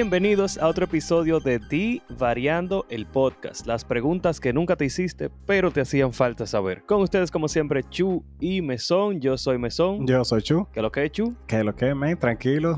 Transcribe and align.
Bienvenidos 0.00 0.58
a 0.58 0.68
otro 0.68 0.84
episodio 0.84 1.40
de 1.40 1.58
Di 1.58 2.02
Variando 2.18 2.84
el 2.90 3.06
Podcast. 3.06 3.66
Las 3.66 3.82
preguntas 3.82 4.40
que 4.40 4.52
nunca 4.52 4.76
te 4.76 4.84
hiciste, 4.84 5.30
pero 5.46 5.70
te 5.70 5.80
hacían 5.80 6.12
falta 6.12 6.46
saber. 6.46 6.82
Con 6.84 7.00
ustedes, 7.00 7.30
como 7.30 7.48
siempre, 7.48 7.82
Chu 7.82 8.22
y 8.38 8.60
Mesón. 8.60 9.22
Yo 9.22 9.38
soy 9.38 9.56
Mesón. 9.56 10.06
Yo 10.06 10.22
soy 10.22 10.42
Chu. 10.42 10.68
¿Qué 10.70 10.80
es 10.80 10.82
lo 10.82 10.92
que 10.92 11.06
es, 11.06 11.12
Chu? 11.12 11.34
Que 11.46 11.64
lo 11.64 11.74
que, 11.74 11.94
men, 11.94 12.18
tranquilos, 12.18 12.76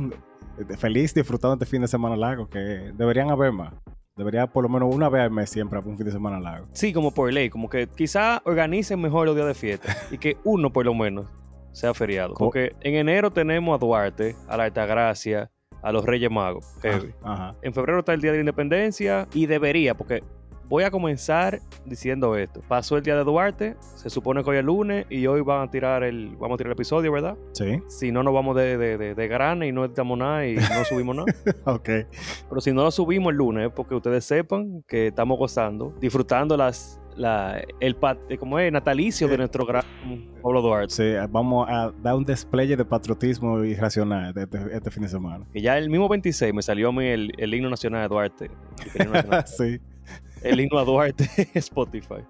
feliz 0.78 1.12
disfrutando 1.12 1.54
este 1.54 1.66
fin 1.66 1.82
de 1.82 1.88
semana 1.88 2.14
largo, 2.14 2.48
que 2.48 2.92
deberían 2.95 3.30
haber 3.32 3.50
más. 3.50 3.74
Debería 4.16 4.46
por 4.46 4.62
lo 4.62 4.68
menos 4.68 4.95
una 4.95 5.09
vez 5.09 5.23
al 5.23 5.32
mes 5.32 5.50
siempre 5.50 5.80
un 5.80 5.96
fin 5.96 6.06
de 6.06 6.12
semana 6.12 6.38
largo. 6.38 6.68
Sí, 6.73 6.92
como 6.92 7.12
por 7.12 7.32
ley, 7.32 7.50
como 7.50 7.68
que 7.68 7.88
quizá 7.88 8.40
organicen 8.45 9.00
mejor 9.00 9.26
los 9.26 9.34
días 9.34 9.48
de 9.48 9.54
fiesta 9.54 9.96
y 10.12 10.18
que 10.18 10.37
uno 10.45 10.73
por 10.73 10.87
lo 10.87 10.95
menos 10.95 11.26
sea 11.73 11.92
feriado. 11.95 12.34
Co- 12.34 12.45
Porque 12.45 12.76
en 12.80 12.95
enero 12.95 13.32
tenemos 13.32 13.74
a 13.74 13.84
Duarte, 13.84 14.37
a 14.46 14.56
la 14.56 14.66
Altagracia, 14.66 15.50
a 15.82 15.92
los 15.92 16.05
Reyes 16.05 16.30
Magos. 16.30 16.66
Ajá. 17.23 17.55
En 17.62 17.73
febrero 17.73 18.00
está 18.00 18.14
el 18.14 18.20
Día 18.20 18.32
de 18.32 18.38
la 18.38 18.42
Independencia 18.42 19.28
y 19.32 19.46
debería, 19.46 19.95
porque 19.95 20.23
voy 20.68 20.84
a 20.84 20.91
comenzar 20.91 21.60
diciendo 21.84 22.37
esto. 22.37 22.60
Pasó 22.68 22.96
el 22.96 23.02
Día 23.02 23.16
de 23.16 23.24
Duarte, 23.24 23.77
se 23.80 24.10
supone 24.10 24.45
que 24.45 24.51
hoy 24.51 24.56
es 24.59 24.64
lunes 24.64 25.06
y 25.09 25.27
hoy 25.27 25.41
van 25.41 25.62
a 25.66 25.70
tirar 25.70 26.02
el, 26.02 26.37
vamos 26.37 26.56
a 26.56 26.59
tirar 26.59 26.68
el 26.68 26.77
episodio, 26.77 27.10
¿verdad? 27.12 27.37
Sí. 27.52 27.80
Si 27.88 28.12
no, 28.12 28.23
nos 28.23 28.34
vamos 28.34 28.54
de, 28.56 28.76
de, 28.76 28.99
de, 28.99 29.15
de 29.15 29.29
grana 29.29 29.66
y 29.66 29.73
no 29.73 29.84
editamos 29.84 30.18
nada 30.18 30.46
y 30.46 30.56
no 30.56 30.84
subimos 30.88 31.16
nada. 31.16 31.34
ok. 31.65 31.88
Pero 32.49 32.60
si 32.60 32.73
no 32.73 32.84
lo 32.84 32.90
subimos 32.90 33.30
el 33.30 33.38
lunes, 33.38 33.68
es 33.68 33.73
porque 33.73 33.95
ustedes 33.95 34.24
sepan 34.24 34.82
que 34.87 35.09
estamos 35.09 35.38
gozando, 35.38 35.95
disfrutando 36.01 36.56
las, 36.56 37.01
la, 37.19 37.61
el, 37.80 37.97
pat- 37.97 38.19
eh, 38.30 38.38
como 38.38 38.59
es, 38.59 38.73
natalicio 38.73 39.29
de 39.29 39.37
nuestro 39.38 39.66
gran 39.66 39.83
Pablo 40.43 40.63
Duarte. 40.63 40.95
Sí, 40.95 41.27
vamos 41.30 41.66
a 41.69 41.93
dar 42.02 42.15
un 42.15 42.24
despliegue 42.24 42.77
de 42.77 42.85
patriotismo 42.85 43.63
irracional 43.65 44.33
este, 44.37 44.59
este 44.73 44.91
fin 44.91 45.02
de 45.02 45.09
semana. 45.09 45.45
Que 45.52 45.61
ya 45.61 45.77
el 45.77 45.91
mismo 45.91 46.09
26 46.09 46.55
me 46.55 46.63
salió 46.63 46.89
a 46.89 46.93
mí 46.93 47.05
el, 47.07 47.33
el 47.37 47.52
himno 47.52 47.69
nacional 47.71 48.02
de 48.02 48.09
Duarte. 48.09 48.51
El 48.95 49.11
nacional- 49.11 49.45
sí. 49.46 49.80
el 50.43 50.61
himno 50.61 50.79
a 50.79 50.85
Duarte 50.85 51.29
Spotify. 51.55 52.23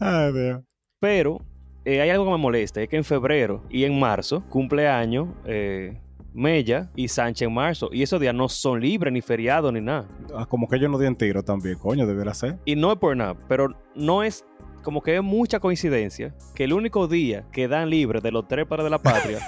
Ay, 0.00 0.32
Dios. 0.32 0.62
Pero 1.00 1.40
eh, 1.84 2.00
hay 2.00 2.10
algo 2.10 2.24
que 2.24 2.30
me 2.32 2.38
molesta, 2.38 2.80
es 2.82 2.88
que 2.88 2.96
en 2.96 3.04
febrero 3.04 3.62
y 3.70 3.84
en 3.84 3.98
marzo 3.98 4.42
cumpleaños 4.48 5.28
eh, 5.44 6.00
Mella 6.32 6.90
y 6.96 7.08
Sánchez 7.08 7.46
en 7.48 7.54
marzo. 7.54 7.90
Y 7.92 8.02
esos 8.02 8.20
días 8.20 8.34
no 8.34 8.48
son 8.48 8.80
libres, 8.80 9.12
ni 9.12 9.20
feriados, 9.22 9.72
ni 9.72 9.80
nada. 9.80 10.06
Ah, 10.34 10.46
Como 10.46 10.68
que 10.68 10.76
ellos 10.76 10.90
no 10.90 10.98
dieron 10.98 11.16
tiro 11.16 11.42
también, 11.42 11.78
coño, 11.78 12.06
debería 12.06 12.34
ser. 12.34 12.58
Y 12.64 12.76
no 12.76 12.92
es 12.92 12.98
por 12.98 13.16
nada, 13.16 13.34
pero 13.48 13.68
no 13.96 14.22
es 14.22 14.44
como 14.82 15.02
que 15.02 15.16
es 15.16 15.22
mucha 15.22 15.58
coincidencia 15.58 16.32
que 16.54 16.64
el 16.64 16.72
único 16.72 17.08
día 17.08 17.44
que 17.50 17.66
dan 17.66 17.90
libre 17.90 18.20
de 18.20 18.30
los 18.30 18.46
tres 18.46 18.66
padres 18.66 18.84
de 18.84 18.90
la 18.90 18.98
patria 18.98 19.40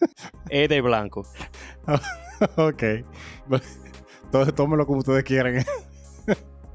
es 0.48 0.68
de 0.68 0.80
blanco. 0.80 1.24
ok. 2.56 2.82
Entonces 4.24 4.54
tómelo 4.54 4.86
como 4.86 4.98
ustedes 4.98 5.22
quieran. 5.22 5.64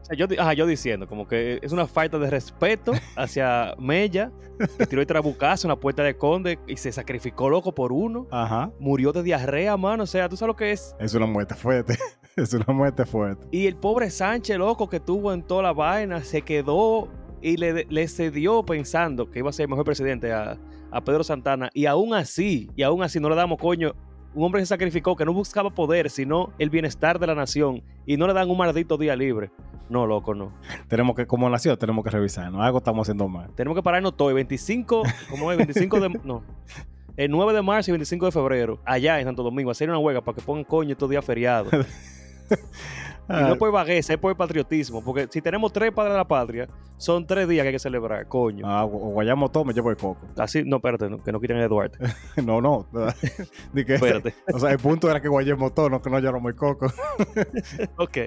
O 0.06 0.08
sea, 0.08 0.16
yo, 0.16 0.28
ajá, 0.40 0.54
yo 0.54 0.67
diciendo, 0.67 1.08
como 1.08 1.28
que 1.28 1.59
es 1.64 1.72
una 1.72 1.88
falta 1.88 2.20
de 2.20 2.30
respeto 2.30 2.92
hacia 3.16 3.73
Mella, 3.80 4.32
que 4.78 4.86
tiró 4.86 5.02
el 5.02 5.08
trabucazo 5.08 5.66
en 5.67 5.70
la 5.70 5.80
puerta 5.80 6.04
de 6.04 6.16
Conde 6.16 6.60
y 6.67 6.78
se 6.78 6.92
sacrificó 6.92 7.50
loco 7.50 7.73
por 7.73 7.92
uno. 7.92 8.28
Ajá. 8.30 8.72
Murió 8.80 9.12
de 9.12 9.23
diarrea, 9.23 9.76
mano. 9.78 10.04
O 10.04 10.08
sea, 10.08 10.30
tú 10.30 10.38
sabes 10.38 10.50
lo 10.50 10.56
que 10.56 10.72
es. 10.72 10.95
Es 11.00 11.16
una 11.16 11.26
muerte 11.26 11.55
fuerte. 11.55 11.98
es 12.36 12.54
una 12.54 12.72
muerte 12.72 13.04
fuerte. 13.05 13.48
Y 13.52 13.66
el 13.66 13.78
pobre 13.78 14.11
Sánchez, 14.11 14.58
loco, 14.58 14.88
que 14.88 14.99
tuvo 14.99 15.33
en 15.33 15.42
toda 15.42 15.64
la 15.64 15.73
vaina, 15.73 16.23
se 16.23 16.44
quedó 16.44 17.10
y 17.45 17.58
le, 17.58 17.86
le 17.88 18.08
cedió 18.08 18.64
pensando 18.64 19.30
que 19.30 19.38
iba 19.38 19.52
a 19.52 19.54
ser 19.54 19.66
el 19.66 19.70
mejor 19.70 19.86
presidente 19.86 20.33
a, 20.33 20.58
a 20.89 21.02
Pedro 21.04 21.23
Santana. 21.23 21.70
Y 21.76 21.86
aún 21.86 22.16
así, 22.16 22.72
y 22.76 22.82
aún 22.82 23.04
así 23.04 23.20
no 23.20 23.30
le 23.30 23.36
damos 23.36 23.60
coño. 23.60 23.94
Un 24.33 24.45
hombre 24.45 24.61
que 24.61 24.66
se 24.66 24.70
sacrificó, 24.70 25.16
que 25.16 25.26
no 25.26 25.32
buscaba 25.32 25.70
poder, 25.70 26.10
sino 26.10 26.54
el 26.58 26.72
bienestar 26.72 27.20
de 27.20 27.28
la 27.28 27.36
nación. 27.36 27.84
Y 28.08 28.17
no 28.17 28.26
le 28.26 28.34
dan 28.34 28.50
un 28.50 28.58
maldito 28.58 28.98
día 28.98 29.16
libre. 29.16 29.52
No, 29.89 30.08
loco, 30.08 30.34
no. 30.34 30.54
Tenemos 30.88 31.16
que, 31.16 31.28
como 31.28 31.48
nació, 31.48 31.78
tenemos 31.78 32.04
que 32.04 32.10
revisarnos. 32.10 32.60
Algo 32.64 32.80
estamos 32.80 33.05
haciendo 33.05 33.28
mal. 33.28 33.54
Tenemos 33.54 33.78
que 33.78 33.84
pararnos 33.84 34.17
todo. 34.17 34.30
El 34.30 34.36
25, 34.36 35.04
¿cómo 35.30 35.52
es? 35.52 35.58
25 35.58 36.00
de... 36.00 36.10
No. 36.23 36.42
El 37.16 37.30
9 37.30 37.54
de 37.54 37.61
marzo 37.61 37.92
y 37.92 37.94
25 37.94 38.26
de 38.26 38.32
febrero, 38.32 38.80
allá 38.84 39.20
en 39.20 39.26
Santo 39.26 39.44
Domingo, 39.44 39.70
hacer 39.70 39.88
una 39.88 40.00
huelga 40.00 40.22
para 40.22 40.36
que 40.36 40.42
pongan 40.42 40.64
coño 40.64 40.94
estos 40.94 41.10
días 41.11 41.23
feriados. 41.23 41.72
Y 43.28 43.33
Ah, 43.33 43.42
no 43.50 43.56
por 43.58 43.72
vagueza, 43.72 44.14
es 44.14 44.20
por 44.20 44.38
patriotismo. 44.38 45.04
Porque 45.04 45.28
si 45.32 45.42
tenemos 45.42 45.73
tres 45.73 45.92
padres 45.92 46.14
de 46.14 46.17
la 46.20 46.28
patria, 46.28 46.67
son 46.98 47.26
tres 47.26 47.48
días 47.48 47.64
que 47.64 47.70
hay 47.70 47.73
que 47.73 47.80
celebrar, 47.80 48.28
coño. 48.28 48.64
ah, 48.67 48.86
o 48.86 48.88
guayamos 48.89 49.52
todo, 49.52 49.66
me 49.66 49.73
llevo 49.73 49.89
el 49.89 49.98
coco. 49.98 50.28
Así, 50.38 50.61
no, 50.64 50.76
espérate, 50.76 51.10
no, 51.10 51.23
que 51.23 51.32
no 51.32 51.39
quiten 51.42 51.58
a 51.58 51.67
Duarte. 51.67 51.98
no, 52.45 52.61
no. 52.61 52.86
Ni 53.73 53.84
que- 53.84 53.95
Espérate. 53.95 54.36
o 54.54 54.60
sea, 54.60 54.70
el 54.70 54.78
punto 54.78 55.10
era 55.10 55.20
que 55.20 55.28
guayemos 55.28 55.73
todo, 55.73 55.89
no 55.89 56.04
que 56.04 56.10
no 56.11 56.20
lloramos 56.20 56.50
el 56.52 56.55
coco. 56.55 56.86
ok. 57.98 58.17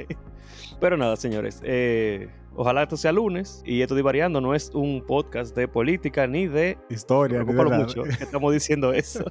Pero 0.80 0.96
nada, 0.96 1.14
señores. 1.14 1.60
eh, 1.62 2.28
ojalá 2.56 2.82
esto 2.82 2.96
sea 2.96 3.12
lunes. 3.12 3.62
Y 3.64 3.82
esto 3.82 3.94
de 3.94 4.02
variando 4.02 4.40
no 4.40 4.52
es 4.52 4.70
un 4.74 5.04
podcast 5.06 5.54
de 5.54 5.68
política 5.68 6.26
ni 6.26 6.48
de. 6.48 6.76
Historia, 6.90 7.38
Me 7.38 7.44
ni 7.44 7.52
de 7.52 7.54
preocupa 7.54 7.76
nada. 7.76 7.84
mucho 7.86 8.02
que 8.02 8.24
estamos 8.24 8.52
diciendo 8.52 8.92
eso. 8.92 9.22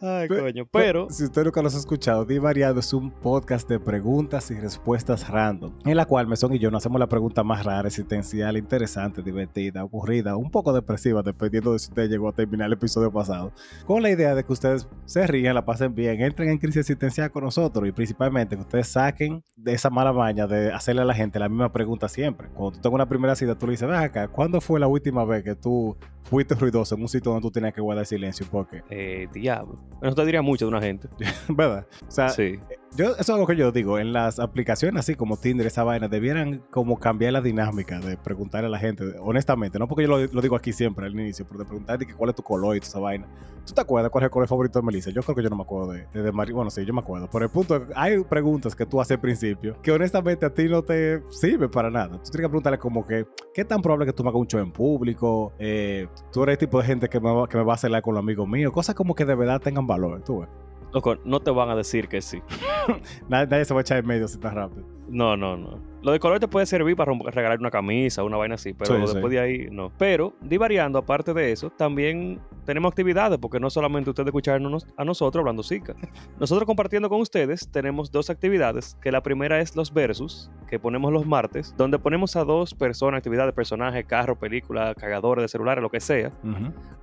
Ay, 0.00 0.28
coño. 0.28 0.66
Pero. 0.70 1.08
Si 1.10 1.24
usted 1.24 1.44
nunca 1.44 1.62
los 1.62 1.74
ha 1.74 1.78
escuchado, 1.78 2.24
Di 2.24 2.38
Variado 2.38 2.78
es 2.80 2.92
un 2.92 3.10
podcast 3.10 3.68
de 3.68 3.80
preguntas 3.80 4.50
y 4.50 4.54
respuestas 4.54 5.28
random, 5.28 5.72
en 5.84 5.96
la 5.96 6.04
cual 6.04 6.26
Mesón 6.26 6.54
y 6.54 6.58
yo 6.58 6.70
nos 6.70 6.82
hacemos 6.82 7.00
la 7.00 7.08
pregunta 7.08 7.42
más 7.42 7.64
rara, 7.64 7.88
existencial, 7.88 8.56
interesante, 8.56 9.22
divertida, 9.22 9.80
aburrida, 9.80 10.36
un 10.36 10.50
poco 10.50 10.72
depresiva, 10.72 11.22
dependiendo 11.22 11.72
de 11.72 11.80
si 11.80 11.88
usted 11.88 12.08
llegó 12.08 12.28
a 12.28 12.32
terminar 12.32 12.66
el 12.66 12.74
episodio 12.74 13.10
pasado, 13.10 13.52
con 13.86 14.02
la 14.02 14.10
idea 14.10 14.34
de 14.34 14.44
que 14.44 14.52
ustedes 14.52 14.88
se 15.04 15.26
rían, 15.26 15.54
la 15.54 15.64
pasen 15.64 15.94
bien, 15.94 16.20
entren 16.20 16.50
en 16.50 16.58
crisis 16.58 16.78
existencial 16.78 17.30
con 17.30 17.44
nosotros 17.44 17.86
y 17.88 17.92
principalmente 17.92 18.56
que 18.56 18.62
ustedes 18.62 18.88
saquen 18.88 19.42
de 19.56 19.72
esa 19.72 19.90
mala 19.90 20.12
maña 20.12 20.46
de 20.46 20.72
hacerle 20.72 21.02
a 21.02 21.04
la 21.04 21.14
gente 21.14 21.38
la 21.38 21.48
misma 21.48 21.72
pregunta 21.72 22.08
siempre. 22.08 22.48
Cuando 22.54 22.72
tú 22.72 22.82
tengas 22.82 22.94
una 22.94 23.08
primera 23.08 23.34
cita, 23.34 23.56
tú 23.56 23.66
le 23.66 23.72
dices, 23.72 23.88
ven 23.88 23.96
acá, 23.96 24.28
¿cuándo 24.28 24.60
fue 24.60 24.78
la 24.78 24.86
última 24.86 25.24
vez 25.24 25.42
que 25.42 25.56
tú 25.56 25.96
fuiste 26.22 26.54
ruidoso 26.54 26.94
en 26.94 27.02
un 27.02 27.08
sitio 27.08 27.32
donde 27.32 27.46
tú 27.46 27.50
tenías 27.50 27.74
que 27.74 27.80
guardar 27.80 28.06
silencio? 28.06 28.46
¿Por 28.46 28.68
qué? 28.68 28.82
Eh, 28.90 29.28
diablo. 29.32 29.78
Eso 30.02 30.14
te 30.14 30.24
diría 30.24 30.42
mucho 30.42 30.66
de 30.66 30.68
una 30.70 30.80
gente. 30.80 31.08
¿Verdad? 31.48 31.86
O 32.06 32.10
sea, 32.10 32.28
Sí. 32.28 32.58
Yo, 32.96 33.10
eso 33.10 33.20
es 33.20 33.30
algo 33.30 33.46
que 33.46 33.54
yo 33.54 33.70
digo, 33.70 33.98
en 33.98 34.12
las 34.12 34.40
aplicaciones 34.40 35.00
así 35.00 35.14
como 35.14 35.36
Tinder, 35.36 35.66
esa 35.66 35.84
vaina, 35.84 36.08
debieran 36.08 36.62
como 36.70 36.98
cambiar 36.98 37.34
la 37.34 37.40
dinámica 37.40 38.00
de 38.00 38.16
preguntarle 38.16 38.66
a 38.66 38.70
la 38.70 38.78
gente, 38.78 39.04
honestamente, 39.20 39.78
no 39.78 39.86
porque 39.86 40.04
yo 40.04 40.08
lo, 40.08 40.26
lo 40.26 40.40
digo 40.40 40.56
aquí 40.56 40.72
siempre 40.72 41.06
al 41.06 41.12
inicio, 41.12 41.46
pero 41.46 41.60
de 41.60 41.64
preguntar 41.66 41.98
de 41.98 42.06
que 42.06 42.14
cuál 42.14 42.30
es 42.30 42.36
tu 42.36 42.42
color 42.42 42.76
y 42.76 42.80
toda 42.80 42.88
esa 42.88 42.98
vaina. 42.98 43.28
¿Tú 43.64 43.74
te 43.74 43.82
acuerdas 43.82 44.10
cuál 44.10 44.24
es 44.24 44.26
el 44.26 44.30
color 44.30 44.48
favorito 44.48 44.80
de 44.80 44.86
Melissa? 44.86 45.10
Yo 45.10 45.22
creo 45.22 45.36
que 45.36 45.42
yo 45.42 45.50
no 45.50 45.56
me 45.56 45.62
acuerdo 45.62 45.92
de, 45.92 46.06
de, 46.12 46.22
de 46.22 46.30
bueno, 46.30 46.70
sí, 46.70 46.84
yo 46.84 46.94
me 46.94 47.00
acuerdo, 47.00 47.28
pero 47.30 47.44
el 47.44 47.50
punto 47.50 47.86
hay 47.94 48.24
preguntas 48.24 48.74
que 48.74 48.86
tú 48.86 49.00
haces 49.00 49.16
al 49.16 49.20
principio 49.20 49.80
que 49.82 49.92
honestamente 49.92 50.46
a 50.46 50.50
ti 50.52 50.68
no 50.68 50.82
te 50.82 51.22
sirve 51.28 51.68
para 51.68 51.90
nada. 51.90 52.08
Tú 52.08 52.30
tienes 52.30 52.46
que 52.46 52.48
preguntarle 52.48 52.78
como 52.78 53.06
que, 53.06 53.26
¿qué 53.52 53.64
tan 53.64 53.82
probable 53.82 54.06
que 54.06 54.12
tú 54.12 54.24
me 54.24 54.30
hagas 54.30 54.40
un 54.40 54.46
show 54.46 54.60
en 54.60 54.72
público? 54.72 55.52
Eh, 55.58 56.08
tú 56.32 56.42
eres 56.42 56.54
el 56.54 56.58
tipo 56.58 56.80
de 56.80 56.86
gente 56.86 57.08
que 57.08 57.20
me, 57.20 57.46
que 57.48 57.58
me 57.58 57.64
va 57.64 57.74
a 57.74 57.78
celar 57.78 58.00
con 58.00 58.14
los 58.14 58.22
amigos 58.22 58.48
míos, 58.48 58.72
cosas 58.72 58.94
como 58.94 59.14
que 59.14 59.26
de 59.26 59.34
verdad 59.34 59.60
tengan 59.60 59.86
valor, 59.86 60.22
tú 60.24 60.40
ves. 60.40 60.48
Loco, 60.92 61.16
no 61.24 61.40
te 61.40 61.50
van 61.50 61.68
a 61.68 61.76
decir 61.76 62.08
que 62.08 62.20
sí. 62.22 62.40
Nadie, 63.28 63.64
se 63.64 63.74
va 63.74 63.80
a 63.80 63.82
echar 63.82 63.98
en 63.98 64.06
medio 64.06 64.24
así 64.24 64.38
tan 64.38 64.54
rápido. 64.54 64.86
No, 65.08 65.36
no, 65.36 65.56
no. 65.56 65.78
Lo 66.02 66.12
de 66.12 66.20
color 66.20 66.38
te 66.38 66.46
puede 66.48 66.64
servir 66.66 66.94
para 66.96 67.12
regalar 67.30 67.58
una 67.58 67.70
camisa, 67.70 68.22
una 68.22 68.36
vaina 68.36 68.54
así, 68.54 68.72
pero 68.72 68.94
Sí, 68.94 69.00
después 69.00 69.24
sí. 69.24 69.30
de 69.30 69.40
ahí 69.40 69.68
no. 69.70 69.90
Pero, 69.98 70.34
divariando, 70.40 70.98
aparte 70.98 71.34
de 71.34 71.50
eso, 71.50 71.70
también 71.70 72.40
tenemos 72.64 72.90
actividades, 72.90 73.38
porque 73.38 73.58
no 73.58 73.68
solamente 73.70 74.10
ustedes 74.10 74.28
escucharnos 74.28 74.86
a 74.96 75.04
nosotros 75.04 75.40
hablando 75.40 75.62
Zika. 75.62 75.94
Nosotros 76.38 76.66
compartiendo 76.66 77.08
con 77.08 77.20
ustedes 77.20 77.68
tenemos 77.70 78.12
dos 78.12 78.30
actividades, 78.30 78.96
que 79.00 79.10
la 79.10 79.22
primera 79.22 79.58
es 79.60 79.74
los 79.74 79.92
versus, 79.92 80.50
que 80.68 80.78
ponemos 80.78 81.10
los 81.12 81.26
martes, 81.26 81.74
donde 81.76 81.98
ponemos 81.98 82.36
a 82.36 82.44
dos 82.44 82.74
personas, 82.74 83.18
actividades, 83.18 83.54
personajes, 83.54 84.04
carro, 84.04 84.38
película, 84.38 84.94
cargadores 84.94 85.42
de 85.42 85.48
celulares, 85.48 85.82
lo 85.82 85.90
que 85.90 86.00
sea, 86.00 86.32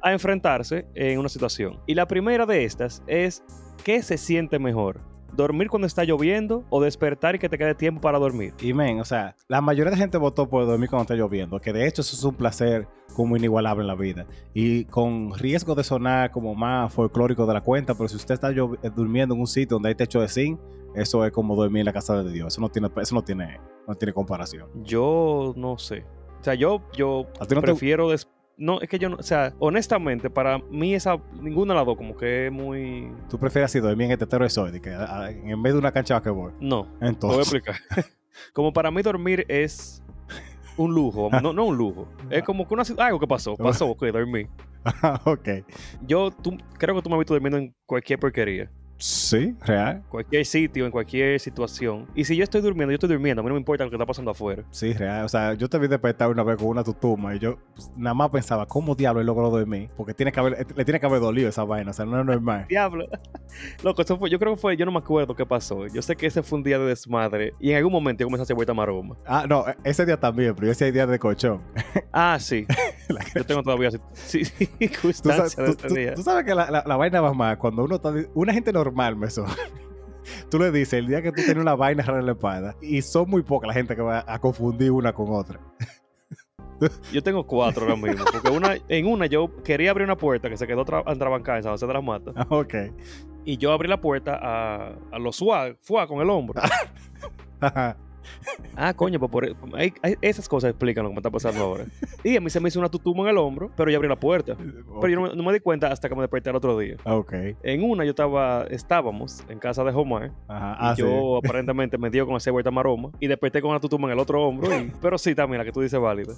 a 0.01 0.13
enfrentarse 0.13 0.85
en 0.93 1.19
una 1.19 1.29
situación. 1.29 1.79
Y 1.87 1.95
la 1.95 2.07
primera 2.07 2.45
de 2.45 2.63
estas 2.63 3.03
es, 3.07 3.43
¿qué 3.85 4.01
se 4.01 4.17
siente 4.17 4.57
mejor? 4.57 4.99
¿Dormir 5.33 5.69
cuando 5.69 5.85
está 5.85 6.03
lloviendo 6.05 6.63
o 6.71 6.81
despertar 6.81 7.35
y 7.35 7.39
que 7.39 7.49
te 7.49 7.57
quede 7.57 7.75
tiempo 7.75 8.01
para 8.01 8.17
dormir? 8.17 8.53
Y 8.61 8.73
men, 8.73 8.99
o 8.99 9.05
sea, 9.05 9.35
la 9.47 9.61
mayoría 9.61 9.91
de 9.91 9.97
gente 9.97 10.17
votó 10.17 10.49
por 10.49 10.65
dormir 10.65 10.89
cuando 10.89 11.03
está 11.03 11.13
lloviendo, 11.15 11.59
que 11.59 11.71
de 11.71 11.85
hecho 11.87 12.01
eso 12.01 12.15
es 12.15 12.23
un 12.23 12.33
placer 12.33 12.87
como 13.15 13.37
inigualable 13.37 13.83
en 13.83 13.87
la 13.87 13.95
vida. 13.95 14.25
Y 14.55 14.85
con 14.85 15.33
riesgo 15.37 15.75
de 15.75 15.83
sonar 15.83 16.31
como 16.31 16.55
más 16.55 16.91
folclórico 16.93 17.45
de 17.45 17.53
la 17.53 17.61
cuenta, 17.61 17.93
pero 17.93 18.07
si 18.07 18.15
usted 18.15 18.33
está 18.33 18.49
eh, 18.51 18.55
durmiendo 18.95 19.35
en 19.35 19.41
un 19.41 19.47
sitio 19.47 19.75
donde 19.75 19.89
hay 19.89 19.95
techo 19.95 20.19
de 20.21 20.29
zinc, 20.29 20.59
eso 20.95 21.23
es 21.25 21.31
como 21.31 21.55
dormir 21.55 21.81
en 21.81 21.85
la 21.85 21.93
casa 21.93 22.23
de 22.23 22.31
Dios. 22.31 22.53
Eso 22.53 22.61
no 22.61 22.69
tiene, 22.69 22.89
eso 22.99 23.13
no 23.13 23.21
tiene, 23.23 23.59
no 23.87 23.93
tiene 23.93 24.13
comparación. 24.13 24.67
Yo 24.83 25.53
no 25.57 25.77
sé. 25.77 26.05
O 26.39 26.43
sea, 26.43 26.55
yo, 26.55 26.81
yo 26.95 27.25
¿A 27.39 27.45
ti 27.45 27.53
no 27.55 27.61
te- 27.61 27.67
prefiero... 27.67 28.09
des- 28.09 28.27
No, 28.57 28.79
es 28.81 28.87
que 28.89 28.97
yo 28.99 29.09
no... 29.09 29.17
O 29.17 29.23
sea, 29.23 29.53
honestamente, 29.59 30.29
para 30.29 30.57
mí 30.57 30.93
esa... 30.93 31.17
Ninguna 31.41 31.73
de 31.73 31.79
las 31.79 31.85
dos 31.85 31.97
como 31.97 32.15
que 32.15 32.47
es 32.47 32.51
muy... 32.51 33.11
¿Tú 33.29 33.37
prefieres 33.37 33.71
así 33.71 33.79
dormir 33.79 34.05
en 34.05 34.11
el 34.11 34.17
tetero 34.17 34.45
de 34.71 34.81
que 34.81 34.91
a- 34.93 35.23
a- 35.23 35.31
en 35.31 35.61
vez 35.61 35.73
de 35.73 35.79
una 35.79 35.91
cancha 35.91 36.13
de 36.13 36.19
basquetbol? 36.19 36.53
No, 36.59 36.83
te 36.83 36.89
voy 36.89 37.05
a 37.05 37.09
Entonces, 37.09 37.53
explicar. 37.53 37.75
como 38.53 38.71
para 38.71 38.91
mí 38.91 39.01
dormir 39.01 39.45
es 39.49 40.01
un 40.77 40.93
lujo. 40.93 41.29
No, 41.41 41.53
no 41.53 41.65
un 41.65 41.77
lujo. 41.77 42.07
Es 42.29 42.43
como 42.43 42.67
que 42.67 42.73
una, 42.73 42.83
algo 42.97 43.19
que 43.19 43.27
pasó. 43.27 43.55
Pasó, 43.55 43.87
ok, 43.87 44.05
dormí. 44.05 44.47
ok. 45.25 45.49
Yo 46.07 46.31
tú, 46.31 46.57
creo 46.77 46.95
que 46.95 47.01
tú 47.01 47.09
me 47.09 47.15
has 47.15 47.19
visto 47.19 47.33
durmiendo 47.33 47.57
en 47.57 47.73
cualquier 47.85 48.19
porquería. 48.19 48.69
Sí, 48.97 49.55
real. 49.65 50.03
Cualquier 50.09 50.45
sitio, 50.45 50.85
en 50.85 50.91
cualquier 50.91 51.39
situación. 51.39 52.07
Y 52.15 52.23
si 52.23 52.35
yo 52.35 52.43
estoy 52.43 52.61
durmiendo, 52.61 52.91
yo 52.91 52.95
estoy 52.95 53.09
durmiendo. 53.09 53.41
A 53.41 53.43
mí 53.43 53.49
no 53.49 53.55
me 53.55 53.59
importa 53.59 53.83
lo 53.83 53.89
que 53.89 53.95
está 53.95 54.05
pasando 54.05 54.31
afuera. 54.31 54.63
Sí, 54.71 54.93
real. 54.93 55.25
O 55.25 55.29
sea, 55.29 55.53
yo 55.53 55.69
te 55.69 55.77
vi 55.77 55.87
despertar 55.87 56.29
una 56.29 56.43
vez 56.43 56.57
con 56.57 56.67
una 56.67 56.83
tutuma 56.83 57.35
y 57.35 57.39
yo 57.39 57.57
pues, 57.75 57.91
nada 57.95 58.13
más 58.13 58.29
pensaba, 58.29 58.65
¿cómo 58.65 58.95
diablo 58.95 59.21
él 59.21 59.27
logró 59.27 59.49
dormir? 59.49 59.89
Porque 59.97 60.13
tiene 60.13 60.31
que 60.31 60.39
haber, 60.39 60.67
le 60.75 60.85
tiene 60.85 60.99
que 60.99 61.05
haber 61.05 61.19
dolido 61.19 61.49
esa 61.49 61.63
vaina. 61.63 61.91
O 61.91 61.93
sea, 61.93 62.05
no 62.05 62.19
es 62.19 62.25
normal. 62.25 62.65
Diablo. 62.69 63.05
Loco, 63.83 64.01
eso 64.01 64.17
fue, 64.17 64.29
yo 64.29 64.39
creo 64.39 64.55
que 64.55 64.61
fue, 64.61 64.77
yo 64.77 64.85
no 64.85 64.91
me 64.91 64.99
acuerdo 64.99 65.35
qué 65.35 65.45
pasó. 65.45 65.87
Yo 65.87 66.01
sé 66.01 66.15
que 66.15 66.27
ese 66.27 66.41
fue 66.41 66.57
un 66.57 66.63
día 66.63 66.79
de 66.79 66.85
desmadre. 66.85 67.53
Y 67.59 67.71
en 67.71 67.77
algún 67.77 67.91
momento 67.91 68.21
yo 68.21 68.27
comencé 68.27 68.41
a 68.41 68.43
hacer 68.43 68.55
vuelta 68.55 68.73
maroma. 68.73 69.17
Ah, 69.25 69.45
no, 69.47 69.65
ese 69.83 70.05
día 70.05 70.19
también, 70.19 70.55
pero 70.55 70.71
ese 70.71 70.91
día 70.91 71.05
de 71.05 71.19
colchón. 71.19 71.61
Ah, 72.17 72.37
sí. 72.39 72.65
yo 73.35 73.43
tengo 73.43 73.61
todavía 73.61 73.91
sí, 74.13 74.45
sí, 74.45 74.69
tú 75.01 75.11
sabes, 75.11 75.53
de 75.57 75.65
este 75.65 75.93
día. 75.93 76.13
Tú, 76.13 76.23
sabes 76.23 76.45
que 76.45 76.55
la, 76.55 76.71
la, 76.71 76.81
la, 76.85 76.95
vaina 76.95 77.19
va 77.19 77.33
más 77.33 77.57
cuando 77.57 77.83
uno 77.83 77.95
está. 77.95 78.13
Una 78.33 78.53
gente 78.53 78.71
normal, 78.85 79.15
me 79.15 79.29
son. 79.29 79.45
tú 80.49 80.59
le 80.59 80.71
dices 80.71 80.93
el 80.93 81.07
día 81.07 81.21
que 81.21 81.31
tú 81.31 81.41
tienes 81.43 81.57
una 81.57 81.75
vaina 81.75 82.03
rara 82.03 82.19
en 82.19 82.25
la 82.25 82.31
espada 82.33 82.75
y 82.81 83.01
son 83.01 83.29
muy 83.29 83.43
pocas 83.43 83.67
la 83.67 83.73
gente 83.73 83.95
que 83.95 84.01
va 84.01 84.23
a 84.27 84.39
confundir 84.39 84.91
una 84.91 85.13
con 85.13 85.27
otra. 85.29 85.59
Yo 87.11 87.23
tengo 87.23 87.47
cuatro 87.47 87.83
ahora 87.83 87.95
mismo. 87.95 88.25
Porque 88.29 88.49
una, 88.49 88.75
en 88.89 89.07
una 89.07 89.27
yo 89.27 89.49
quería 89.63 89.91
abrir 89.91 90.03
una 90.03 90.17
puerta 90.17 90.49
que 90.49 90.57
se 90.57 90.67
quedó 90.67 90.81
entrabancada 91.07 91.57
en 91.57 91.63
San 91.63 91.71
José 91.71 91.87
de 91.87 91.93
las 91.93 92.03
Matas. 92.03 92.35
Ok. 92.49 92.73
Y 93.45 93.55
yo 93.55 93.71
abrí 93.71 93.87
la 93.87 94.01
puerta 94.01 94.37
a, 94.41 94.93
a 95.09 95.19
los 95.19 95.37
SWAT, 95.37 95.77
fue 95.81 96.05
con 96.05 96.19
el 96.19 96.29
hombro. 96.29 96.61
Ah, 98.75 98.93
coño, 98.93 99.19
pues 99.19 99.31
por, 99.31 99.57
hay, 99.75 99.93
esas 100.21 100.47
cosas 100.47 100.69
explican 100.69 101.03
lo 101.03 101.09
que 101.09 101.15
me 101.15 101.19
está 101.19 101.31
pasando 101.31 101.63
ahora. 101.63 101.85
Y 102.23 102.35
a 102.35 102.41
mí 102.41 102.49
se 102.49 102.59
me 102.59 102.69
hizo 102.69 102.79
una 102.79 102.89
tutuma 102.89 103.23
en 103.23 103.29
el 103.29 103.37
hombro, 103.37 103.71
pero 103.75 103.89
yo 103.89 103.97
abrí 103.97 104.09
la 104.09 104.19
puerta. 104.19 104.55
Pero 105.01 105.07
yo 105.07 105.35
no, 105.35 105.43
me 105.43 105.53
di 105.53 105.59
cuenta 105.59 105.91
hasta 105.91 106.09
que 106.09 106.15
me 106.15 106.21
desperté 106.21 106.49
el 106.49 106.55
otro 106.55 106.77
día. 106.77 106.97
Ok. 107.05 107.33
En 107.63 107.83
una 107.83 108.03
yo 108.03 108.11
estaba, 108.11 108.65
estábamos 108.69 109.43
en 109.49 109.59
casa 109.59 109.83
de 109.83 109.91
Omar. 109.91 110.31
Ajá. 110.47 110.71
Y 110.73 110.77
ah, 110.79 110.95
yo 110.97 111.37
aparentemente 111.43 111.97
me 111.97 112.09
dio 112.09 112.25
con 112.25 112.35
ese 112.35 112.51
vuelta 112.51 112.71
maroma 112.71 113.11
y 113.19 113.27
desperté 113.27 113.61
con 113.61 113.71
una 113.71 113.79
tutuma 113.79 114.07
en 114.07 114.13
el 114.13 114.19
otro 114.19 114.43
hombro. 114.43 114.69
pero 115.01 115.17
sí, 115.17 115.35
también 115.35 115.59
la 115.59 115.65
que 115.65 115.71
tú 115.71 115.81
dices 115.81 115.99
válida. 115.99 116.33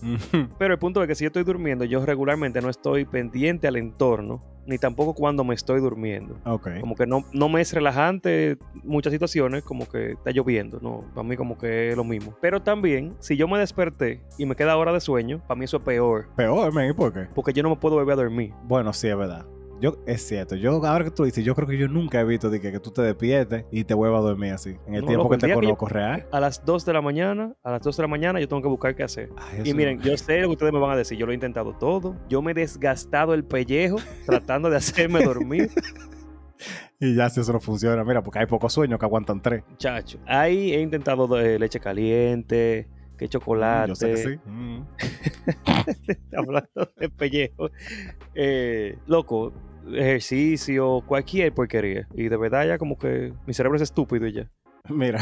pero 0.57 0.73
el 0.73 0.79
punto 0.79 1.01
es 1.01 1.07
que 1.07 1.15
si 1.15 1.23
yo 1.23 1.27
estoy 1.27 1.43
durmiendo, 1.43 1.85
yo 1.85 2.05
regularmente 2.05 2.61
no 2.61 2.69
estoy 2.69 3.05
pendiente 3.05 3.67
al 3.67 3.77
entorno 3.77 4.56
ni 4.67 4.77
tampoco 4.77 5.13
cuando 5.13 5.43
me 5.43 5.55
estoy 5.55 5.79
durmiendo. 5.79 6.37
Okay. 6.45 6.79
Como 6.79 6.95
que 6.95 7.07
no, 7.07 7.25
no 7.33 7.49
me 7.49 7.61
es 7.61 7.73
relajante 7.73 8.57
muchas 8.83 9.13
situaciones, 9.13 9.63
como 9.63 9.87
que 9.89 10.11
está 10.11 10.31
lloviendo, 10.31 10.79
¿no? 10.81 11.05
Para 11.15 11.27
mí 11.27 11.35
como 11.35 11.57
que 11.57 11.89
es 11.89 11.97
lo 11.97 12.03
mismo. 12.03 12.35
Pero 12.41 12.61
también, 12.61 13.15
si 13.19 13.37
yo 13.37 13.47
me 13.47 13.57
desperté 13.57 14.21
y 14.37 14.45
me 14.45 14.55
queda 14.55 14.77
hora 14.77 14.93
de 14.93 14.99
sueño, 14.99 15.41
para 15.47 15.57
mí 15.57 15.65
eso 15.65 15.77
es 15.77 15.83
peor. 15.83 16.27
Peor, 16.35 16.71
¿y 16.83 16.93
por 16.93 17.13
qué? 17.13 17.27
Porque 17.33 17.53
yo 17.53 17.63
no 17.63 17.69
me 17.69 17.75
puedo 17.77 17.95
volver 17.95 18.13
a 18.13 18.17
dormir. 18.17 18.53
Bueno, 18.63 18.93
sí, 18.93 19.07
es 19.07 19.17
verdad. 19.17 19.45
Yo, 19.79 19.97
es 20.07 20.25
cierto, 20.25 20.55
yo 20.55 20.83
ahora 20.85 21.05
que 21.05 21.11
tú 21.11 21.23
dices, 21.23 21.45
yo 21.45 21.53
creo 21.53 21.67
que 21.67 21.77
yo 21.77 21.87
nunca 21.87 22.19
he 22.19 22.23
visto 22.23 22.49
de 22.49 22.59
que, 22.59 22.71
que 22.71 22.79
tú 22.79 22.89
te 22.89 23.03
despiertes 23.03 23.65
y 23.71 23.83
te 23.83 23.93
vuelvas 23.93 24.19
a 24.19 24.23
dormir 24.23 24.53
así. 24.53 24.75
En 24.87 24.95
el 24.95 25.05
tiempo 25.05 25.29
que 25.29 25.37
te 25.37 25.53
conozco 25.53 25.87
real. 25.87 26.25
A 26.31 26.39
las 26.39 26.65
2 26.65 26.85
de 26.85 26.93
la 26.93 27.01
mañana, 27.01 27.53
a 27.63 27.71
las 27.71 27.81
2 27.81 27.95
de 27.95 28.03
la 28.03 28.07
mañana 28.07 28.39
yo 28.39 28.47
tengo 28.47 28.61
que 28.61 28.67
buscar 28.67 28.95
qué 28.95 29.03
hacer. 29.03 29.29
y 29.63 29.73
miren, 29.73 30.01
yo 30.01 30.17
sé 30.17 30.41
lo 30.41 30.47
que 30.47 30.53
ustedes 30.53 30.73
me 30.73 30.79
van 30.79 30.91
a 30.91 30.95
decir, 30.95 31.17
yo 31.17 31.25
lo 31.25 31.31
he 31.31 31.35
intentado 31.35 31.73
todo. 31.73 32.15
Yo 32.27 32.41
me 32.41 32.51
he 32.51 32.53
desgastado 32.55 33.33
el 33.35 33.43
pellejo 33.43 33.97
tratando 34.25 34.69
de 34.69 34.77
hacerme 34.77 35.23
dormir. 35.23 35.69
y 36.99 37.15
ya 37.15 37.29
si 37.29 37.41
eso 37.41 37.53
no 37.53 37.59
funciona, 37.59 38.03
mira, 38.03 38.23
porque 38.23 38.39
hay 38.39 38.47
pocos 38.47 38.73
sueños 38.73 38.97
que 38.97 39.05
aguantan 39.05 39.41
tres. 39.41 39.63
Chacho, 39.77 40.17
ahí 40.25 40.73
he 40.73 40.81
intentado 40.81 41.27
de 41.27 41.59
leche 41.59 41.79
caliente, 41.79 42.87
que 43.17 43.27
chocolate. 43.27 43.87
Mm, 43.87 43.89
yo 43.89 43.95
sé 43.95 44.09
que 44.09 44.17
sí. 44.17 44.39
Mm. 44.45 44.83
Hablando 46.35 46.91
de 46.97 47.09
pellejo. 47.09 47.69
Eh, 48.35 48.97
loco, 49.07 49.51
ejercicio, 49.93 51.03
cualquier 51.05 51.53
porquería. 51.53 52.07
Y 52.13 52.29
de 52.29 52.37
verdad 52.37 52.67
ya 52.67 52.77
como 52.77 52.97
que 52.97 53.33
mi 53.45 53.53
cerebro 53.53 53.75
es 53.77 53.83
estúpido 53.83 54.27
y 54.27 54.33
ya. 54.33 54.49
Mira. 54.89 55.19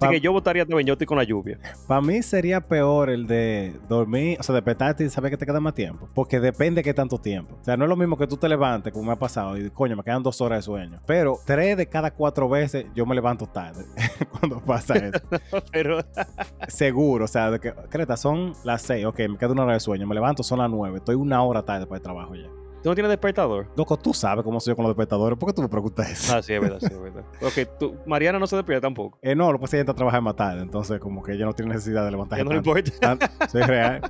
Así 0.00 0.12
que 0.12 0.20
yo 0.20 0.32
votaría 0.32 0.64
también, 0.64 0.86
yo 0.86 0.94
estoy 0.94 1.06
con 1.06 1.18
la 1.18 1.24
lluvia. 1.24 1.58
Para 1.86 2.00
mí 2.00 2.22
sería 2.22 2.60
peor 2.60 3.10
el 3.10 3.26
de 3.26 3.74
dormir, 3.86 4.38
o 4.40 4.42
sea, 4.42 4.54
despertarte 4.54 5.04
y 5.04 5.10
saber 5.10 5.30
que 5.30 5.36
te 5.36 5.44
queda 5.44 5.60
más 5.60 5.74
tiempo. 5.74 6.08
Porque 6.14 6.40
depende 6.40 6.78
de 6.78 6.84
qué 6.84 6.94
tanto 6.94 7.18
tiempo. 7.18 7.58
O 7.60 7.64
sea, 7.64 7.76
no 7.76 7.84
es 7.84 7.88
lo 7.90 7.96
mismo 7.96 8.16
que 8.16 8.26
tú 8.26 8.38
te 8.38 8.48
levantes, 8.48 8.92
como 8.92 9.04
me 9.06 9.12
ha 9.12 9.16
pasado, 9.16 9.58
y 9.58 9.68
coño, 9.70 9.94
me 9.94 10.02
quedan 10.02 10.22
dos 10.22 10.40
horas 10.40 10.60
de 10.60 10.62
sueño. 10.62 11.00
Pero 11.06 11.38
tres 11.44 11.76
de 11.76 11.86
cada 11.86 12.10
cuatro 12.12 12.48
veces 12.48 12.86
yo 12.94 13.04
me 13.04 13.14
levanto 13.14 13.46
tarde 13.46 13.84
cuando 14.38 14.60
pasa 14.60 14.94
eso. 14.94 15.20
Pero. 15.72 16.00
Seguro, 16.68 17.26
o 17.26 17.28
sea, 17.28 17.50
de 17.50 17.60
que, 17.60 17.74
Creta, 17.90 18.16
son 18.16 18.54
las 18.64 18.80
seis, 18.82 19.04
ok, 19.04 19.18
me 19.28 19.36
queda 19.36 19.52
una 19.52 19.64
hora 19.64 19.74
de 19.74 19.80
sueño, 19.80 20.06
me 20.06 20.14
levanto, 20.14 20.42
son 20.42 20.60
las 20.60 20.70
nueve, 20.70 20.98
estoy 20.98 21.14
una 21.14 21.42
hora 21.42 21.62
tarde 21.62 21.86
para 21.86 21.96
el 21.96 22.02
trabajo 22.02 22.34
ya. 22.34 22.48
¿Tú 22.82 22.88
no 22.88 22.94
tienes 22.94 23.10
despertador? 23.10 23.68
Loco, 23.76 23.98
tú 23.98 24.14
sabes 24.14 24.42
cómo 24.42 24.58
soy 24.58 24.72
yo 24.72 24.76
con 24.76 24.84
los 24.84 24.90
despertadores. 24.90 25.38
¿Por 25.38 25.48
qué 25.50 25.54
tú 25.54 25.62
me 25.62 25.68
preguntas 25.68 26.10
eso? 26.10 26.36
Ah, 26.36 26.42
sí, 26.42 26.54
es 26.54 26.60
verdad, 26.60 26.78
sí, 26.80 26.86
es 26.86 27.00
verdad. 27.00 27.24
ok, 27.42 27.78
tú, 27.78 27.96
Mariana 28.06 28.38
no 28.38 28.46
se 28.46 28.56
despierta 28.56 28.86
tampoco. 28.86 29.18
Eh, 29.20 29.34
no, 29.34 29.52
lo 29.52 29.58
que 29.58 29.62
pasa 29.62 29.66
es 29.66 29.70
que 29.70 29.76
ella 29.76 29.82
está 29.82 29.94
trabajando 29.94 30.24
más 30.24 30.36
tarde. 30.36 30.62
Entonces, 30.62 30.98
como 30.98 31.22
que 31.22 31.32
ella 31.32 31.44
no 31.44 31.52
tiene 31.52 31.74
necesidad 31.74 32.04
de 32.04 32.10
levantarse. 32.10 32.40
Ya 32.40 32.44
no 32.44 32.52
le 32.52 32.58
importa. 32.58 33.18
soy 33.48 33.62
real. 33.62 34.00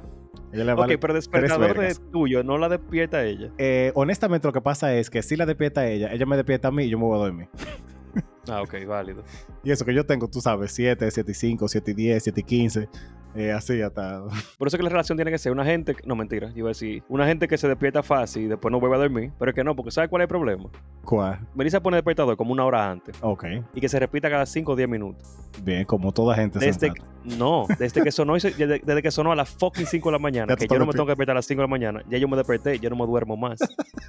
Ella 0.52 0.64
le 0.64 0.74
vale 0.74 0.94
ok, 0.94 1.00
pero 1.00 1.14
despertador 1.14 1.78
de 1.78 1.94
tuyo, 2.12 2.42
¿no 2.42 2.58
la 2.58 2.68
despierta 2.68 3.24
ella? 3.24 3.50
Eh, 3.58 3.92
honestamente, 3.94 4.48
lo 4.48 4.52
que 4.52 4.60
pasa 4.60 4.94
es 4.94 5.10
que 5.10 5.22
si 5.22 5.36
la 5.36 5.46
despierta 5.46 5.86
ella, 5.86 6.12
ella 6.12 6.26
me 6.26 6.36
despierta 6.36 6.68
a 6.68 6.70
mí 6.70 6.84
y 6.84 6.88
yo 6.88 6.98
me 6.98 7.04
voy 7.04 7.16
a 7.16 7.22
dormir. 7.22 7.48
ah, 8.50 8.62
ok, 8.62 8.86
válido. 8.86 9.22
Y 9.62 9.70
eso 9.70 9.84
que 9.84 9.94
yo 9.94 10.04
tengo, 10.04 10.28
tú 10.28 10.40
sabes, 10.40 10.72
7, 10.72 11.10
7 11.10 11.30
y 11.30 11.34
5, 11.34 11.68
7 11.68 11.90
y 11.90 11.94
10, 11.94 12.22
7 12.22 12.40
y 12.40 12.44
15. 12.44 12.88
Eh, 13.34 13.52
así 13.52 13.80
hasta. 13.80 14.24
Por 14.58 14.68
eso 14.68 14.76
que 14.76 14.82
la 14.82 14.88
relación 14.88 15.16
tiene 15.16 15.30
que 15.30 15.38
ser 15.38 15.52
una 15.52 15.64
gente. 15.64 15.94
No, 16.04 16.16
mentira, 16.16 16.50
iba 16.54 16.68
a 16.68 16.70
decir. 16.70 17.02
Una 17.08 17.26
gente 17.26 17.46
que 17.46 17.56
se 17.56 17.68
despierta 17.68 18.02
fácil 18.02 18.44
y 18.44 18.46
después 18.48 18.72
no 18.72 18.80
vuelve 18.80 18.96
a 18.96 18.98
dormir. 18.98 19.32
Pero 19.38 19.50
es 19.50 19.54
que 19.54 19.62
no, 19.62 19.76
porque 19.76 19.90
¿sabe 19.90 20.08
cuál 20.08 20.22
es 20.22 20.24
el 20.24 20.28
problema? 20.28 20.68
¿Cuál? 21.04 21.46
Melissa 21.54 21.80
pone 21.80 21.96
despertador 21.96 22.36
como 22.36 22.52
una 22.52 22.64
hora 22.64 22.90
antes. 22.90 23.16
Ok. 23.20 23.44
Y 23.74 23.80
que 23.80 23.88
se 23.88 23.98
repita 24.00 24.28
cada 24.28 24.46
5 24.46 24.72
o 24.72 24.76
10 24.76 24.88
minutos. 24.88 25.22
Bien, 25.62 25.84
como 25.84 26.12
toda 26.12 26.34
gente 26.36 26.58
desde 26.58 26.92
No, 27.24 27.66
desde 27.78 28.02
que 28.02 28.12
sonó 28.12 28.34
desde, 28.34 29.02
que 29.02 29.10
sonó 29.10 29.32
a 29.32 29.36
las 29.36 29.50
fucking 29.50 29.86
5 29.86 30.08
de 30.08 30.12
la 30.12 30.18
mañana, 30.18 30.56
que 30.56 30.66
yo 30.66 30.78
no 30.78 30.86
me 30.86 30.92
tengo 30.92 31.06
que 31.06 31.10
despertar 31.10 31.34
a 31.34 31.38
las 31.38 31.46
5 31.46 31.60
de 31.60 31.64
la 31.64 31.70
mañana, 31.70 32.02
ya 32.08 32.18
yo 32.18 32.28
me 32.28 32.36
desperté, 32.36 32.78
yo 32.78 32.88
no 32.90 32.96
me 32.96 33.06
duermo 33.06 33.36
más. 33.36 33.58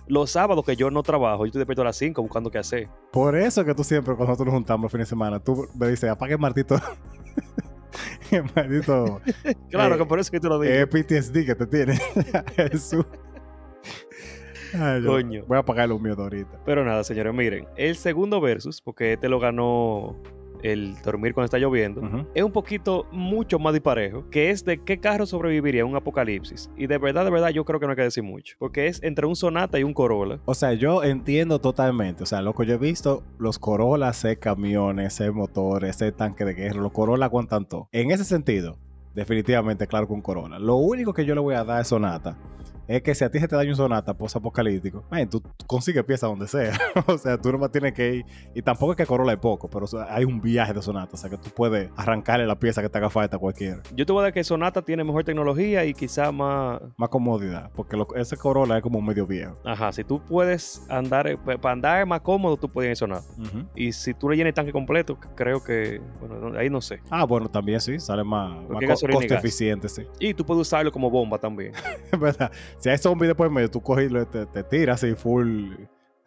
Los 0.07 0.31
sábados 0.31 0.63
que 0.65 0.75
yo 0.75 0.89
no 0.91 1.03
trabajo, 1.03 1.43
yo 1.43 1.47
estoy 1.47 1.59
despierto 1.59 1.81
a 1.81 1.85
las 1.85 1.97
5 1.97 2.21
buscando 2.21 2.49
qué 2.49 2.59
hacer. 2.59 2.89
Por 3.11 3.35
eso 3.35 3.65
que 3.65 3.73
tú 3.73 3.83
siempre, 3.83 4.15
cuando 4.15 4.30
nosotros 4.31 4.53
nos 4.53 4.55
juntamos 4.55 4.85
el 4.85 4.91
fin 4.91 4.99
de 4.99 5.05
semana, 5.05 5.39
tú 5.39 5.67
me 5.75 5.87
dices, 5.89 6.09
apague 6.09 6.33
el 6.33 6.39
martito. 6.39 6.79
Maldito. 8.55 9.21
claro, 9.69 9.97
que 9.97 10.05
por 10.05 10.19
eso 10.19 10.31
que 10.31 10.39
tú 10.39 10.47
lo 10.47 10.59
dices. 10.59 10.77
Es 10.77 10.87
PTSD 10.87 11.45
que 11.45 11.55
te 11.55 11.67
tiene. 11.67 11.99
Jesús. 12.55 13.05
Coño. 15.05 15.43
Voy 15.47 15.57
a 15.57 15.59
apagar 15.59 15.89
los 15.89 15.99
míos 15.99 16.17
ahorita. 16.17 16.61
Pero 16.65 16.85
nada, 16.85 17.03
señores, 17.03 17.33
miren. 17.33 17.67
El 17.75 17.95
segundo 17.97 18.39
versus, 18.39 18.81
porque 18.81 19.13
este 19.13 19.27
lo 19.27 19.39
ganó 19.39 20.15
el 20.63 20.95
dormir 21.01 21.33
cuando 21.33 21.45
está 21.45 21.57
lloviendo, 21.57 22.01
es 22.33 22.43
un 22.43 22.51
poquito 22.51 23.07
mucho 23.11 23.59
más 23.59 23.73
disparejo, 23.73 24.29
que 24.29 24.49
es 24.49 24.63
de 24.65 24.83
qué 24.83 24.99
carro 24.99 25.25
sobreviviría 25.25 25.83
a 25.83 25.85
un 25.85 25.95
apocalipsis. 25.95 26.69
Y 26.77 26.87
de 26.87 26.97
verdad, 26.97 27.25
de 27.25 27.31
verdad, 27.31 27.49
yo 27.49 27.65
creo 27.65 27.79
que 27.79 27.85
no 27.85 27.91
hay 27.91 27.95
que 27.95 28.03
decir 28.03 28.23
mucho, 28.23 28.55
porque 28.59 28.87
es 28.87 29.01
entre 29.03 29.25
un 29.25 29.35
Sonata 29.35 29.79
y 29.79 29.83
un 29.83 29.93
Corolla. 29.93 30.39
O 30.45 30.53
sea, 30.53 30.73
yo 30.73 31.03
entiendo 31.03 31.59
totalmente, 31.59 32.23
o 32.23 32.25
sea, 32.25 32.41
lo 32.41 32.53
que 32.53 32.65
yo 32.65 32.75
he 32.75 32.77
visto, 32.77 33.23
los 33.37 33.59
Corolla, 33.59 34.13
sé 34.13 34.37
camiones, 34.37 35.13
sé 35.13 35.31
motores, 35.31 35.97
sé 35.97 36.11
tanque 36.11 36.45
de 36.45 36.53
guerra, 36.53 36.81
los 36.81 36.91
Corolla 36.91 37.25
aguantan 37.25 37.65
todo. 37.65 37.89
En 37.91 38.11
ese 38.11 38.23
sentido, 38.23 38.77
definitivamente, 39.15 39.87
claro, 39.87 40.07
con 40.07 40.21
Corolla. 40.21 40.59
Lo 40.59 40.75
único 40.75 41.13
que 41.13 41.25
yo 41.25 41.35
le 41.35 41.41
voy 41.41 41.55
a 41.55 41.63
dar 41.63 41.81
es 41.81 41.87
Sonata 41.87 42.37
es 42.95 43.01
que 43.03 43.15
si 43.15 43.23
a 43.23 43.31
ti 43.31 43.39
se 43.39 43.47
te 43.47 43.55
daña 43.55 43.69
un 43.69 43.75
sonata 43.75 44.13
post-apocalíptico, 44.13 45.03
tú 45.29 45.41
consigues 45.65 46.03
piezas 46.03 46.29
donde 46.29 46.47
sea. 46.47 46.73
o 47.07 47.17
sea, 47.17 47.37
tú 47.37 47.51
nomás 47.51 47.71
tienes 47.71 47.93
que 47.93 48.15
ir. 48.15 48.25
Y 48.53 48.61
tampoco 48.61 48.91
es 48.91 48.97
que 48.97 49.05
Corolla 49.05 49.33
es 49.33 49.39
poco, 49.39 49.69
pero 49.69 49.85
hay 50.09 50.25
un 50.25 50.41
viaje 50.41 50.73
de 50.73 50.81
sonata. 50.81 51.11
O 51.13 51.17
sea, 51.17 51.29
que 51.29 51.37
tú 51.37 51.49
puedes 51.55 51.89
arrancarle 51.95 52.45
la 52.45 52.59
pieza 52.59 52.81
que 52.81 52.89
te 52.89 52.97
haga 52.97 53.09
falta 53.09 53.37
a 53.37 53.39
cualquiera. 53.39 53.81
Yo 53.95 54.05
te 54.05 54.11
voy 54.11 54.21
a 54.21 54.23
dar 54.23 54.33
que 54.33 54.43
sonata 54.43 54.81
tiene 54.81 55.03
mejor 55.03 55.23
tecnología 55.23 55.85
y 55.85 55.93
quizá 55.93 56.31
más. 56.31 56.81
Más 56.97 57.09
comodidad. 57.09 57.71
Porque 57.75 57.97
ese 58.15 58.37
Corolla 58.37 58.77
es 58.77 58.83
como 58.83 59.01
medio 59.01 59.25
viejo. 59.25 59.57
Ajpara 59.63 59.91
si 59.91 60.03
tú 60.03 60.21
puedes 60.21 60.85
andar. 60.89 61.27
Eh, 61.27 61.37
para 61.37 61.73
andar 61.73 62.05
más 62.05 62.21
cómodo, 62.21 62.57
tú 62.57 62.69
puedes 62.69 62.91
ir 62.91 62.97
sonata. 62.97 63.25
Y 63.75 63.91
si 63.91 64.13
tú 64.13 64.29
le 64.29 64.35
llenas 64.35 64.49
el 64.49 64.53
tanque 64.53 64.71
completo, 64.71 65.17
creo 65.35 65.63
que. 65.63 66.01
Bueno, 66.19 66.57
ahí 66.57 66.69
no 66.69 66.81
sé. 66.81 67.01
Ah, 67.09 67.25
bueno, 67.25 67.49
también 67.49 67.79
sí. 67.79 67.99
Sale 67.99 68.23
más, 68.23 68.51
más 68.69 69.01
coste 69.01 69.35
eficiente, 69.35 69.89
sí. 69.89 70.03
Y 70.19 70.33
tú 70.33 70.45
puedes 70.45 70.61
usarlo 70.61 70.91
como 70.91 71.09
bomba 71.09 71.37
también. 71.37 71.73
¿Verdad? 72.19 72.51
Si 72.81 72.89
hay 72.89 72.97
zombies 72.97 73.29
después 73.29 73.51
medio, 73.51 73.69
tú 73.69 73.79
coges 73.79 74.11
y 74.11 74.25
te, 74.25 74.47
te 74.47 74.63
tiras 74.63 75.03
así 75.03 75.13
full 75.13 75.71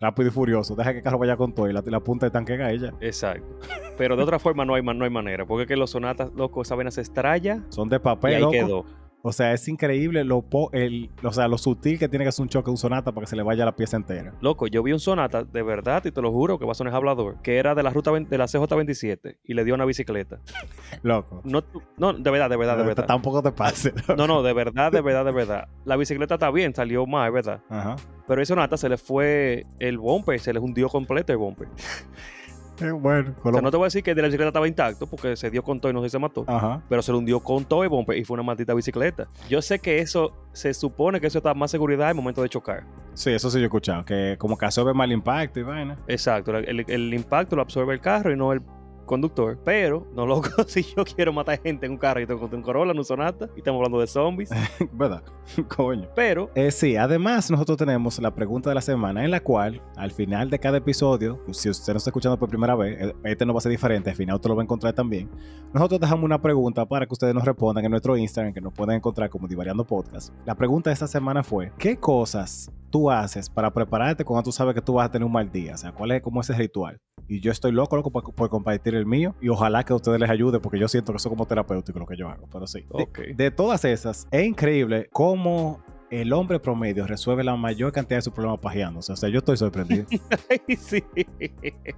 rápido 0.00 0.28
y 0.28 0.30
furioso. 0.30 0.76
Deja 0.76 0.92
que 0.92 0.98
el 0.98 1.04
carro 1.04 1.18
vaya 1.18 1.36
con 1.36 1.52
todo 1.52 1.68
y 1.68 1.72
la, 1.72 1.82
la 1.84 1.98
punta 2.00 2.26
de 2.26 2.30
tanque 2.30 2.52
a 2.54 2.70
ella. 2.70 2.92
Exacto. 3.00 3.58
Pero 3.98 4.16
de 4.16 4.22
otra 4.22 4.38
forma 4.38 4.64
no 4.64 4.74
hay, 4.74 4.82
no 4.82 5.04
hay 5.04 5.10
manera. 5.10 5.44
Porque 5.46 5.62
es 5.62 5.68
que 5.68 5.76
los 5.76 5.90
sonatas, 5.90 6.32
loco, 6.34 6.62
esa 6.62 6.76
vena 6.76 6.92
se 6.92 7.00
estrella. 7.00 7.60
Son 7.70 7.88
de 7.88 7.98
papel, 7.98 8.32
y 8.32 8.44
ahí 8.44 8.50
quedó. 8.52 8.84
O 9.26 9.32
sea, 9.32 9.54
es 9.54 9.66
increíble 9.68 10.22
lo, 10.22 10.44
el, 10.72 11.08
o 11.22 11.32
sea, 11.32 11.48
lo 11.48 11.56
sutil 11.56 11.98
que 11.98 12.10
tiene 12.10 12.26
que 12.26 12.32
ser 12.32 12.42
un 12.42 12.50
choque 12.50 12.66
de 12.66 12.72
un 12.72 12.76
sonata 12.76 13.10
para 13.10 13.24
que 13.24 13.30
se 13.30 13.36
le 13.36 13.42
vaya 13.42 13.64
la 13.64 13.74
pieza 13.74 13.96
entera. 13.96 14.34
Loco, 14.42 14.66
yo 14.66 14.82
vi 14.82 14.92
un 14.92 15.00
sonata, 15.00 15.44
de 15.44 15.62
verdad, 15.62 16.04
y 16.04 16.10
te 16.10 16.20
lo 16.20 16.30
juro 16.30 16.58
que 16.58 16.66
va 16.66 16.72
a 16.72 16.74
sonar 16.74 16.94
hablador, 16.94 17.40
que 17.40 17.56
era 17.56 17.74
de 17.74 17.82
la 17.82 17.88
ruta 17.88 18.10
de 18.12 18.36
la 18.36 18.44
CJ27 18.44 19.38
y 19.42 19.54
le 19.54 19.64
dio 19.64 19.74
una 19.74 19.86
bicicleta. 19.86 20.40
Loco. 21.02 21.40
No, 21.42 21.64
no, 21.96 22.12
de 22.12 22.30
verdad, 22.30 22.50
de 22.50 22.56
verdad, 22.58 22.76
de 22.76 22.84
verdad. 22.84 23.06
Tampoco 23.06 23.42
te 23.42 23.50
pase. 23.50 23.94
No, 24.14 24.26
no, 24.26 24.42
de 24.42 24.52
verdad, 24.52 24.92
de 24.92 25.00
verdad, 25.00 25.24
de 25.24 25.32
verdad. 25.32 25.68
La 25.86 25.96
bicicleta 25.96 26.34
está 26.34 26.50
bien, 26.50 26.74
salió 26.74 27.06
más, 27.06 27.32
¿verdad? 27.32 27.62
Ajá. 27.70 27.96
Pero 28.28 28.42
a 28.42 28.44
Sonata 28.44 28.76
se 28.76 28.90
le 28.90 28.98
fue 28.98 29.66
el 29.78 29.96
bumper, 29.96 30.38
se 30.38 30.52
le 30.52 30.58
hundió 30.58 30.90
completo 30.90 31.32
el 31.32 31.38
bumper. 31.38 31.68
Eh, 32.80 32.90
bueno, 32.90 33.34
O 33.42 33.52
sea, 33.52 33.62
no 33.62 33.70
te 33.70 33.76
voy 33.76 33.84
a 33.84 33.86
decir 33.86 34.02
que 34.02 34.14
de 34.14 34.22
la 34.22 34.28
bicicleta 34.28 34.48
estaba 34.48 34.66
intacto 34.66 35.06
porque 35.06 35.36
se 35.36 35.50
dio 35.50 35.62
con 35.62 35.80
todo 35.80 35.90
y 35.90 35.94
no 35.94 36.02
se, 36.02 36.08
se 36.10 36.18
mató. 36.18 36.44
Ajá. 36.46 36.82
Pero 36.88 37.02
se 37.02 37.12
le 37.12 37.18
hundió 37.18 37.40
con 37.40 37.64
todo 37.64 37.88
bumper 37.88 38.16
y 38.18 38.24
fue 38.24 38.34
una 38.34 38.42
maldita 38.42 38.74
bicicleta. 38.74 39.28
Yo 39.48 39.62
sé 39.62 39.78
que 39.78 40.00
eso, 40.00 40.32
se 40.52 40.74
supone 40.74 41.20
que 41.20 41.28
eso 41.28 41.40
da 41.40 41.54
más 41.54 41.70
seguridad 41.70 42.08
al 42.08 42.14
momento 42.14 42.42
de 42.42 42.48
chocar. 42.48 42.84
Sí, 43.14 43.30
eso 43.30 43.48
sí 43.48 43.58
yo 43.58 43.62
he 43.62 43.66
escuchado, 43.66 44.04
que 44.04 44.36
como 44.38 44.58
que 44.58 44.64
absorbe 44.66 44.92
mal 44.92 45.12
impacto 45.12 45.60
y 45.60 45.62
vaina. 45.62 45.96
Exacto, 46.08 46.56
el, 46.56 46.84
el 46.88 47.14
impacto 47.14 47.54
lo 47.54 47.62
absorbe 47.62 47.94
el 47.94 48.00
carro 48.00 48.32
y 48.32 48.36
no 48.36 48.52
el 48.52 48.60
conductor. 49.04 49.58
Pero, 49.64 50.06
no 50.14 50.26
loco, 50.26 50.50
si 50.66 50.82
yo 50.82 51.04
quiero 51.04 51.32
matar 51.32 51.60
gente 51.60 51.86
en 51.86 51.92
un 51.92 51.98
carro 51.98 52.20
y 52.20 52.26
tengo 52.26 52.48
un 52.50 52.62
Corolla, 52.62 52.92
en 52.92 52.98
un 52.98 53.04
Sonata, 53.04 53.48
y 53.54 53.58
estamos 53.58 53.78
hablando 53.78 54.00
de 54.00 54.06
zombies. 54.06 54.50
¿Verdad? 54.92 55.22
Coño. 55.76 56.08
Pero, 56.14 56.50
Eh, 56.54 56.70
sí, 56.70 56.96
además 56.96 57.50
nosotros 57.50 57.78
tenemos 57.78 58.18
la 58.18 58.34
pregunta 58.34 58.70
de 58.70 58.74
la 58.74 58.80
semana 58.80 59.24
en 59.24 59.30
la 59.30 59.40
cual 59.40 59.82
al 59.96 60.10
final 60.10 60.50
de 60.50 60.58
cada 60.58 60.78
episodio, 60.78 61.40
si 61.52 61.68
usted 61.68 61.92
no 61.92 61.98
está 61.98 62.10
escuchando 62.10 62.38
por 62.38 62.48
primera 62.48 62.74
vez, 62.74 63.00
eh, 63.00 63.14
este 63.24 63.44
no 63.46 63.52
va 63.52 63.58
a 63.58 63.60
ser 63.62 63.70
diferente, 63.70 64.10
al 64.10 64.16
final 64.16 64.36
usted 64.36 64.48
lo 64.48 64.56
va 64.56 64.62
a 64.62 64.64
encontrar 64.64 64.92
también. 64.92 65.30
Nosotros 65.72 66.00
dejamos 66.00 66.24
una 66.24 66.40
pregunta 66.40 66.86
para 66.86 67.06
que 67.06 67.12
ustedes 67.12 67.34
nos 67.34 67.44
respondan 67.44 67.84
en 67.84 67.90
nuestro 67.90 68.16
Instagram, 68.16 68.52
que 68.52 68.60
nos 68.60 68.72
pueden 68.72 68.96
encontrar 68.96 69.28
como 69.28 69.48
Divariando 69.48 69.84
Podcast. 69.84 70.32
La 70.44 70.54
pregunta 70.54 70.90
de 70.90 70.94
esta 70.94 71.06
semana 71.06 71.42
fue, 71.42 71.72
¿qué 71.78 71.96
cosas 71.96 72.70
tú 72.90 73.10
haces 73.10 73.50
para 73.50 73.72
prepararte 73.72 74.24
cuando 74.24 74.44
tú 74.44 74.52
sabes 74.52 74.74
que 74.74 74.80
tú 74.80 74.94
vas 74.94 75.06
a 75.06 75.10
tener 75.10 75.26
un 75.26 75.32
mal 75.32 75.50
día? 75.50 75.74
O 75.74 75.76
sea, 75.76 75.92
¿cuál 75.92 76.12
es 76.12 76.22
como 76.22 76.40
ese 76.40 76.54
ritual? 76.54 77.00
Y 77.28 77.40
yo 77.40 77.50
estoy 77.52 77.72
loco, 77.72 77.96
loco 77.96 78.10
por, 78.10 78.34
por 78.34 78.48
compartir 78.50 78.94
el 78.94 79.06
mío 79.06 79.34
y 79.40 79.48
ojalá 79.48 79.82
que 79.84 79.92
a 79.92 79.96
ustedes 79.96 80.20
les 80.20 80.28
ayude 80.28 80.60
porque 80.60 80.78
yo 80.78 80.88
siento 80.88 81.12
que 81.12 81.16
eso 81.16 81.28
es 81.28 81.30
como 81.30 81.46
terapéutico 81.46 81.98
lo 81.98 82.06
que 82.06 82.16
yo 82.16 82.28
hago, 82.28 82.46
pero 82.52 82.66
sí. 82.66 82.80
De- 82.96 83.02
ok. 83.04 83.18
de 83.34 83.50
todas 83.50 83.84
esas, 83.84 84.28
es 84.30 84.44
increíble 84.44 85.08
cómo 85.12 85.82
el 86.10 86.32
hombre 86.32 86.60
promedio 86.60 87.06
resuelve 87.06 87.42
la 87.42 87.56
mayor 87.56 87.90
cantidad 87.90 88.18
de 88.18 88.22
sus 88.22 88.32
problemas 88.32 88.60
pajeándose. 88.60 89.10
O 89.12 89.16
sea, 89.16 89.28
yo 89.30 89.38
estoy 89.38 89.56
sorprendido. 89.56 90.04
Ay, 90.50 90.76
sí. 90.76 91.02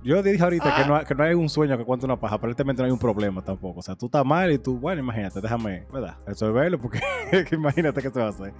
yo 0.02 0.22
dije 0.22 0.42
ahorita 0.42 0.74
que, 0.76 0.88
no, 0.88 0.96
hay- 0.96 1.04
que 1.04 1.14
no 1.14 1.24
hay 1.24 1.34
un 1.34 1.48
sueño 1.48 1.76
que 1.76 1.84
cuente 1.84 2.06
una 2.06 2.18
paja, 2.18 2.36
aparentemente 2.36 2.80
no 2.80 2.86
hay 2.86 2.92
un 2.92 2.98
problema 2.98 3.42
tampoco. 3.42 3.80
O 3.80 3.82
sea, 3.82 3.94
tú 3.94 4.06
estás 4.06 4.24
mal 4.24 4.50
y 4.52 4.58
tú, 4.58 4.78
bueno, 4.78 5.00
imagínate, 5.02 5.40
déjame, 5.40 5.84
¿verdad? 5.92 6.16
Resolverlo 6.26 6.78
porque 6.78 7.00
que 7.48 7.54
imagínate 7.56 8.00
qué 8.00 8.10
se 8.10 8.20
va 8.20 8.26
a 8.26 8.30
hacer. 8.30 8.54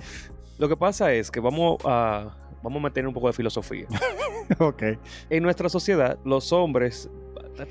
Lo 0.59 0.69
que 0.69 0.77
pasa 0.77 1.13
es 1.13 1.31
que 1.31 1.41
vamos 1.41 1.79
a, 1.85 2.37
vamos 2.63 2.81
a 2.81 2.83
meter 2.85 3.07
un 3.07 3.15
poco 3.15 3.27
de 3.29 3.33
filosofía. 3.33 3.87
ok. 4.59 4.83
En 5.31 5.43
nuestra 5.43 5.69
sociedad, 5.69 6.19
los 6.25 6.53
hombres 6.53 7.11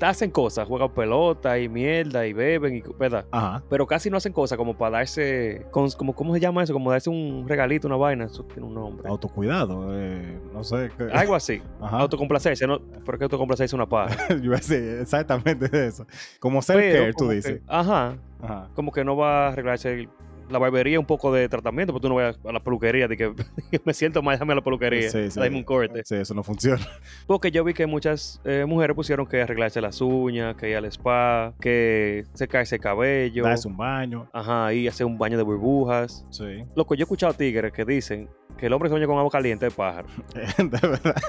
hacen 0.00 0.32
cosas, 0.32 0.66
juegan 0.66 0.90
pelota 0.92 1.60
y 1.60 1.68
mierda 1.68 2.26
y 2.26 2.32
beben, 2.32 2.74
y, 2.74 2.82
¿verdad? 2.98 3.24
Ajá. 3.30 3.62
Pero 3.70 3.86
casi 3.86 4.10
no 4.10 4.16
hacen 4.16 4.32
cosas 4.32 4.58
como 4.58 4.76
para 4.76 4.98
darse, 4.98 5.64
como, 5.70 6.12
¿cómo 6.12 6.34
se 6.34 6.40
llama 6.40 6.64
eso? 6.64 6.72
Como 6.72 6.90
darse 6.90 7.08
un 7.08 7.44
regalito, 7.48 7.86
una 7.86 7.96
vaina, 7.96 8.24
eso 8.24 8.42
tiene 8.44 8.66
un 8.66 8.74
nombre. 8.74 9.08
Autocuidado, 9.08 9.90
eh, 9.96 10.40
no 10.52 10.64
sé. 10.64 10.90
qué- 10.98 11.04
Algo 11.12 11.36
así. 11.36 11.62
Ajá. 11.80 11.98
Autocomplacerse, 12.00 12.66
¿no? 12.66 12.80
Porque 13.04 13.24
autocomplacerse 13.24 13.66
es 13.70 13.72
una 13.74 13.86
paja. 13.88 14.34
Yo 14.42 14.50
decir 14.50 14.98
exactamente 15.02 15.86
eso. 15.86 16.04
Como 16.40 16.60
self-care, 16.62 17.12
tú 17.12 17.18
como 17.18 17.30
que- 17.30 17.36
dices. 17.36 17.60
ajá. 17.68 18.16
Ajá. 18.42 18.68
Como 18.74 18.90
que 18.90 19.04
no 19.04 19.16
va 19.16 19.46
a 19.46 19.48
arreglarse 19.52 19.92
el- 19.94 20.08
la 20.50 20.58
barbería, 20.58 20.98
un 21.00 21.06
poco 21.06 21.32
de 21.32 21.48
tratamiento, 21.48 21.92
porque 21.92 22.02
tú 22.04 22.08
no 22.08 22.14
vas 22.16 22.38
a 22.44 22.52
la 22.52 22.60
peluquería, 22.60 23.08
de 23.08 23.16
que 23.16 23.32
me 23.84 23.94
siento 23.94 24.22
mal, 24.22 24.34
déjame 24.34 24.52
a 24.52 24.56
la 24.56 24.62
peluquería, 24.62 25.10
Sí, 25.10 25.30
sí. 25.30 25.40
dame 25.40 25.56
un 25.56 25.64
corte. 25.64 26.02
Sí, 26.04 26.14
eso 26.16 26.34
no 26.34 26.42
funciona. 26.42 26.86
Porque 27.26 27.50
yo 27.50 27.64
vi 27.64 27.74
que 27.74 27.86
muchas 27.86 28.40
eh, 28.44 28.64
mujeres 28.66 28.94
pusieron 28.94 29.26
que 29.26 29.42
arreglarse 29.42 29.80
las 29.80 30.00
uñas, 30.00 30.56
que 30.56 30.70
ir 30.70 30.76
al 30.76 30.84
spa, 30.86 31.52
que 31.60 32.24
secarse 32.34 32.76
el 32.76 32.80
cabello. 32.80 33.44
Darse 33.44 33.68
un 33.68 33.76
baño. 33.76 34.28
Ajá, 34.32 34.72
y 34.72 34.86
hacer 34.88 35.06
un 35.06 35.18
baño 35.18 35.36
de 35.36 35.42
burbujas. 35.44 36.24
Sí. 36.30 36.64
Loco, 36.74 36.94
yo 36.94 37.02
he 37.02 37.04
escuchado 37.04 37.32
tigres 37.34 37.72
que 37.72 37.84
dicen 37.84 38.28
que 38.56 38.66
el 38.66 38.72
hombre 38.72 38.88
se 38.88 38.94
baña 38.94 39.06
con 39.06 39.18
agua 39.18 39.30
caliente 39.30 39.66
de 39.66 39.70
pájaro. 39.70 40.08
de 40.58 40.88
verdad. 40.88 41.14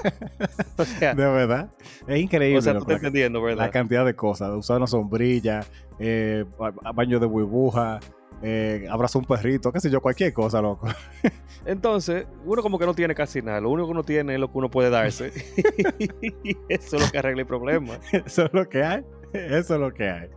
O 0.78 0.84
sea, 0.84 1.12
De 1.14 1.26
verdad. 1.26 1.70
Es 2.06 2.20
increíble 2.20 2.58
o 2.58 2.62
sea 2.62 2.72
tú 2.74 2.78
estás 2.80 3.02
la, 3.02 3.08
entendiendo, 3.08 3.40
la 3.40 3.44
¿verdad? 3.46 3.70
cantidad 3.72 4.04
de 4.06 4.14
cosas. 4.14 4.50
Usar 4.56 4.76
una 4.76 4.86
sombrilla, 4.86 5.60
eh, 5.98 6.44
ba- 6.56 6.72
baño 6.94 7.18
de 7.18 7.26
burbuja, 7.26 7.98
eh, 8.42 8.86
abrazar 8.90 9.20
un 9.20 9.26
perrito, 9.26 9.72
qué 9.72 9.80
sé 9.80 9.90
yo, 9.90 10.00
cualquier 10.00 10.32
cosa, 10.32 10.60
loco. 10.60 10.88
Entonces, 11.66 12.26
uno 12.44 12.62
como 12.62 12.78
que 12.78 12.86
no 12.86 12.94
tiene 12.94 13.14
casi 13.14 13.42
nada. 13.42 13.60
Lo 13.60 13.70
único 13.70 13.88
que 13.88 13.92
uno 13.92 14.04
tiene 14.04 14.34
es 14.34 14.40
lo 14.40 14.50
que 14.50 14.58
uno 14.58 14.70
puede 14.70 14.90
darse. 14.90 15.32
y 15.98 16.56
eso 16.68 16.96
es 16.96 17.04
lo 17.04 17.10
que 17.10 17.18
arregla 17.18 17.42
el 17.42 17.46
problema. 17.46 17.98
Eso 18.12 18.46
es 18.46 18.52
lo 18.52 18.68
que 18.68 18.82
hay. 18.82 19.04
Eso 19.32 19.74
es 19.74 19.80
lo 19.80 19.92
que 19.92 20.08
hay. 20.08 20.28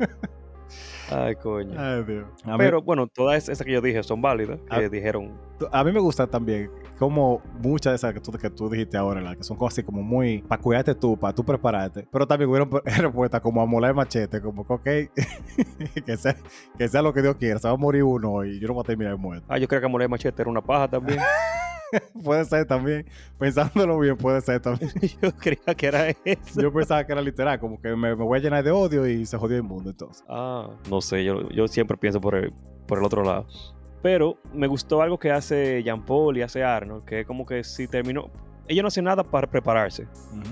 Ay, 1.12 1.36
coño. 1.36 1.80
Ay, 1.80 2.04
Dios. 2.04 2.26
A 2.44 2.52
mí, 2.52 2.58
Pero 2.58 2.82
bueno, 2.82 3.08
todas 3.08 3.48
esas 3.50 3.66
que 3.66 3.72
yo 3.74 3.82
dije 3.82 4.02
son 4.04 4.22
válidas. 4.22 4.60
Que 4.70 4.86
Ah. 4.86 4.90
dijeron, 4.90 5.38
a 5.72 5.84
mí 5.84 5.92
me 5.92 6.00
gusta 6.00 6.26
también 6.28 6.72
como 6.98 7.42
muchas 7.62 7.92
de 7.92 7.96
esas 7.96 8.14
que 8.14 8.20
tú, 8.20 8.32
que 8.32 8.50
tú 8.50 8.70
dijiste 8.70 8.98
ahora, 8.98 9.22
la 9.22 9.36
que 9.36 9.44
son 9.44 9.58
cosas 9.58 9.74
así 9.80 9.84
como 9.84 10.02
muy 10.02 10.42
para 10.44 10.62
cuidarte 10.62 10.96
tú, 10.96 11.18
para 11.18 11.34
tú 11.36 11.44
prepararte. 11.44 12.08
Pero 12.12 12.26
también 12.28 12.50
hubieron 12.50 12.70
respuestas 12.86 13.42
como 13.42 13.62
a 13.62 13.66
molar 13.66 13.90
el 13.92 13.96
machete, 13.96 14.42
como 14.42 14.66
que, 14.66 14.74
ok, 14.74 15.16
que, 16.06 16.18
sea, 16.18 16.36
que 16.78 16.88
sea 16.88 17.02
lo 17.02 17.14
que 17.14 17.22
Dios 17.22 17.36
quiera. 17.36 17.60
Se 17.60 17.68
va 17.68 17.74
a 17.74 17.78
morir 17.78 18.04
uno 18.04 18.44
y 18.46 18.60
yo 18.60 18.68
no 18.68 18.74
voy 18.76 18.82
a 18.82 18.86
terminar 18.86 19.18
muerto. 19.18 19.46
ah, 19.50 19.58
yo 19.58 19.68
creo 19.68 19.82
que 19.82 19.88
Moler 19.88 20.10
Machete 20.10 20.42
era 20.42 20.50
una 20.52 20.62
paja 20.62 20.88
también. 20.88 21.20
puede 22.24 22.46
ser 22.46 22.66
también. 22.66 23.06
Pensándolo 23.38 24.00
bien, 24.00 24.18
puede 24.18 24.42
ser 24.42 24.60
también. 24.60 24.92
yo 25.22 25.32
creía 25.36 25.76
que 25.76 25.88
era 25.88 26.10
eso. 26.10 26.62
Yo 26.62 26.72
pensaba 26.72 27.06
que 27.06 27.12
era 27.12 27.22
literal, 27.22 27.60
como 27.60 27.82
que 27.82 27.90
me, 27.90 28.16
me 28.16 28.24
voy 28.24 28.40
a 28.40 28.42
llenar 28.42 28.64
de 28.64 28.72
odio 28.72 29.08
y 29.08 29.26
se 29.26 29.38
jodió 29.38 29.58
el 29.58 29.64
mundo 29.64 29.90
entonces. 29.90 30.24
Ah, 30.30 30.70
no 30.90 31.02
sé, 31.02 31.24
yo, 31.24 31.50
yo 31.50 31.68
siempre 31.68 31.98
pienso 31.98 32.22
por 32.22 32.36
el, 32.36 32.54
por 32.88 33.00
el 33.00 33.06
otro 33.06 33.24
lado. 33.24 33.48
Pero 34.02 34.38
me 34.54 34.68
gustó 34.68 35.02
algo 35.02 35.20
que 35.20 35.32
hace 35.32 35.84
Jean 35.84 36.04
Paul 36.06 36.38
y 36.38 36.42
hace 36.42 36.64
Arnold, 36.64 37.06
que 37.06 37.22
es 37.22 37.28
como 37.28 37.46
que 37.46 37.64
si 37.64 37.88
terminó. 37.88 38.30
Ellos 38.68 38.84
no 38.84 38.88
hacen 38.88 39.06
nada 39.06 39.24
para 39.24 39.48
prepararse, 39.48 40.08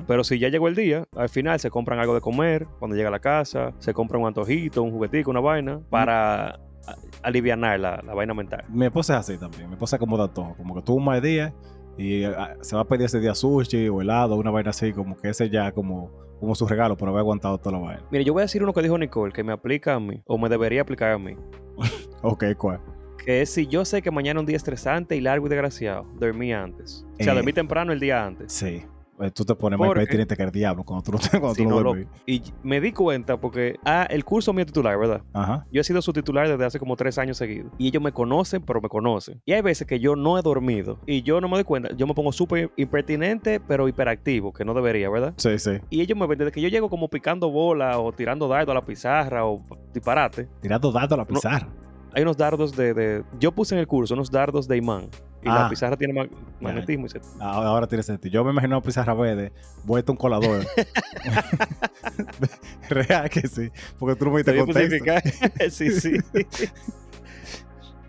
pero 0.06 0.26
si 0.26 0.40
ya 0.40 0.50
llegó 0.50 0.68
el 0.68 0.76
día, 0.76 1.06
al 1.16 1.30
final 1.30 1.58
se 1.60 1.70
compran 1.70 2.00
algo 2.00 2.14
de 2.14 2.20
comer, 2.20 2.68
cuando 2.80 2.98
llega 2.98 3.08
a 3.08 3.12
la 3.12 3.20
casa, 3.20 3.72
se 3.80 3.94
compran 3.94 4.22
un 4.22 4.28
antojito, 4.28 4.84
un 4.84 4.92
juguetico, 4.92 5.32
una 5.32 5.40
vaina, 5.40 5.80
para 5.90 6.60
a- 6.92 6.98
alivianar 7.24 7.80
la, 7.80 8.02
la 8.06 8.14
vaina 8.14 8.34
mental. 8.34 8.64
Mi 8.70 8.86
esposa 8.86 9.14
es 9.16 9.20
así 9.30 9.38
también. 9.38 9.68
Mi 9.68 9.74
esposa 9.74 9.96
acomoda 9.98 10.28
todo. 10.28 10.54
Como 10.58 10.76
que 10.76 10.82
tuvo 10.82 10.98
un 10.98 11.06
mal 11.06 11.22
día 11.22 11.54
y 11.98 12.24
ah, 12.24 12.56
se 12.62 12.76
va 12.76 12.84
a 12.84 12.86
pedir 12.86 13.06
ese 13.06 13.20
día 13.20 13.36
sushi 13.36 13.90
o 13.90 14.02
helado, 14.02 14.36
una 14.36 14.52
vaina 14.52 14.70
así, 14.70 14.94
como 14.94 15.18
que 15.18 15.30
ese 15.30 15.50
ya 15.50 15.72
como, 15.72 16.12
como 16.40 16.56
su 16.56 16.66
regalo 16.68 16.96
por 16.96 17.10
haber 17.10 17.20
aguantado 17.20 17.58
toda 17.58 17.78
la 17.78 17.84
vaina. 17.84 18.04
Mire, 18.12 18.24
yo 18.24 18.34
voy 18.34 18.42
a 18.42 18.44
decir 18.46 18.64
uno 18.64 18.74
que 18.74 18.82
dijo 18.82 18.98
Nicole, 18.98 19.34
que 19.34 19.44
me 19.44 19.52
aplica 19.54 19.96
a 19.96 20.00
mí, 20.00 20.22
o 20.26 20.38
me 20.38 20.48
debería 20.50 20.82
aplicar 20.82 21.12
a 21.12 21.18
mí, 21.20 21.36
Ok, 22.22 22.46
¿cuál? 22.58 22.80
que 23.26 23.42
es 23.42 23.50
si 23.54 23.68
yo 23.68 23.84
sé 23.84 24.02
que 24.02 24.12
mañana 24.12 24.40
es 24.40 24.42
un 24.42 24.46
día 24.48 24.56
estresante 24.56 25.16
y 25.18 25.22
largo 25.22 25.46
y 25.48 25.50
desgraciado, 25.50 26.06
dormí 26.18 26.54
antes. 26.54 27.06
O 27.20 27.24
sea, 27.24 27.34
Eh. 27.34 27.36
dormí 27.36 27.52
temprano 27.52 27.92
el 27.92 28.00
día 28.00 28.26
antes. 28.26 28.52
Sí. 28.54 28.82
Eh, 29.22 29.32
Tú 29.32 29.44
te 29.46 29.54
pones 29.56 29.78
¿Por 29.78 29.88
más 29.88 29.94
qué? 29.96 30.00
pertinente 30.02 30.36
que 30.38 30.44
el 30.44 30.52
diablo 30.52 30.84
cuando 30.84 31.04
tú 31.04 31.12
no, 31.14 31.18
te- 31.20 31.30
cuando 31.40 31.56
tú 31.56 31.64
no 31.64 31.70
no, 31.72 31.82
duermes. 31.84 32.08
Y 32.26 32.42
me 32.64 32.80
di 32.80 32.92
cuenta 32.94 33.38
porque, 33.40 33.76
ah, 33.86 34.08
el 34.10 34.24
curso 34.26 34.54
mío 34.54 34.62
es 34.62 34.68
titular, 34.68 34.98
¿verdad? 34.98 35.22
Ajá. 35.34 35.66
Yo 35.72 35.82
he 35.82 35.84
sido 35.84 36.02
su 36.02 36.14
titular 36.14 36.48
desde 36.48 36.64
hace 36.66 36.80
como 36.80 36.96
tres 36.96 37.18
años 37.18 37.38
seguidos. 37.38 37.72
Y 37.78 37.88
ellos 37.88 38.02
me 38.02 38.12
conocen, 38.12 38.62
pero 38.62 38.82
me 38.82 38.90
conocen. 38.90 39.42
Y 39.46 39.54
hay 39.54 39.62
veces 39.62 39.86
que 39.88 40.00
yo 40.00 40.16
no 40.16 40.38
he 40.38 40.42
dormido 40.42 41.00
y 41.06 41.22
yo 41.24 41.42
no 41.42 41.48
me 41.50 41.56
doy 41.58 41.64
cuenta. 41.64 41.90
Yo 41.96 42.08
me 42.08 42.14
pongo 42.14 42.32
súper 42.32 42.72
impertinente, 42.78 43.60
pero 43.60 43.88
hiperactivo, 43.88 44.54
que 44.54 44.64
no 44.66 44.74
debería, 44.74 45.10
¿verdad? 45.10 45.34
Sí, 45.38 45.58
sí. 45.60 45.72
Y 45.90 46.02
ellos 46.02 46.18
me 46.18 46.26
ven 46.28 46.38
desde 46.40 46.52
que 46.52 46.62
yo 46.62 46.70
llego 46.70 46.90
como 46.90 47.10
picando 47.10 47.50
bola 47.52 48.00
o 48.00 48.12
tirando 48.12 48.48
dardo 48.48 48.72
a 48.72 48.76
la 48.76 48.86
pizarra 48.86 49.46
o 49.46 49.64
disparate. 49.94 50.48
Tirando 50.62 50.92
datos 50.92 51.14
a 51.14 51.22
la 51.22 51.26
pizarra. 51.26 51.68
Hay 52.14 52.24
unos 52.24 52.38
dardos 52.38 52.76
de, 52.76 52.94
de- 52.94 53.24
Yo 53.40 53.52
puse 53.52 53.76
en 53.76 53.80
el 53.80 53.88
curso 53.88 54.14
unos 54.16 54.32
dardos 54.32 54.68
de 54.68 54.78
imán. 54.78 55.10
Y 55.42 55.48
Ah. 55.50 55.64
la 55.64 55.70
pizarra 55.70 55.96
tiene 55.96 56.14
ma- 56.14 56.28
magnetismo. 56.60 57.06
y 57.06 57.10
se- 57.10 57.22
Ah, 57.40 57.54
Ahora 57.66 57.88
tiene 57.88 58.04
sentido. 58.04 58.32
Yo 58.34 58.44
me 58.44 58.52
imagino 58.52 58.78
una 58.78 58.86
pizarra 58.86 59.14
verde, 59.14 59.52
vuelta 59.86 60.12
un 60.12 60.18
colador. 60.18 60.66
Real 62.90 63.30
que 63.30 63.48
sí. 63.48 63.72
Porque 63.98 64.16
tú 64.18 64.26
no 64.26 64.32
me 64.32 64.44
diste 64.44 65.70
sí, 65.72 65.92
sí. 65.92 66.18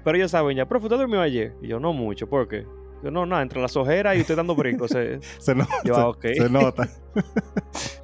Pero 0.05 0.17
ellos 0.17 0.31
saben 0.31 0.57
ya, 0.57 0.67
profe, 0.67 0.87
¿usted 0.87 0.97
durmió 0.99 1.21
ayer? 1.21 1.55
Y 1.63 1.69
yo, 1.69 1.79
no 1.79 1.93
mucho, 1.93 2.27
¿por 2.29 2.49
qué? 2.49 2.67
Yo, 3.03 3.11
no, 3.11 3.25
nada, 3.25 3.43
entre 3.43 3.61
las 3.63 3.75
ojeras 3.77 4.17
y 4.17 4.21
usted 4.21 4.37
dando 4.37 4.55
brincos. 4.55 4.91
se- 4.91 5.21
Se 5.39 5.55
nota. 5.55 5.73
Yo, 5.85 5.95
se, 5.95 6.01
ah, 6.33 6.35
se 6.45 6.51
nota. 6.51 6.89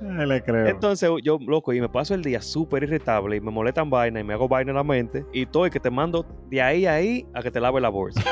Ay, 0.01 0.27
le 0.27 0.43
creo. 0.43 0.67
Entonces, 0.69 1.11
yo, 1.23 1.39
loco, 1.47 1.73
y 1.73 1.81
me 1.81 1.89
paso 1.89 2.15
el 2.15 2.23
día 2.23 2.41
súper 2.41 2.83
irritable 2.85 3.37
y 3.37 3.41
me 3.41 3.51
molestan 3.51 3.91
vaina 3.91 4.21
y 4.21 4.25
me 4.25 4.33
hago 4.35 4.49
vaina 4.49 4.71
en 4.71 4.77
la 4.77 4.85
mente. 4.85 5.25
Y 5.35 5.43
estoy 5.43 5.69
que 5.71 5.81
te 5.81 5.91
mando 5.91 6.25
de 6.49 6.63
ahí 6.63 6.87
a 6.87 6.95
ahí 6.95 7.27
a 7.35 7.43
que 7.43 7.51
te 7.51 7.61
lave 7.61 7.81
la 7.81 7.89
bolsa. 7.91 8.23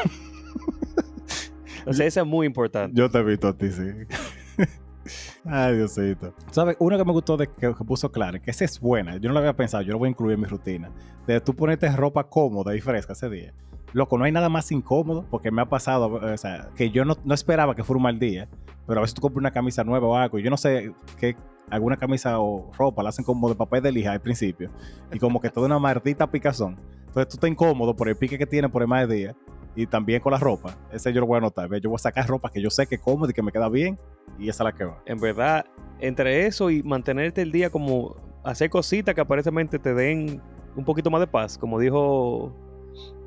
Entonces, 1.84 2.06
eso 2.06 2.20
es 2.20 2.26
muy 2.26 2.46
importante. 2.46 2.98
Yo 2.98 3.10
te 3.10 3.18
he 3.18 3.22
visto 3.22 3.48
a 3.48 3.56
ti, 3.56 3.70
sí. 3.70 3.82
Ay, 5.44 5.76
Diosito. 5.76 6.32
¿Sabes? 6.50 6.76
Uno 6.78 6.96
que 6.96 7.04
me 7.04 7.12
gustó 7.12 7.36
de 7.36 7.46
que, 7.48 7.74
que 7.74 7.84
puso 7.84 8.10
Clara, 8.10 8.38
que 8.38 8.50
esa 8.50 8.64
es 8.64 8.80
buena. 8.80 9.18
Yo 9.18 9.28
no 9.28 9.34
lo 9.34 9.40
había 9.40 9.54
pensado, 9.54 9.82
yo 9.82 9.92
lo 9.92 9.98
voy 9.98 10.06
a 10.06 10.10
incluir 10.10 10.34
en 10.34 10.40
mi 10.40 10.46
rutina. 10.46 10.90
De 11.26 11.40
tú 11.40 11.54
ponerte 11.54 11.88
ropa 11.94 12.24
cómoda 12.24 12.74
y 12.74 12.80
fresca 12.80 13.12
ese 13.12 13.28
día. 13.28 13.52
Loco, 13.92 14.18
no 14.18 14.24
hay 14.24 14.32
nada 14.32 14.48
más 14.48 14.72
incómodo 14.72 15.24
porque 15.30 15.50
me 15.50 15.62
ha 15.62 15.68
pasado, 15.68 16.14
o 16.14 16.36
sea, 16.36 16.70
que 16.74 16.90
yo 16.90 17.04
no, 17.04 17.16
no 17.24 17.34
esperaba 17.34 17.76
que 17.76 17.84
fuera 17.84 17.98
un 17.98 18.02
mal 18.02 18.18
día, 18.18 18.48
pero 18.86 18.98
a 18.98 19.02
veces 19.02 19.14
tú 19.14 19.20
compras 19.20 19.40
una 19.40 19.52
camisa 19.52 19.84
nueva 19.84 20.08
o 20.08 20.16
algo, 20.16 20.38
y 20.38 20.42
yo 20.42 20.50
no 20.50 20.56
sé 20.56 20.92
qué, 21.18 21.36
alguna 21.70 21.96
camisa 21.96 22.40
o 22.40 22.72
ropa 22.76 23.04
la 23.04 23.10
hacen 23.10 23.24
como 23.24 23.48
de 23.48 23.54
papel 23.54 23.82
de 23.84 23.92
lija 23.92 24.10
al 24.10 24.20
principio, 24.20 24.70
y 25.12 25.18
como 25.20 25.40
que 25.40 25.48
toda 25.48 25.66
una 25.66 25.78
maldita 25.78 26.28
picazón. 26.28 26.76
Entonces 27.06 27.28
tú 27.28 27.36
estás 27.36 27.48
incómodo 27.48 27.94
por 27.94 28.08
el 28.08 28.16
pique 28.16 28.36
que 28.36 28.46
tiene 28.46 28.68
por 28.68 28.82
el 28.82 28.88
mal 28.88 29.08
día, 29.08 29.36
Y 29.76 29.86
también 29.86 30.20
con 30.20 30.32
la 30.32 30.38
ropa. 30.38 30.76
Ese 30.92 31.12
yo 31.12 31.20
lo 31.20 31.26
voy 31.26 31.34
a 31.36 31.38
anotar. 31.38 31.68
Ve, 31.68 31.80
Yo 31.80 31.90
voy 31.90 31.96
a 31.96 31.98
sacar 31.98 32.26
ropa 32.28 32.50
que 32.50 32.60
yo 32.62 32.70
sé 32.70 32.86
que 32.86 32.98
cómoda 32.98 33.30
y 33.30 33.34
que 33.34 33.42
me 33.42 33.50
queda 33.52 33.68
bien. 33.68 33.98
Y 34.38 34.48
esa 34.48 34.62
es 34.62 34.72
la 34.72 34.72
que 34.72 34.84
va. 34.84 35.02
En 35.06 35.18
verdad, 35.18 35.64
entre 36.00 36.46
eso 36.46 36.70
y 36.70 36.82
mantenerte 36.82 37.42
el 37.42 37.50
día 37.52 37.70
como 37.70 38.16
hacer 38.44 38.70
cositas 38.70 39.14
que 39.14 39.20
aparentemente 39.20 39.78
te 39.78 39.94
den 39.94 40.40
un 40.76 40.84
poquito 40.84 41.10
más 41.10 41.20
de 41.20 41.26
paz, 41.26 41.56
como 41.58 41.78
dijo 41.78 42.52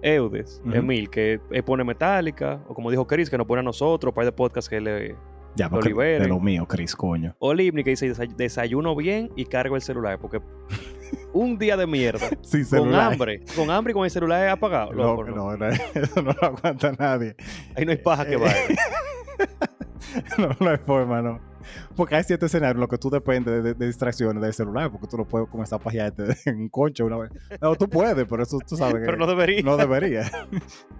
Eudes. 0.02 0.62
Emil, 0.72 1.10
que 1.10 1.40
pone 1.66 1.84
Metallica, 1.84 2.62
o 2.68 2.74
como 2.74 2.92
dijo 2.92 3.06
Chris, 3.08 3.30
que 3.30 3.38
nos 3.38 3.48
pone 3.48 3.60
a 3.62 3.64
nosotros, 3.64 4.12
un 4.12 4.16
par 4.16 4.26
de 4.26 4.32
podcasts 4.32 4.70
que 4.70 4.80
le... 4.80 5.16
Ya, 5.56 5.70
porque 5.70 5.90
liberen. 5.90 6.22
de 6.22 6.28
lo 6.28 6.40
mío, 6.40 6.68
Chris, 6.68 6.96
coño. 6.96 7.36
O 7.40 7.52
Libni, 7.52 7.84
que 7.84 7.90
dice 7.90 8.08
"Desay- 8.14 8.36
desayuno 8.36 8.96
bien 8.96 9.32
y 9.36 9.46
cargo 9.46 9.76
el 9.76 9.82
celular, 9.82 10.20
porque 10.20 10.40
un 11.34 11.58
día 11.58 11.78
de 11.78 11.86
mierda, 11.88 12.28
Sin 12.42 12.66
con 12.66 12.94
hambre, 12.96 13.42
con 13.56 13.70
hambre 13.70 13.92
y 13.92 13.94
con 13.94 14.06
el 14.06 14.12
celular 14.12 14.48
apagado, 14.50 14.92
No, 14.94 15.04
loco, 15.04 15.24
no. 15.26 15.36
no, 15.36 15.58
no, 15.58 15.68
eso 15.68 16.22
no 16.22 16.32
lo 16.40 16.44
aguanta 16.48 16.92
nadie. 16.98 17.36
ahí 17.76 17.86
no 17.86 17.92
hay 17.92 17.98
paja 17.98 18.26
que 18.26 18.36
vaya. 18.38 18.56
no, 20.38 20.50
no 20.60 20.70
hay 20.70 20.78
forma, 20.78 21.22
no. 21.22 21.40
Porque 21.96 22.16
hay 22.16 22.24
ciertos 22.24 22.48
escenarios 22.48 22.76
en 22.76 22.82
los 22.82 22.90
que 22.90 22.98
tú 22.98 23.10
dependes 23.10 23.64
de, 23.64 23.74
distracciones 23.74 24.42
del 24.42 24.54
celular, 24.54 24.92
porque 24.92 25.08
tú 25.08 25.18
no 25.18 25.26
puedes 25.26 25.48
comenzar 25.50 25.80
a 25.80 25.84
pajearte 25.84 26.24
en 26.46 26.62
un 26.62 26.70
concho 26.70 27.06
una 27.06 27.18
vez. 27.18 27.32
No, 27.62 27.76
tú 27.76 27.90
puedes, 27.90 28.26
pero 28.28 28.44
eso 28.44 28.60
tú 28.68 28.76
sabes 28.76 28.96
que 28.96 29.06
Pero 29.06 29.18
no 29.18 29.28
debería. 29.28 29.62
no 29.64 29.78
debería. 29.78 30.30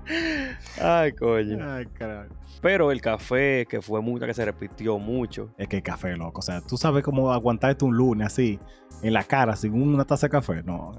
Ay, 0.82 1.12
coño. 1.14 1.58
Ay, 1.62 1.86
carajo. 1.88 2.34
Pero 2.62 2.92
el 2.92 3.02
café, 3.02 3.66
que 3.70 3.82
fue 3.82 4.02
mucho, 4.02 4.26
que 4.26 4.34
se 4.34 4.44
repitió 4.44 4.98
mucho. 4.98 5.54
Es 5.58 5.68
que 5.68 5.78
el 5.78 5.84
café, 5.84 6.16
loco. 6.16 6.40
O 6.40 6.42
sea, 6.42 6.62
tú 6.62 6.76
sabes 6.78 7.04
cómo 7.04 7.32
aguantarte 7.32 7.86
un 7.86 7.96
lunes 7.96 8.28
así, 8.28 8.60
en 9.04 9.14
la 9.14 9.24
cara, 9.24 9.56
sin 9.56 9.80
una 9.80 10.06
taza 10.06 10.28
de 10.28 10.32
café. 10.32 10.64
No, 10.64 10.94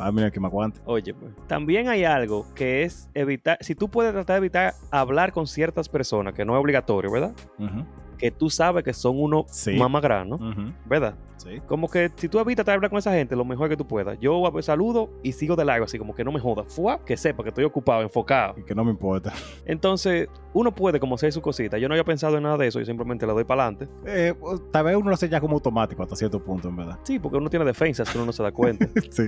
a 0.00 0.10
mí 0.10 0.22
no 0.22 0.30
que 0.30 0.40
me 0.40 0.46
aguante. 0.48 0.80
Oye, 0.86 1.14
pues. 1.14 1.32
También 1.46 1.88
hay 1.88 2.04
algo 2.04 2.46
que 2.54 2.82
es 2.82 3.08
evitar, 3.14 3.58
si 3.60 3.74
tú 3.76 3.88
puedes 3.88 4.12
tratar 4.12 4.34
de 4.34 4.38
evitar 4.38 4.74
hablar 4.90 5.32
con 5.32 5.46
ciertas 5.46 5.88
personas, 5.88 6.34
que 6.34 6.44
no 6.44 6.54
es 6.56 6.60
obligatorio, 6.60 7.12
¿verdad? 7.12 7.32
Ujú, 7.58 7.84
Que 8.16 8.30
tú 8.30 8.50
sabes 8.50 8.84
que 8.84 8.92
son 8.92 9.20
unos 9.20 9.44
Sí. 9.48 9.74
mamagranos, 9.76 10.40
ujú, 10.40 10.72
¿verdad? 10.86 11.14
Sí. 11.36 11.60
Como 11.66 11.88
que 11.90 12.10
si 12.16 12.28
tú 12.28 12.38
evitas 12.38 12.66
hablar 12.68 12.88
con 12.88 12.98
esa 12.98 13.12
gente, 13.12 13.36
lo 13.36 13.44
mejor 13.44 13.68
que 13.68 13.76
tú 13.76 13.86
puedas. 13.86 14.18
Yo 14.18 14.42
saludo 14.62 15.10
y 15.22 15.32
sigo 15.32 15.56
de 15.56 15.64
largo, 15.64 15.84
así 15.84 15.98
como 15.98 16.14
que 16.14 16.24
no 16.24 16.32
me 16.32 16.40
joda. 16.40 16.64
Fua, 16.64 17.04
que 17.04 17.16
sepa 17.16 17.42
que 17.42 17.50
estoy 17.50 17.64
ocupado, 17.64 18.00
enfocado. 18.02 18.54
Y 18.58 18.62
que 18.62 18.74
no 18.74 18.82
me 18.84 18.90
importa. 18.92 19.32
Entonces, 19.66 20.28
uno 20.54 20.74
puede 20.74 20.98
como 21.00 21.16
hacer 21.16 21.32
su 21.32 21.42
cosita. 21.42 21.76
Yo 21.76 21.88
no 21.88 21.94
había 21.94 22.04
pensado 22.04 22.36
en 22.36 22.44
nada 22.44 22.56
de 22.56 22.68
eso, 22.68 22.78
yo 22.78 22.86
simplemente 22.86 23.26
le 23.26 23.32
doy 23.32 23.44
para 23.44 23.64
adelante. 23.66 23.88
Eh, 24.06 24.34
tal 24.70 24.84
vez 24.84 24.96
uno 24.96 25.08
lo 25.08 25.14
hace 25.14 25.28
ya 25.28 25.40
como 25.40 25.54
automático 25.54 26.02
hasta 26.02 26.16
cierto 26.16 26.42
punto, 26.42 26.68
en 26.68 26.76
verdad. 26.76 26.98
Sí, 27.02 27.18
porque 27.18 27.36
uno 27.36 27.50
tiene 27.50 27.64
defensas 27.66 28.08
que 28.10 28.16
uno 28.16 28.26
no 28.26 28.32
se 28.32 28.42
da 28.42 28.52
cuenta. 28.52 28.88
sí. 29.10 29.24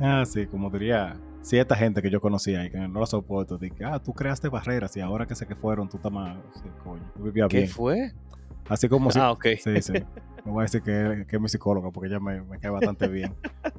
Ah, 0.00 0.24
sí, 0.24 0.46
como 0.46 0.70
diría 0.70 1.16
cierta 1.42 1.76
gente 1.76 2.00
que 2.02 2.10
yo 2.10 2.20
conocía 2.20 2.64
y 2.64 2.70
que 2.70 2.78
no 2.78 3.00
lo 3.00 3.06
soporto. 3.06 3.58
De 3.58 3.70
que, 3.70 3.84
ah, 3.84 3.98
tú 3.98 4.12
creaste 4.14 4.48
barreras 4.48 4.96
y 4.96 5.00
ahora 5.00 5.26
que 5.26 5.34
sé 5.34 5.46
que 5.46 5.54
fueron, 5.54 5.88
tú 5.88 5.96
estás 5.98 6.12
más. 6.12 6.36
Sí, 6.54 6.68
coño, 6.82 7.02
tú 7.14 7.24
vivías 7.24 7.48
¿Qué 7.48 7.58
bien. 7.58 7.68
fue? 7.68 8.12
Así 8.68 8.88
como 8.88 9.10
si. 9.10 9.18
Ah, 9.18 9.32
ok. 9.32 9.46
Sí, 9.62 9.82
sí. 9.82 9.92
Me 10.44 10.50
voy 10.50 10.60
a 10.60 10.62
decir 10.62 10.82
que, 10.82 11.24
que 11.28 11.36
es 11.36 11.42
mi 11.42 11.48
psicóloga 11.48 11.90
porque 11.92 12.08
ella 12.08 12.18
me, 12.18 12.42
me 12.42 12.58
cae 12.58 12.70
bastante 12.70 13.06
bien. 13.08 13.34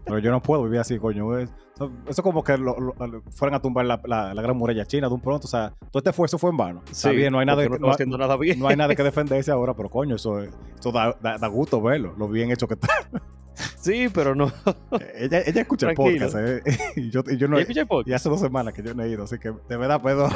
Pero 0.05 0.19
yo 0.19 0.31
no 0.31 0.41
puedo 0.41 0.63
vivir 0.63 0.79
así, 0.79 0.97
coño. 0.97 1.37
Es- 1.37 1.49
Eso 1.75 1.91
es 2.07 2.21
como 2.21 2.43
que 2.43 2.57
lo- 2.57 2.79
lo- 2.79 2.93
fueran 3.31 3.55
a 3.55 3.61
tumbar 3.61 3.85
la, 3.85 3.99
la- 4.05 4.33
la 4.33 4.41
gran 4.41 4.55
muralla 4.55 4.85
china 4.85 5.07
de 5.07 5.13
un 5.13 5.19
pronto. 5.21 5.45
O 5.45 5.49
sea, 5.49 5.73
todo 5.91 5.99
este 5.99 6.11
esfuerzo 6.11 6.37
fue 6.37 6.51
en 6.51 6.57
vano. 6.57 6.81
Está 6.85 7.09
Sí, 7.09 7.15
bien, 7.15 7.31
no 7.33 7.39
hay 7.39 7.45
nada, 7.45 7.65
no 7.67 7.77
no, 7.79 7.89
haciendo 7.91 8.17
nada 8.17 8.37
bien. 8.37 8.59
no 8.59 8.67
hay 8.67 8.75
nada 8.77 8.93
que 8.95 9.03
defenderse 9.03 9.51
ahora, 9.51 9.73
pero 9.73 9.89
coño, 9.89 10.15
eso, 10.15 10.41
es- 10.41 10.53
eso 10.79 10.91
da, 10.91 11.17
da- 11.21 11.37
da 11.37 11.47
gusto 11.47 11.81
verlo, 11.81 12.13
lo 12.17 12.27
bien 12.29 12.51
hecho 12.51 12.67
que 12.67 12.75
está. 12.75 12.87
Sí, 13.55 14.07
pero 14.13 14.35
no. 14.35 14.51
ella, 15.15 15.41
ella 15.45 15.61
escucha 15.61 15.89
el 15.89 15.95
podcast, 15.95 16.35
eh, 16.37 16.61
y, 16.95 17.09
yo, 17.09 17.21
y 17.27 17.37
yo 17.37 17.47
no 17.47 17.57
¿Ya 17.57 17.61
escuché 17.61 17.81
el 17.81 17.87
podcast? 17.87 18.09
y 18.09 18.13
hace 18.13 18.29
dos 18.29 18.39
semanas 18.39 18.73
que 18.73 18.81
yo 18.81 18.93
no 18.93 19.03
he 19.03 19.09
ido, 19.09 19.23
así 19.23 19.37
que 19.37 19.51
de 19.67 19.77
verdad. 19.77 20.01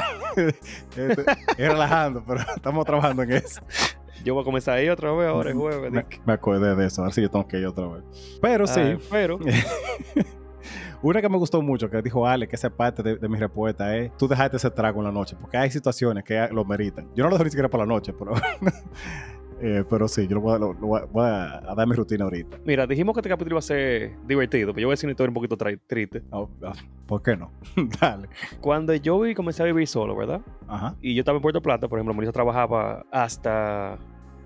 Este, 0.96 1.24
es 1.56 1.68
relajando, 1.68 2.22
pero 2.26 2.40
estamos 2.56 2.84
trabajando 2.84 3.22
en 3.22 3.32
eso. 3.32 3.60
Yo 4.24 4.34
voy 4.34 4.42
a 4.42 4.44
comenzar 4.44 4.78
ahí 4.78 4.88
otra 4.88 5.12
vez 5.12 5.28
ahora, 5.28 5.50
es 5.50 5.56
jueves. 5.56 5.92
Me, 5.92 6.04
me 6.26 6.32
acordé 6.32 6.74
de 6.74 6.86
eso, 6.86 7.02
a 7.02 7.04
ver 7.06 7.14
si 7.14 7.22
yo 7.22 7.30
tengo 7.30 7.46
que 7.46 7.58
ir 7.58 7.66
otra 7.66 7.86
vez. 7.86 8.04
Pero 8.40 8.66
sí, 8.66 8.80
Ay, 8.80 8.98
pero, 9.10 9.38
una 11.02 11.20
que 11.20 11.28
me 11.28 11.36
gustó 11.36 11.62
mucho, 11.62 11.88
que 11.88 12.02
dijo 12.02 12.26
Ale, 12.26 12.48
que 12.48 12.56
esa 12.56 12.70
parte 12.70 13.02
de, 13.02 13.16
de 13.16 13.28
mi 13.28 13.38
respuesta 13.38 13.96
es, 13.96 14.16
tú 14.16 14.26
dejaste 14.26 14.56
ese 14.56 14.70
trago 14.70 15.00
en 15.00 15.06
la 15.06 15.12
noche, 15.12 15.36
porque 15.40 15.56
hay 15.56 15.70
situaciones 15.70 16.24
que 16.24 16.48
lo 16.52 16.64
meritan. 16.64 17.08
Yo 17.14 17.24
no 17.24 17.30
lo 17.30 17.36
dejo 17.36 17.44
ni 17.44 17.50
siquiera 17.50 17.68
para 17.68 17.84
la 17.84 17.88
noche, 17.88 18.12
pero... 18.12 18.32
eh, 19.60 19.84
pero 19.88 20.06
sí, 20.08 20.26
yo 20.28 20.36
lo 20.36 20.40
voy, 20.42 20.54
a, 20.54 20.58
lo- 20.58 20.72
lo 20.74 20.86
voy 20.86 21.00
a- 21.00 21.04
voy 21.06 21.24
a- 21.26 21.70
a 21.70 21.74
dar 21.74 21.86
mi 21.86 21.94
rutina 21.94 22.24
ahorita. 22.24 22.58
mira, 22.64 22.86
dijimos 22.86 23.14
que 23.14 23.20
este 23.20 23.28
capítulo 23.28 23.54
iba 23.54 23.58
a 23.58 23.62
ser 23.62 24.12
divertido, 24.26 24.68
pero 24.72 24.82
yo 24.82 24.86
voy 24.88 24.92
a 24.92 24.94
decir 24.94 25.06
una 25.06 25.12
historia 25.12 25.30
un 25.30 25.34
poquito 25.34 25.56
triste. 25.86 26.22
No, 26.30 26.48
no, 26.60 26.72
¿Por 27.06 27.22
qué 27.22 27.36
no? 27.36 27.50
Dale. 28.00 28.28
Cuando 28.60 28.94
yo 28.94 29.20
comencé 29.34 29.62
a 29.62 29.66
vivir 29.66 29.86
solo, 29.88 30.14
¿verdad? 30.16 30.40
Ajá. 30.66 30.94
Y 31.00 31.14
yo 31.14 31.20
estaba 31.20 31.36
en 31.36 31.42
Puerto 31.42 31.62
Plata, 31.62 31.88
por 31.88 31.98
ejemplo, 31.98 32.14
Melissa 32.14 32.32
trabajaba 32.32 33.04
hasta 33.10 33.98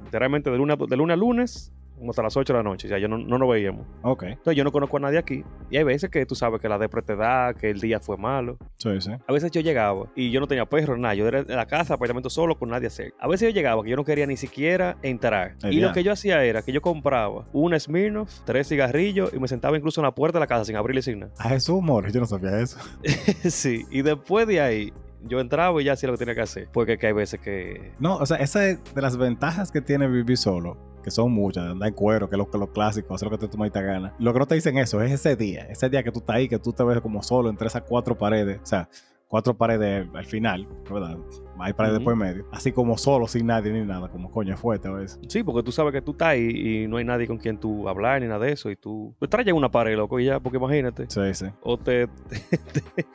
literalmente 0.05 0.51
de 0.51 0.57
lunes, 0.59 0.79
a- 0.81 0.87
de 0.87 0.97
lunes 0.97 1.15
a 1.15 1.17
lunes, 1.17 1.73
como 2.03 2.11
hasta 2.11 2.23
las 2.23 2.37
8 2.37 2.53
de 2.53 2.59
la 2.59 2.63
noche. 2.63 2.89
O 2.89 2.91
sea, 2.91 2.99
yo 2.99 3.07
no, 3.07 3.17
no 3.17 3.39
nos 3.39 3.49
veíamos. 3.49 3.87
Ok. 4.03 4.25
Entonces, 4.25 4.57
yo 4.57 4.65
no 4.65 4.73
conozco 4.73 4.97
a 4.97 5.01
nadie 5.01 5.19
aquí. 5.19 5.45
Y 5.71 5.77
hay 5.77 5.85
veces 5.85 6.11
que 6.11 6.27
tú 6.27 6.35
sabes 6.35 6.61
que 6.61 6.69
la 6.69 6.77
depre 6.77 7.01
te 7.01 7.15
da, 7.15 7.55
que 7.55 7.71
el 7.71 7.81
día 7.81 8.01
fue 8.01 8.17
malo. 8.17 8.59
Sí, 8.77 9.01
sí. 9.01 9.13
A 9.27 9.33
veces 9.33 9.53
yo 9.53 9.61
llegaba 9.61 10.07
y 10.17 10.33
yo 10.33 10.41
no 10.41 10.49
tenía 10.49 10.67
perro, 10.67 10.97
nada. 10.97 11.15
Yo 11.15 11.29
era 11.29 11.45
de 11.45 11.55
la 11.55 11.67
casa, 11.67 11.95
apartamento 11.95 12.29
solo, 12.29 12.59
con 12.59 12.71
nadie 12.71 12.91
cerca. 12.91 13.17
A 13.21 13.29
veces 13.29 13.49
yo 13.49 13.55
llegaba 13.55 13.85
que 13.85 13.91
yo 13.91 13.97
no 13.97 14.05
quería 14.05 14.27
ni 14.27 14.37
siquiera 14.37 14.97
entrar. 15.03 15.55
El 15.63 15.75
y 15.75 15.81
lo 15.81 15.93
que 15.93 16.03
yo 16.03 16.13
hacía 16.13 16.43
era 16.45 16.63
que 16.63 16.73
yo 16.73 16.83
compraba 16.83 17.47
un 17.53 17.79
Smirnoff, 17.79 18.41
tres 18.45 18.69
cigarrillos 18.69 19.33
y 19.33 19.39
me 19.39 19.47
sentaba 19.47 19.77
incluso 19.77 20.01
en 20.01 20.07
la 20.07 20.15
puerta 20.15 20.39
de 20.39 20.41
la 20.41 20.49
casa 20.49 20.65
sin 20.65 20.75
abrirle 20.75 21.03
sin 21.03 21.21
nada. 21.21 21.33
A 21.39 21.51
Jesús 21.51 21.77
humor, 21.77 22.11
yo 22.11 22.19
no 22.19 22.27
sabía 22.27 22.59
eso. 22.61 22.79
sí, 23.49 23.87
y 23.91 24.03
después 24.03 24.49
de 24.49 24.61
ahí, 24.61 24.93
yo 25.25 25.41
entraba 25.41 25.81
y 25.81 25.85
ya 25.85 25.93
hacía 25.93 26.09
lo 26.09 26.15
que 26.15 26.19
tenía 26.19 26.35
que 26.35 26.43
hacer. 26.43 26.69
Porque 26.73 26.99
que 26.99 27.07
hay 27.07 27.13
veces 27.13 27.41
que. 27.41 27.93
No, 27.99 28.17
o 28.17 28.27
sea, 28.27 28.39
esa 28.39 28.67
es 28.67 28.79
de 28.95 29.03
las 29.03 29.17
ventajas 29.17 29.71
que 29.71 29.81
tiene 29.81 30.09
vivir 30.09 30.37
solo, 30.37 30.77
que 31.03 31.11
son 31.11 31.33
muchas, 31.33 31.65
andar 31.67 31.89
en 31.89 31.95
cuero, 31.95 32.29
que 32.29 32.37
es 32.37 32.39
lo, 32.39 32.51
que 32.51 32.59
lo 32.59 32.73
clásico, 32.73 33.15
hacer 33.15 33.31
lo 33.31 33.37
que 33.39 33.47
te 33.47 33.49
toma 33.51 33.67
y 33.67 33.71
te 33.71 33.83
gana. 33.83 34.15
Lo 34.19 34.33
que 34.33 34.39
no 34.39 34.47
te 34.47 34.55
dicen 34.55 34.79
eso 34.79 35.01
es 35.03 35.13
ese 35.13 35.37
día, 35.37 35.67
ese 35.69 35.89
día 35.91 36.03
que 36.03 36.13
tú 36.13 36.21
estás 36.21 36.37
ahí, 36.37 36.49
que 36.49 36.59
tú 36.59 36.73
te 36.73 36.83
ves 36.85 37.01
como 37.01 37.23
solo 37.23 37.51
entre 37.51 37.67
esas 37.67 37.83
cuatro 37.83 38.17
paredes, 38.17 38.61
o 38.63 38.67
sea, 38.67 38.89
cuatro 39.29 39.57
paredes 39.57 40.07
al 40.15 40.27
final, 40.27 40.69
¿verdad? 40.91 41.17
Hay 41.59 41.73
paredes 41.73 41.99
Ujú. 41.99 42.05
por 42.05 42.17
medio, 42.17 42.45
así 42.53 42.71
como 42.73 42.99
solo, 42.99 43.27
sin 43.27 43.47
nadie 43.47 43.73
ni 43.73 43.81
nada, 43.81 44.09
como 44.09 44.31
coño 44.31 44.53
es 44.53 44.61
fuerte 44.61 44.89
a 44.89 44.91
veces. 44.91 45.19
Sí, 45.29 45.43
porque 45.43 45.63
tú 45.63 45.73
sabes 45.73 45.93
que 45.93 46.03
tú 46.03 46.11
estás 46.11 46.29
ahí 46.29 46.51
y 46.85 46.87
no 46.89 46.99
hay 46.99 47.05
nadie 47.05 47.27
con 47.27 47.39
quien 47.39 47.57
tú 47.59 47.89
hablar 47.89 48.21
ni 48.21 48.27
nada 48.27 48.45
de 48.45 48.53
eso. 48.53 48.71
Y 48.71 48.77
tú. 48.77 49.15
Pues 49.19 49.31
traes 49.31 49.51
una 49.53 49.71
pared, 49.71 49.97
loco, 49.97 50.19
y 50.21 50.27
ya, 50.27 50.39
porque 50.41 50.59
imagínate. 50.59 51.07
Sí, 51.09 51.21
sí. 51.35 51.47
O 51.63 51.79
te. 51.79 52.09
te- 52.29 52.81
te- 52.81 53.07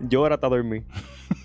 llora 0.00 0.34
hasta 0.36 0.48
dormir. 0.48 0.84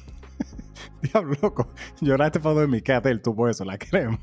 Diablo, 1.13 1.35
loco, 1.41 1.67
lloraste 2.01 2.39
para 2.39 2.55
dormir, 2.55 2.83
quédate 2.83 3.09
el 3.09 3.21
tubo 3.21 3.47
eso, 3.47 3.63
la 3.65 3.77
crema. 3.77 4.19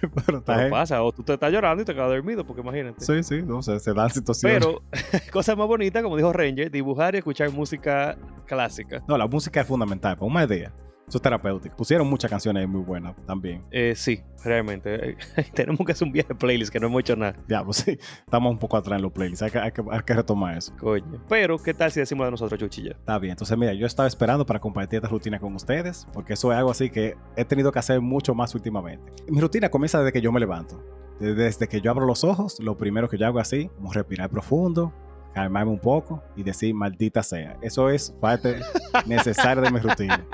Pero 0.26 0.38
está 0.38 0.56
Pero 0.56 0.70
pasa, 0.70 1.02
o 1.02 1.12
tú 1.12 1.22
te 1.22 1.34
estás 1.34 1.52
llorando 1.52 1.82
y 1.82 1.86
te 1.86 1.94
quedas 1.94 2.08
dormido, 2.08 2.46
porque 2.46 2.62
imagínate. 2.62 3.04
Sí, 3.04 3.22
sí, 3.22 3.42
no 3.42 3.62
sé, 3.62 3.78
se 3.80 3.92
dan 3.92 4.10
situaciones. 4.10 4.58
Pero, 4.58 4.82
cosa 5.32 5.56
más 5.56 5.66
bonita, 5.66 6.02
como 6.02 6.16
dijo 6.16 6.32
Ranger, 6.32 6.70
dibujar 6.70 7.14
y 7.14 7.18
escuchar 7.18 7.50
música 7.50 8.16
clásica. 8.46 9.02
No, 9.08 9.18
la 9.18 9.26
música 9.26 9.60
es 9.60 9.66
fundamental, 9.66 10.16
para 10.16 10.26
un 10.26 10.32
mal 10.32 10.48
día. 10.48 10.72
Eso 11.06 11.18
es 11.18 11.22
terapéutico. 11.22 11.76
Pusieron 11.76 12.08
muchas 12.08 12.30
canciones 12.30 12.66
muy 12.66 12.80
buenas 12.80 13.14
también. 13.26 13.62
Eh, 13.70 13.94
sí, 13.94 14.22
realmente. 14.42 15.16
Tenemos 15.54 15.84
que 15.84 15.92
hacer 15.92 16.06
un 16.06 16.12
viaje 16.12 16.28
de 16.28 16.34
playlist 16.34 16.72
que 16.72 16.80
no 16.80 16.86
hemos 16.86 17.00
hecho 17.00 17.14
nada. 17.14 17.36
Diablo, 17.46 17.72
sí. 17.72 17.98
Estamos 18.24 18.52
un 18.52 18.58
poco 18.58 18.76
atrás 18.76 18.96
en 18.96 19.02
los 19.02 19.12
playlists. 19.12 19.42
Hay 19.42 19.50
que, 19.50 19.58
hay 19.58 19.72
que, 19.72 19.82
hay 19.90 20.00
que 20.00 20.14
retomar 20.14 20.56
eso. 20.56 20.72
Coño. 20.78 21.22
Pero, 21.28 21.58
¿qué 21.58 21.74
tal 21.74 21.92
si 21.92 22.00
decimos 22.00 22.26
de 22.26 22.30
nosotros, 22.30 22.58
Chuchilla? 22.58 22.92
Está 22.92 23.18
bien. 23.18 23.32
Entonces, 23.32 23.56
mira, 23.58 23.74
yo 23.74 23.86
estaba 23.86 24.08
esperando 24.08 24.46
para 24.46 24.60
compartir 24.60 24.98
esta 24.98 25.08
rutina 25.08 25.38
con 25.38 25.54
ustedes, 25.54 26.06
porque 26.12 26.32
eso 26.32 26.50
es 26.52 26.58
algo 26.58 26.70
así 26.70 26.88
que 26.88 27.16
he 27.36 27.44
tenido 27.44 27.70
que 27.70 27.78
hacer 27.78 28.00
mucho 28.00 28.34
más 28.34 28.54
últimamente. 28.54 29.12
Mi 29.28 29.40
rutina 29.40 29.68
comienza 29.68 29.98
desde 29.98 30.12
que 30.12 30.20
yo 30.20 30.32
me 30.32 30.40
levanto. 30.40 30.82
Desde, 31.20 31.34
desde 31.34 31.68
que 31.68 31.80
yo 31.80 31.90
abro 31.90 32.06
los 32.06 32.24
ojos, 32.24 32.58
lo 32.60 32.76
primero 32.76 33.08
que 33.08 33.18
yo 33.18 33.26
hago 33.26 33.38
así, 33.38 33.68
como 33.76 33.92
respirar 33.92 34.30
profundo, 34.30 34.92
calmarme 35.34 35.72
un 35.72 35.78
poco 35.78 36.22
y 36.36 36.42
decir 36.42 36.74
maldita 36.74 37.22
sea. 37.22 37.58
Eso 37.60 37.90
es 37.90 38.10
parte 38.20 38.60
necesaria 39.06 39.62
de 39.62 39.70
mi 39.70 39.80
rutina. 39.80 40.24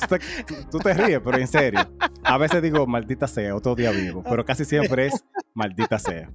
Tú 0.00 0.06
te, 0.08 0.18
tú- 0.44 0.68
tú 0.70 0.78
te 0.78 0.94
ríes, 0.94 1.20
pero 1.24 1.38
en 1.38 1.46
serio. 1.48 1.80
A 2.22 2.38
veces 2.38 2.62
digo 2.62 2.86
maldita 2.86 3.26
sea, 3.26 3.54
otro 3.54 3.74
día 3.74 3.90
vivo, 3.90 4.22
pero 4.28 4.44
casi 4.44 4.64
siempre 4.64 5.06
es 5.06 5.24
maldita 5.54 5.98
sea. 5.98 6.30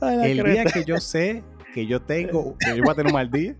Ay, 0.00 0.16
la 0.16 0.26
El 0.26 0.42
creta. 0.42 0.62
día 0.62 0.72
que 0.72 0.84
yo 0.84 0.98
sé 1.00 1.42
que 1.74 1.86
yo 1.86 2.00
tengo, 2.02 2.56
que 2.58 2.76
yo 2.76 2.82
voy 2.82 2.92
a 2.92 2.94
tener 2.94 3.06
un 3.12 3.14
mal 3.14 3.30
día, 3.30 3.54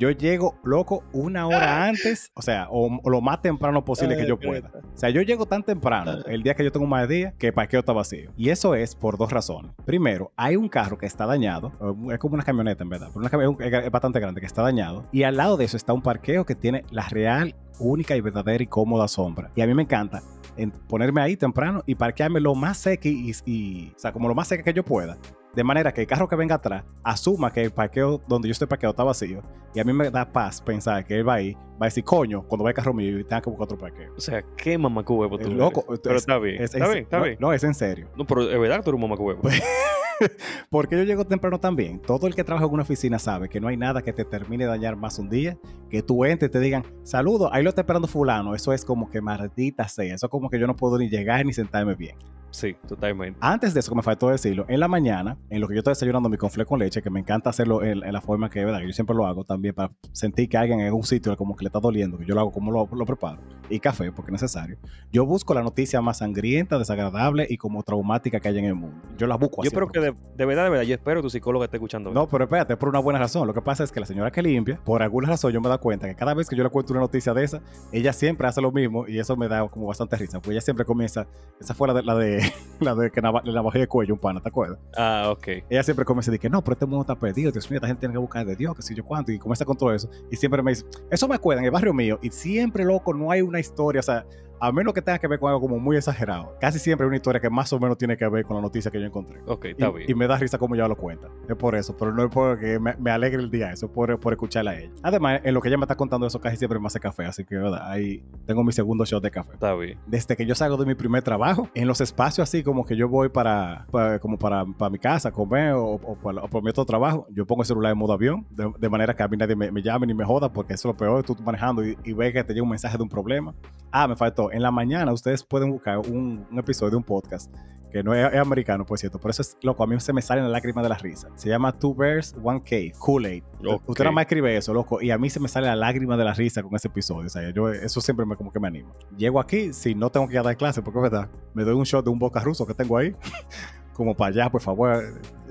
yo 0.00 0.10
llego, 0.10 0.58
loco, 0.64 1.04
una 1.12 1.46
hora 1.46 1.84
antes, 1.86 2.32
o 2.34 2.40
sea, 2.40 2.68
o, 2.70 2.88
o 3.02 3.10
lo 3.10 3.20
más 3.20 3.42
temprano 3.42 3.84
posible 3.84 4.16
que 4.16 4.26
yo 4.26 4.40
pueda. 4.40 4.70
O 4.74 4.96
sea, 4.96 5.10
yo 5.10 5.20
llego 5.20 5.44
tan 5.44 5.62
temprano 5.62 6.24
el 6.26 6.42
día 6.42 6.54
que 6.54 6.64
yo 6.64 6.72
tengo 6.72 6.84
un 6.84 6.90
mal 6.90 7.06
día 7.06 7.34
que 7.38 7.48
el 7.48 7.52
parqueo 7.52 7.80
está 7.80 7.92
vacío. 7.92 8.32
Y 8.34 8.48
eso 8.48 8.74
es 8.74 8.94
por 8.96 9.18
dos 9.18 9.30
razones. 9.30 9.72
Primero, 9.84 10.32
hay 10.36 10.56
un 10.56 10.70
carro 10.70 10.96
que 10.96 11.04
está 11.04 11.26
dañado, 11.26 11.72
es 12.10 12.18
como 12.18 12.34
una 12.34 12.44
camioneta 12.44 12.82
en 12.82 12.88
verdad, 12.88 13.08
pero 13.12 13.20
una 13.20 13.30
cami- 13.30 13.84
es, 13.84 13.90
bastante 13.90 14.18
grande 14.20 14.40
que 14.40 14.46
está 14.46 14.62
dañado. 14.62 15.06
Y 15.12 15.24
al 15.24 15.36
lado 15.36 15.58
de 15.58 15.66
eso 15.66 15.76
está 15.76 15.92
un 15.92 16.00
parqueo 16.02 16.46
que 16.46 16.54
tiene 16.54 16.82
la 16.90 17.06
real, 17.10 17.54
única 17.78 18.16
y 18.16 18.22
verdadera 18.22 18.64
y 18.64 18.66
cómoda 18.66 19.06
sombra. 19.06 19.50
Y 19.54 19.60
a 19.60 19.66
mí 19.66 19.74
me 19.74 19.82
encanta 19.82 20.22
en 20.56 20.70
ponerme 20.70 21.20
ahí 21.20 21.36
temprano 21.36 21.82
y 21.86 21.94
parquearme 21.94 22.40
lo 22.40 22.54
más 22.54 22.78
seca 22.78 23.06
y, 23.08 23.32
y- 23.44 23.92
o 23.94 23.98
sea, 23.98 24.12
como 24.12 24.28
lo 24.28 24.34
más 24.34 24.48
seca 24.48 24.62
que 24.62 24.72
yo 24.72 24.82
pueda. 24.82 25.18
De 25.54 25.64
manera 25.64 25.92
que 25.92 26.02
el 26.02 26.06
carro 26.06 26.28
que 26.28 26.36
venga 26.36 26.54
atrás 26.54 26.84
asuma 27.02 27.52
que 27.52 27.62
el 27.62 27.72
parqueo 27.72 28.20
donde 28.28 28.46
yo 28.48 28.52
estoy 28.52 28.68
parqueado 28.68 28.92
está 28.92 29.02
vacío. 29.02 29.42
Y 29.74 29.80
a 29.80 29.84
mí 29.84 29.92
me 29.92 30.10
da 30.10 30.30
paz 30.32 30.60
pensar 30.62 31.04
que 31.04 31.16
él 31.18 31.28
va 31.28 31.34
ahí, 31.34 31.54
va 31.54 31.58
a 31.80 31.84
decir, 31.86 32.04
coño, 32.04 32.42
cuando 32.46 32.62
va 32.64 32.70
el 32.70 32.76
carro 32.76 32.94
mío 32.94 33.18
y 33.18 33.24
tenga 33.24 33.40
que 33.42 33.50
buscar 33.50 33.64
otro 33.64 33.78
parqueo. 33.78 34.12
O 34.16 34.20
sea, 34.20 34.42
qué 34.56 34.78
mamacuevo 34.78 35.38
tú 35.38 35.50
loco, 35.52 35.84
Pero 36.02 36.14
es- 36.16 36.22
está 36.22 36.38
bien, 36.38 36.56
es- 36.62 36.74
está 36.74 36.84
es- 36.84 36.90
bien, 36.92 37.02
está 37.04 37.18
no, 37.18 37.24
bien. 37.24 37.36
No, 37.40 37.52
es 37.52 37.64
en 37.64 37.74
serio. 37.74 38.08
No, 38.16 38.24
pero 38.26 38.42
es 38.48 38.60
verdad 38.60 38.76
que 38.78 38.82
tú 38.84 38.90
eres 38.90 39.02
un 39.02 39.08
mamacuevo. 39.08 39.40
Porque 40.70 40.96
yo 40.96 41.04
llego 41.04 41.24
temprano 41.24 41.58
también. 41.58 42.00
Todo 42.00 42.26
el 42.26 42.34
que 42.34 42.44
trabaja 42.44 42.66
en 42.66 42.72
una 42.72 42.82
oficina 42.82 43.18
sabe 43.18 43.48
que 43.48 43.60
no 43.60 43.68
hay 43.68 43.76
nada 43.76 44.02
que 44.02 44.12
te 44.12 44.24
termine 44.24 44.64
de 44.64 44.70
dañar 44.70 44.96
más 44.96 45.18
un 45.18 45.28
día. 45.28 45.56
Que 45.88 46.02
tú 46.02 46.24
entres 46.24 46.48
y 46.50 46.52
te 46.52 46.60
digan, 46.60 46.84
saludo, 47.02 47.52
ahí 47.52 47.62
lo 47.62 47.70
está 47.70 47.82
esperando 47.82 48.08
fulano. 48.08 48.54
Eso 48.54 48.72
es 48.72 48.84
como 48.84 49.10
que 49.10 49.20
maldita 49.20 49.88
sea. 49.88 50.14
Eso 50.14 50.26
es 50.26 50.30
como 50.30 50.48
que 50.50 50.58
yo 50.58 50.66
no 50.66 50.76
puedo 50.76 50.98
ni 50.98 51.08
llegar 51.08 51.44
ni 51.44 51.52
sentarme 51.52 51.94
bien. 51.94 52.16
Sí, 52.52 52.74
totalmente. 52.88 53.38
Antes 53.40 53.74
de 53.74 53.78
eso, 53.78 53.92
que 53.92 53.96
me 53.96 54.02
faltó 54.02 54.28
decirlo, 54.28 54.64
en 54.68 54.80
la 54.80 54.88
mañana, 54.88 55.38
en 55.50 55.60
lo 55.60 55.68
que 55.68 55.74
yo 55.74 55.78
estoy 55.78 55.92
desayunando 55.92 56.28
mi 56.28 56.36
confle 56.36 56.64
con 56.64 56.80
leche, 56.80 57.00
que 57.00 57.08
me 57.08 57.20
encanta 57.20 57.50
hacerlo 57.50 57.84
en, 57.84 58.02
en 58.02 58.12
la 58.12 58.20
forma 58.20 58.50
que, 58.50 58.64
¿verdad? 58.64 58.80
que 58.80 58.88
yo 58.88 58.92
siempre 58.92 59.14
lo 59.14 59.24
hago 59.24 59.44
también 59.44 59.72
para 59.72 59.92
sentir 60.10 60.48
que 60.48 60.56
alguien 60.56 60.80
en 60.80 60.92
un 60.92 61.04
sitio 61.04 61.36
como 61.36 61.54
que 61.54 61.62
le 61.62 61.68
está 61.68 61.78
doliendo, 61.78 62.18
que 62.18 62.24
yo 62.26 62.34
lo 62.34 62.40
hago 62.40 62.50
como 62.50 62.72
lo, 62.72 62.88
lo 62.92 63.06
preparo, 63.06 63.40
y 63.68 63.78
café, 63.78 64.10
porque 64.10 64.30
es 64.30 64.42
necesario. 64.42 64.78
Yo 65.12 65.24
busco 65.26 65.54
la 65.54 65.62
noticia 65.62 66.00
más 66.00 66.18
sangrienta, 66.18 66.76
desagradable 66.76 67.46
y 67.48 67.56
como 67.56 67.84
traumática 67.84 68.40
que 68.40 68.48
hay 68.48 68.58
en 68.58 68.64
el 68.64 68.74
mundo. 68.74 69.00
Yo 69.16 69.28
la 69.28 69.36
busco 69.36 69.58
Yo 69.58 69.60
así. 69.62 69.68
espero 69.68 69.86
porque- 69.86 70.00
que 70.00 70.09
de, 70.12 70.16
de 70.36 70.44
verdad, 70.46 70.64
de 70.64 70.70
verdad, 70.70 70.84
yo 70.84 70.94
espero 70.94 71.20
que 71.20 71.24
tu 71.26 71.30
psicólogo 71.30 71.64
esté 71.64 71.76
escuchando. 71.76 72.10
No, 72.12 72.28
pero 72.28 72.44
espérate, 72.44 72.72
es 72.74 72.78
por 72.78 72.88
una 72.88 72.98
buena 72.98 73.18
razón. 73.18 73.46
Lo 73.46 73.54
que 73.54 73.62
pasa 73.62 73.84
es 73.84 73.92
que 73.92 74.00
la 74.00 74.06
señora 74.06 74.30
que 74.30 74.42
limpia, 74.42 74.80
por 74.84 75.02
alguna 75.02 75.28
razón, 75.28 75.52
yo 75.52 75.60
me 75.60 75.68
da 75.68 75.78
cuenta 75.78 76.06
que 76.08 76.14
cada 76.14 76.34
vez 76.34 76.48
que 76.48 76.56
yo 76.56 76.62
le 76.64 76.70
cuento 76.70 76.92
una 76.92 77.00
noticia 77.00 77.32
de 77.34 77.44
esa, 77.44 77.60
ella 77.92 78.12
siempre 78.12 78.46
hace 78.48 78.60
lo 78.60 78.72
mismo 78.72 79.06
y 79.08 79.18
eso 79.18 79.36
me 79.36 79.48
da 79.48 79.66
como 79.68 79.86
bastante 79.86 80.16
risa. 80.16 80.40
Pues 80.40 80.52
ella 80.52 80.60
siempre 80.60 80.84
comienza, 80.84 81.26
esa 81.60 81.74
fue 81.74 81.88
la 81.88 81.94
de 81.94 82.02
la 82.02 82.14
de, 82.14 82.52
la 82.80 82.94
de 82.94 83.10
que 83.10 83.20
nava- 83.22 83.42
la 83.44 83.62
bajé 83.62 83.80
de 83.80 83.86
cuello, 83.88 84.14
un 84.14 84.20
pana, 84.20 84.40
¿te 84.40 84.48
acuerdas? 84.48 84.78
Ah, 84.96 85.28
ok. 85.30 85.48
Ella 85.68 85.82
siempre 85.82 86.04
comienza 86.04 86.30
a 86.30 86.32
decir 86.32 86.40
que 86.40 86.50
no, 86.50 86.62
pero 86.62 86.74
este 86.74 86.86
mundo 86.86 87.02
está 87.02 87.14
perdido, 87.16 87.50
Dios 87.52 87.70
mío, 87.70 87.78
esta 87.78 87.86
gente 87.86 88.00
tiene 88.00 88.12
que 88.14 88.18
buscar 88.18 88.46
de 88.46 88.56
Dios, 88.56 88.74
que 88.76 88.82
sé 88.82 88.94
yo 88.94 89.04
cuánto, 89.04 89.32
y 89.32 89.38
comienza 89.38 89.64
con 89.64 89.76
todo 89.76 89.92
eso. 89.92 90.08
Y 90.30 90.36
siempre 90.36 90.62
me 90.62 90.70
dice, 90.72 90.84
eso 91.10 91.28
me 91.28 91.34
acuerda 91.34 91.60
en 91.60 91.66
el 91.66 91.70
barrio 91.70 91.92
mío, 91.94 92.18
y 92.22 92.30
siempre, 92.30 92.84
loco, 92.84 93.12
no 93.14 93.30
hay 93.30 93.42
una 93.42 93.60
historia, 93.60 94.00
o 94.00 94.02
sea, 94.02 94.24
a 94.60 94.72
menos 94.72 94.92
que 94.92 95.00
tenga 95.02 95.18
que 95.18 95.26
ver 95.26 95.38
con 95.38 95.48
algo 95.48 95.60
como 95.62 95.78
muy 95.78 95.96
exagerado. 95.96 96.54
Casi 96.60 96.78
siempre 96.78 97.04
hay 97.04 97.08
una 97.08 97.16
historia 97.16 97.40
que 97.40 97.48
más 97.48 97.72
o 97.72 97.80
menos 97.80 97.96
tiene 97.96 98.16
que 98.16 98.28
ver 98.28 98.44
con 98.44 98.56
la 98.56 98.62
noticia 98.62 98.90
que 98.90 99.00
yo 99.00 99.06
encontré. 99.06 99.40
Ok, 99.46 99.64
Y, 99.64 99.68
está 99.70 99.90
bien. 99.90 100.10
y 100.10 100.14
me 100.14 100.26
da 100.26 100.36
risa 100.36 100.58
como 100.58 100.74
ella 100.74 100.86
lo 100.86 100.96
cuenta. 100.96 101.28
Es 101.48 101.56
por 101.56 101.74
eso, 101.74 101.96
pero 101.96 102.12
no 102.12 102.24
es 102.24 102.30
porque 102.30 102.78
me, 102.78 102.94
me 102.96 103.10
alegre 103.10 103.40
el 103.42 103.50
día, 103.50 103.72
eso 103.72 103.86
es 103.86 103.92
por, 103.92 104.18
por 104.20 104.32
escucharla 104.34 104.72
a 104.72 104.78
ella. 104.78 104.90
Además, 105.02 105.40
en 105.44 105.54
lo 105.54 105.60
que 105.60 105.68
ella 105.68 105.78
me 105.78 105.84
está 105.84 105.96
contando 105.96 106.26
eso 106.26 106.40
casi 106.40 106.56
siempre 106.58 106.78
me 106.78 106.86
hace 106.86 107.00
café, 107.00 107.24
así 107.24 107.44
que, 107.44 107.56
¿verdad? 107.56 107.90
Ahí 107.90 108.22
tengo 108.46 108.62
mi 108.62 108.72
segundo 108.72 109.04
shot 109.04 109.22
de 109.22 109.30
café 109.30 109.54
Está 109.54 109.74
bien. 109.74 109.98
desde 110.06 110.36
que 110.36 110.44
yo 110.44 110.54
salgo 110.54 110.76
de 110.76 110.84
mi 110.86 110.94
primer 110.94 111.22
trabajo, 111.22 111.68
en 111.74 111.88
los 111.88 112.00
espacios 112.00 112.48
así 112.48 112.62
como 112.62 112.84
que 112.84 112.96
yo 112.96 113.08
voy 113.08 113.28
para, 113.30 113.86
para- 113.90 114.18
como 114.18 114.38
para, 114.38 114.64
para 114.66 114.90
mi 114.90 114.98
casa 114.98 115.30
comer 115.30 115.72
o, 115.72 115.94
o 115.94 116.16
para- 116.16 116.42
o 116.42 116.60
mi 116.62 116.70
otro 116.70 116.84
trabajo, 116.84 117.26
yo 117.30 117.46
pongo 117.46 117.62
el 117.62 117.66
celular 117.66 117.92
en 117.92 117.98
modo 117.98 118.12
avión, 118.12 118.46
de, 118.50 118.70
de 118.78 118.88
manera 118.90 119.14
que 119.14 119.22
a 119.22 119.28
mí 119.28 119.36
nadie 119.36 119.56
me, 119.56 119.70
me 119.72 119.82
llame 119.82 120.06
ni 120.06 120.12
me 120.14 120.24
joda, 120.24 120.52
porque 120.52 120.74
eso 120.74 120.88
es 120.88 120.94
lo 120.94 120.96
peor, 120.98 121.22
tú 121.24 121.34
manejando 121.42 121.82
y, 121.84 121.96
y 122.04 122.12
ves 122.12 122.32
que 122.32 122.44
te 122.44 122.52
llega 122.52 122.62
un 122.62 122.68
mensaje 122.70 122.96
de 122.96 123.02
un 123.02 123.08
problema. 123.08 123.54
Ah, 123.92 124.06
me 124.06 124.14
faltó, 124.16 124.49
en 124.52 124.62
la 124.62 124.70
mañana 124.70 125.12
ustedes 125.12 125.42
pueden 125.44 125.70
buscar 125.70 125.98
un, 125.98 126.46
un 126.50 126.58
episodio 126.58 126.90
de 126.90 126.96
un 126.96 127.04
podcast 127.04 127.52
que 127.90 128.02
no 128.02 128.14
es, 128.14 128.32
es 128.32 128.38
americano, 128.38 128.86
por 128.86 128.98
cierto, 128.98 129.18
por 129.18 129.30
eso 129.30 129.42
es 129.42 129.56
loco, 129.62 129.82
a 129.82 129.86
mí 129.86 129.98
se 130.00 130.12
me 130.12 130.22
salen 130.22 130.44
las 130.44 130.52
lágrimas 130.52 130.82
de 130.82 130.88
la 130.88 130.96
risa. 130.96 131.28
Se 131.34 131.48
llama 131.48 131.72
Two 131.72 131.94
Bears, 131.94 132.34
One 132.42 132.62
Cave, 132.62 132.92
Kool-Aid. 132.98 133.42
Ok. 133.66 133.82
Usted 133.88 134.04
nada 134.04 134.12
más 134.12 134.22
escribe 134.22 134.56
eso, 134.56 134.72
loco, 134.72 135.02
y 135.02 135.10
a 135.10 135.18
mí 135.18 135.28
se 135.28 135.40
me 135.40 135.48
sale 135.48 135.66
la 135.66 135.76
lágrima 135.76 136.16
de 136.16 136.24
la 136.24 136.32
risa 136.32 136.62
con 136.62 136.74
ese 136.74 136.88
episodio. 136.88 137.26
O 137.26 137.28
sea, 137.28 137.50
yo 137.50 137.68
eso 137.68 138.00
siempre 138.00 138.24
me 138.24 138.36
como 138.36 138.52
que 138.52 138.60
me 138.60 138.68
anima. 138.68 138.90
Llego 139.16 139.40
aquí, 139.40 139.72
si 139.72 139.94
no 139.94 140.10
tengo 140.10 140.26
que 140.28 140.34
ir 140.34 140.40
a 140.40 140.42
dar 140.42 140.56
clase, 140.56 140.82
porque 140.82 141.00
verdad, 141.00 141.28
me 141.52 141.64
doy 141.64 141.74
un 141.74 141.84
shot 141.84 142.04
de 142.04 142.10
un 142.10 142.18
boca 142.18 142.40
ruso 142.40 142.66
que 142.66 142.74
tengo 142.74 142.96
ahí, 142.96 143.14
como 143.92 144.16
para 144.16 144.28
allá, 144.30 144.50
por 144.50 144.60
favor, 144.60 145.02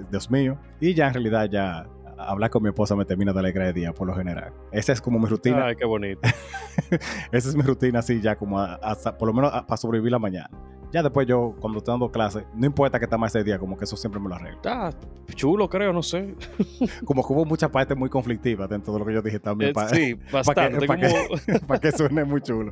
Dios 0.10 0.32
mío. 0.32 0.58
Y 0.80 0.94
ya 0.94 1.08
en 1.08 1.14
realidad 1.14 1.50
ya 1.52 1.88
hablar 2.28 2.50
con 2.50 2.62
mi 2.64 2.70
esposa 2.70 2.96
me 2.96 3.06
termina 3.06 3.34
de 3.34 3.40
alegrar 3.40 3.68
el 3.68 3.74
día 3.74 3.94
por 3.94 4.08
lo 4.08 4.16
general. 4.16 4.52
Esa 4.72 4.92
es 4.94 5.02
como 5.02 5.20
mi 5.20 5.26
rutina. 5.28 5.66
Ay, 5.68 5.76
qué 5.76 5.86
bonito. 5.86 6.22
Esa 7.32 7.50
es 7.50 7.56
mi 7.56 7.62
rutina 7.62 8.00
así 8.00 8.22
ya 8.22 8.36
como 8.36 8.60
hasta, 8.60 9.18
por 9.18 9.28
lo 9.28 9.34
menos 9.34 9.54
a- 9.54 9.66
para 9.66 9.78
sobrevivir 9.78 10.12
la 10.12 10.20
mañana. 10.20 10.50
Ya 10.92 11.04
después 11.04 11.28
yo, 11.28 11.54
cuando 11.60 11.78
estoy 11.80 11.94
dando 11.94 12.12
clases, 12.12 12.44
no 12.56 12.66
importa 12.66 12.98
que 12.98 13.06
está 13.06 13.18
más 13.18 13.36
ese 13.36 13.44
día, 13.44 13.60
como 13.60 13.78
que 13.78 13.84
eso 13.84 13.96
siempre 13.96 14.20
me 14.20 14.28
lo 14.30 14.36
arreglo. 14.36 14.56
Está 14.58 14.92
chulo, 15.36 15.70
creo, 15.70 15.94
no 15.94 16.02
sé. 16.02 16.34
Como 17.06 17.26
que 17.26 17.32
hubo 17.34 17.46
muchas 17.46 17.70
partes 17.70 17.96
muy 17.96 18.10
conflictivas 18.10 18.68
dentro 18.68 18.92
de 18.94 19.00
lo 19.00 19.06
que 19.06 19.14
yo 19.14 19.22
dije 19.22 19.40
también. 19.40 19.70
Eh, 19.70 19.74
pa- 19.74 19.88
sí, 19.90 20.16
bastante. 20.32 20.80
que- 20.80 20.88
como- 20.88 21.60
para 21.68 21.80
que 21.80 21.92
suene 21.92 22.24
muy 22.26 22.42
chulo. 22.42 22.72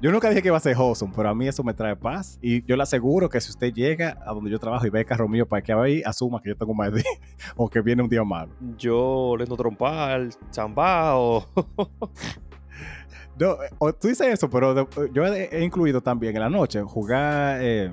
Yo 0.00 0.10
nunca 0.10 0.30
dije 0.30 0.40
que 0.40 0.48
iba 0.48 0.56
a 0.56 0.60
ser 0.60 0.76
wholesome, 0.76 1.12
pero 1.14 1.28
a 1.28 1.34
mí 1.34 1.46
eso 1.46 1.62
me 1.62 1.74
trae 1.74 1.94
paz. 1.96 2.38
Y 2.40 2.64
yo 2.64 2.76
le 2.76 2.82
aseguro 2.82 3.28
que 3.28 3.40
si 3.40 3.50
usted 3.50 3.72
llega 3.74 4.18
a 4.26 4.32
donde 4.32 4.50
yo 4.50 4.58
trabajo 4.58 4.86
y 4.86 4.90
ve 4.90 5.00
el 5.00 5.06
carro 5.06 5.28
mío 5.28 5.46
parqueado 5.46 5.82
ahí, 5.82 6.02
asuma 6.04 6.40
que 6.40 6.48
yo 6.48 6.56
tengo 6.56 6.72
más 6.72 6.92
día 6.94 7.04
o 7.56 7.68
que 7.68 7.80
viene 7.82 8.02
un 8.02 8.08
día 8.08 8.24
malo. 8.24 8.52
Yo 8.78 9.34
lento 9.38 9.56
trompar, 9.56 10.28
chambao. 10.50 11.44
No, 13.38 13.56
tú 13.92 14.08
dices 14.08 14.26
eso, 14.26 14.50
pero 14.50 14.88
yo 15.12 15.26
he, 15.26 15.64
incluido 15.64 16.00
también 16.00 16.34
en 16.34 16.42
la 16.42 16.50
noche 16.50 16.82
jugar 16.82 17.60
eh, 17.62 17.90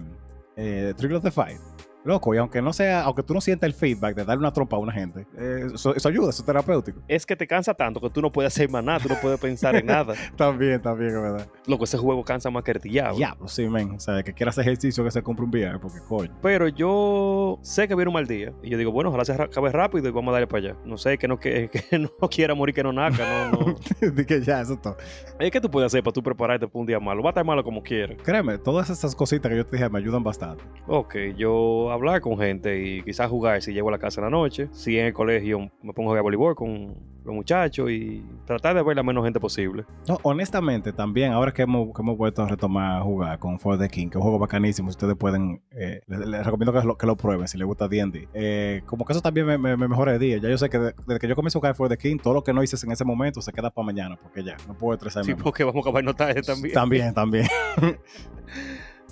eh, 0.56 0.94
of 1.14 1.24
the 1.24 1.32
Fight. 1.32 1.60
Loco, 2.06 2.36
y 2.36 2.38
aunque 2.38 2.62
no 2.62 2.72
sea, 2.72 3.02
aunque 3.02 3.24
tú 3.24 3.34
no 3.34 3.42
sientas 3.42 3.68
el 3.68 3.74
feedback 3.74 4.16
de 4.16 4.26
darle 4.26 4.40
una 4.40 4.54
trompa 4.54 4.76
a 4.76 4.80
una 4.80 4.94
gente, 4.94 5.26
eh, 5.38 5.68
eso, 5.74 5.96
eso 5.96 6.08
ayuda, 6.08 6.30
eso 6.30 6.44
es 6.44 6.46
terapéutico. 6.46 7.02
es 7.08 7.26
que 7.26 7.36
te 7.36 7.48
cansa 7.48 7.74
tanto 7.74 8.00
que 8.00 8.10
tú 8.12 8.22
no 8.22 8.32
puedes 8.32 8.54
hacer 8.54 8.70
más 8.70 8.84
nada, 8.84 9.00
tú 9.00 9.10
no 9.10 9.16
puedes 9.22 9.40
pensar 9.40 9.76
en 9.76 9.88
nada. 9.88 10.14
También, 10.36 10.82
también, 10.82 11.16
es 11.16 11.22
verdad. 11.22 11.48
Loco, 11.66 11.84
ese 11.86 11.98
juego 11.98 12.24
cansa 12.24 12.50
más 12.50 12.64
que 12.64 12.72
el 12.72 12.80
diablo. 12.80 13.16
Diablo, 13.16 13.48
sí, 13.48 13.68
men. 13.68 13.92
O 13.92 14.00
sea, 14.00 14.22
que 14.22 14.34
quiera 14.34 14.50
hacer 14.50 14.64
ejercicio 14.64 15.04
que 15.04 15.12
se 15.12 15.24
compre 15.24 15.46
un 15.46 15.52
VR, 15.52 15.80
porque 15.80 16.00
coño. 16.08 16.32
Pero 16.42 16.68
yo 16.68 17.58
sé 17.62 17.88
que 17.88 17.96
viene 17.96 18.10
un 18.10 18.14
mal 18.14 18.28
día. 18.28 18.54
Y 18.62 18.70
yo 18.70 18.78
digo, 18.78 18.92
bueno, 18.92 19.10
ojalá 19.10 19.26
se 19.26 19.34
acabe 19.34 19.72
rápido 19.72 20.08
y 20.08 20.12
vamos 20.12 20.30
a 20.30 20.34
darle 20.34 20.48
para 20.48 20.70
allá. 20.70 20.78
No 20.86 20.98
sé, 20.98 21.18
que 21.18 21.28
no, 21.28 21.40
que, 21.40 21.70
que 21.90 21.98
no 22.00 22.10
quiera 22.30 22.54
morir, 22.54 22.76
que 22.76 22.84
no 22.84 22.94
naca, 22.94 23.50
no, 23.52 23.60
no. 23.60 23.76
Dije 24.02 24.26
que 24.26 24.42
ya, 24.42 24.62
eso 24.62 24.74
es 24.74 24.82
todo. 24.82 24.98
Es 25.40 25.52
que 25.52 25.62
tú 25.62 25.70
puedes 25.72 25.88
hacer 25.88 26.04
para 26.04 26.14
tú 26.14 26.22
prepararte 26.22 26.68
para 26.68 26.80
un 26.80 26.86
día 26.86 27.00
malo. 27.00 27.24
Va 27.24 27.30
a 27.30 27.32
estar 27.32 27.46
malo 27.46 27.64
como 27.64 27.82
quieras. 27.82 28.18
Créeme, 28.24 28.58
todas 28.58 28.90
esas 28.90 29.16
cositas 29.16 29.50
que 29.50 29.58
yo 29.58 29.66
te 29.66 29.78
dije 29.78 29.90
me 29.90 30.00
ayudan 30.00 30.24
bastante. 30.24 30.64
Ok, 30.88 31.16
yo 31.38 31.92
hablar 31.96 32.22
con 32.22 32.38
gente 32.38 32.82
y 32.86 33.02
quizás 33.04 33.30
jugar 33.30 33.62
si 33.62 33.74
llego 33.74 33.90
a 33.90 33.92
la 33.92 34.00
casa 34.00 34.22
en 34.22 34.26
la 34.26 34.30
noche. 34.32 34.68
Si 34.72 34.98
en 34.98 35.08
el 35.08 35.14
colegio 35.14 35.60
me 35.82 35.94
pongo 35.94 36.10
a 36.10 36.12
jugar 36.12 36.24
voleibol 36.24 36.56
con 36.56 36.96
los 37.26 37.34
muchachos 37.34 37.90
y 37.90 38.24
tratar 38.46 38.76
de 38.76 38.84
ver 38.84 38.96
la 38.96 39.02
menos 39.02 39.24
gente 39.24 39.40
posible. 39.40 39.84
No, 40.08 40.20
honestamente, 40.22 40.94
también, 40.94 41.32
ahora 41.32 41.52
que 41.52 41.64
hemos, 41.64 41.88
que 41.96 42.02
hemos 42.04 42.16
vuelto 42.18 42.44
a 42.44 42.48
retomar 42.48 43.00
a 43.00 43.04
jugar 43.04 43.40
con 43.40 43.60
For 43.60 43.80
the 43.80 43.90
King, 43.90 44.06
que 44.10 44.12
es 44.12 44.16
un 44.18 44.22
juego 44.22 44.38
bacanísimo, 44.38 44.90
si 44.90 44.94
ustedes 44.94 45.16
pueden, 45.16 45.60
eh, 45.72 46.02
les, 46.06 46.20
les 46.20 46.46
recomiendo 46.46 46.72
que 46.72 46.86
lo, 46.86 46.96
que 46.98 47.08
lo 47.08 47.16
prueben 47.18 47.48
si 47.48 47.58
les 47.58 47.66
gusta 47.66 47.88
D&D. 47.88 48.28
Eh, 48.36 48.84
como 48.86 49.06
que 49.06 49.14
eso 49.14 49.22
también 49.24 49.48
me, 49.48 49.58
me- 49.58 49.76
me 49.76 49.88
mejora 49.88 50.14
el 50.14 50.20
día. 50.20 50.38
Ya 50.38 50.50
yo 50.50 50.58
sé 50.60 50.70
que 50.70 50.78
de- 50.78 50.94
desde 51.08 51.20
que 51.20 51.28
yo 51.28 51.36
comencé 51.36 51.58
a 51.58 51.62
jugar 51.62 51.74
For 51.76 51.90
the 51.90 51.98
King, 51.98 52.18
todo 52.22 52.36
lo 52.36 52.44
que 52.44 52.54
no 52.54 52.62
hice 52.62 52.76
en 52.86 52.92
ese 52.92 53.04
momento 53.04 53.42
se 53.42 53.52
queda 53.52 53.72
para 53.72 53.86
mañana, 53.88 54.18
porque 54.22 54.44
ya, 54.44 54.56
no 54.68 54.76
puedo 54.76 54.94
estresarme. 54.94 55.34
Sí, 55.34 55.40
porque 55.42 55.64
vamos 55.64 55.84
a 55.84 55.90
acabar 55.90 56.14
tarde 56.14 56.44
también. 56.44 56.74
También, 56.76 57.14
también. 57.16 57.48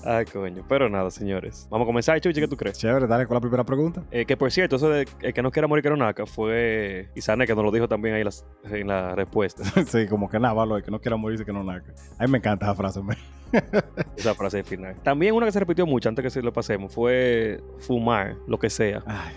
Ay, 0.05 0.25
coño. 0.25 0.63
Pero 0.67 0.89
nada, 0.89 1.09
señores. 1.11 1.67
Vamos 1.71 1.85
a 1.85 1.87
comenzar, 1.87 2.19
Chuchi, 2.19 2.41
¿qué 2.41 2.47
tú 2.47 2.57
crees? 2.57 2.77
Chévere, 2.77 3.07
dale 3.07 3.25
con 3.25 3.35
la 3.35 3.41
primera 3.41 3.63
pregunta. 3.63 4.03
Eh, 4.11 4.25
que 4.25 4.35
por 4.35 4.51
cierto, 4.51 4.75
eso 4.75 4.89
de 4.89 5.07
el 5.21 5.33
que 5.33 5.41
no 5.41 5.49
quiera 5.51 5.67
morir 5.67 5.81
que 5.83 5.89
no 5.89 5.95
naca 5.97 6.25
fue 6.25 7.09
Isane 7.15 7.45
que 7.47 7.55
nos 7.55 7.63
lo 7.63 7.71
dijo 7.71 7.87
también 7.87 8.15
ahí 8.15 8.21
en 8.21 8.25
las- 8.25 8.45
en 8.65 8.87
la 8.87 9.15
respuesta. 9.15 9.63
sí, 9.87 10.07
como 10.07 10.29
que 10.29 10.39
nada, 10.39 10.53
valo, 10.53 10.77
el 10.77 10.83
que 10.83 10.91
no 10.91 10.99
quiera 10.99 11.15
morirse, 11.17 11.45
que 11.45 11.53
no 11.53 11.63
naca. 11.63 11.93
A 12.19 12.25
mí 12.25 12.31
me 12.31 12.37
encanta 12.39 12.65
esa 12.65 12.75
frase, 12.75 13.01
man. 13.01 13.17
Esa 14.17 14.33
frase 14.33 14.57
de 14.57 14.63
final. 14.63 14.95
También 15.03 15.35
una 15.35 15.45
que 15.45 15.51
se 15.51 15.59
repitió 15.59 15.85
mucho 15.85 16.09
antes 16.09 16.23
que 16.23 16.29
se 16.31 16.41
lo 16.41 16.51
pasemos 16.51 16.91
fue 16.93 17.61
fumar, 17.77 18.35
lo 18.47 18.57
que 18.57 18.67
sea. 18.69 19.03
Ay, 19.05 19.33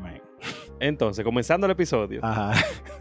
man. 0.00 0.20
Entonces, 0.80 1.24
comenzando 1.24 1.64
el 1.66 1.70
episodio, 1.70 2.18
Ajá. 2.24 2.52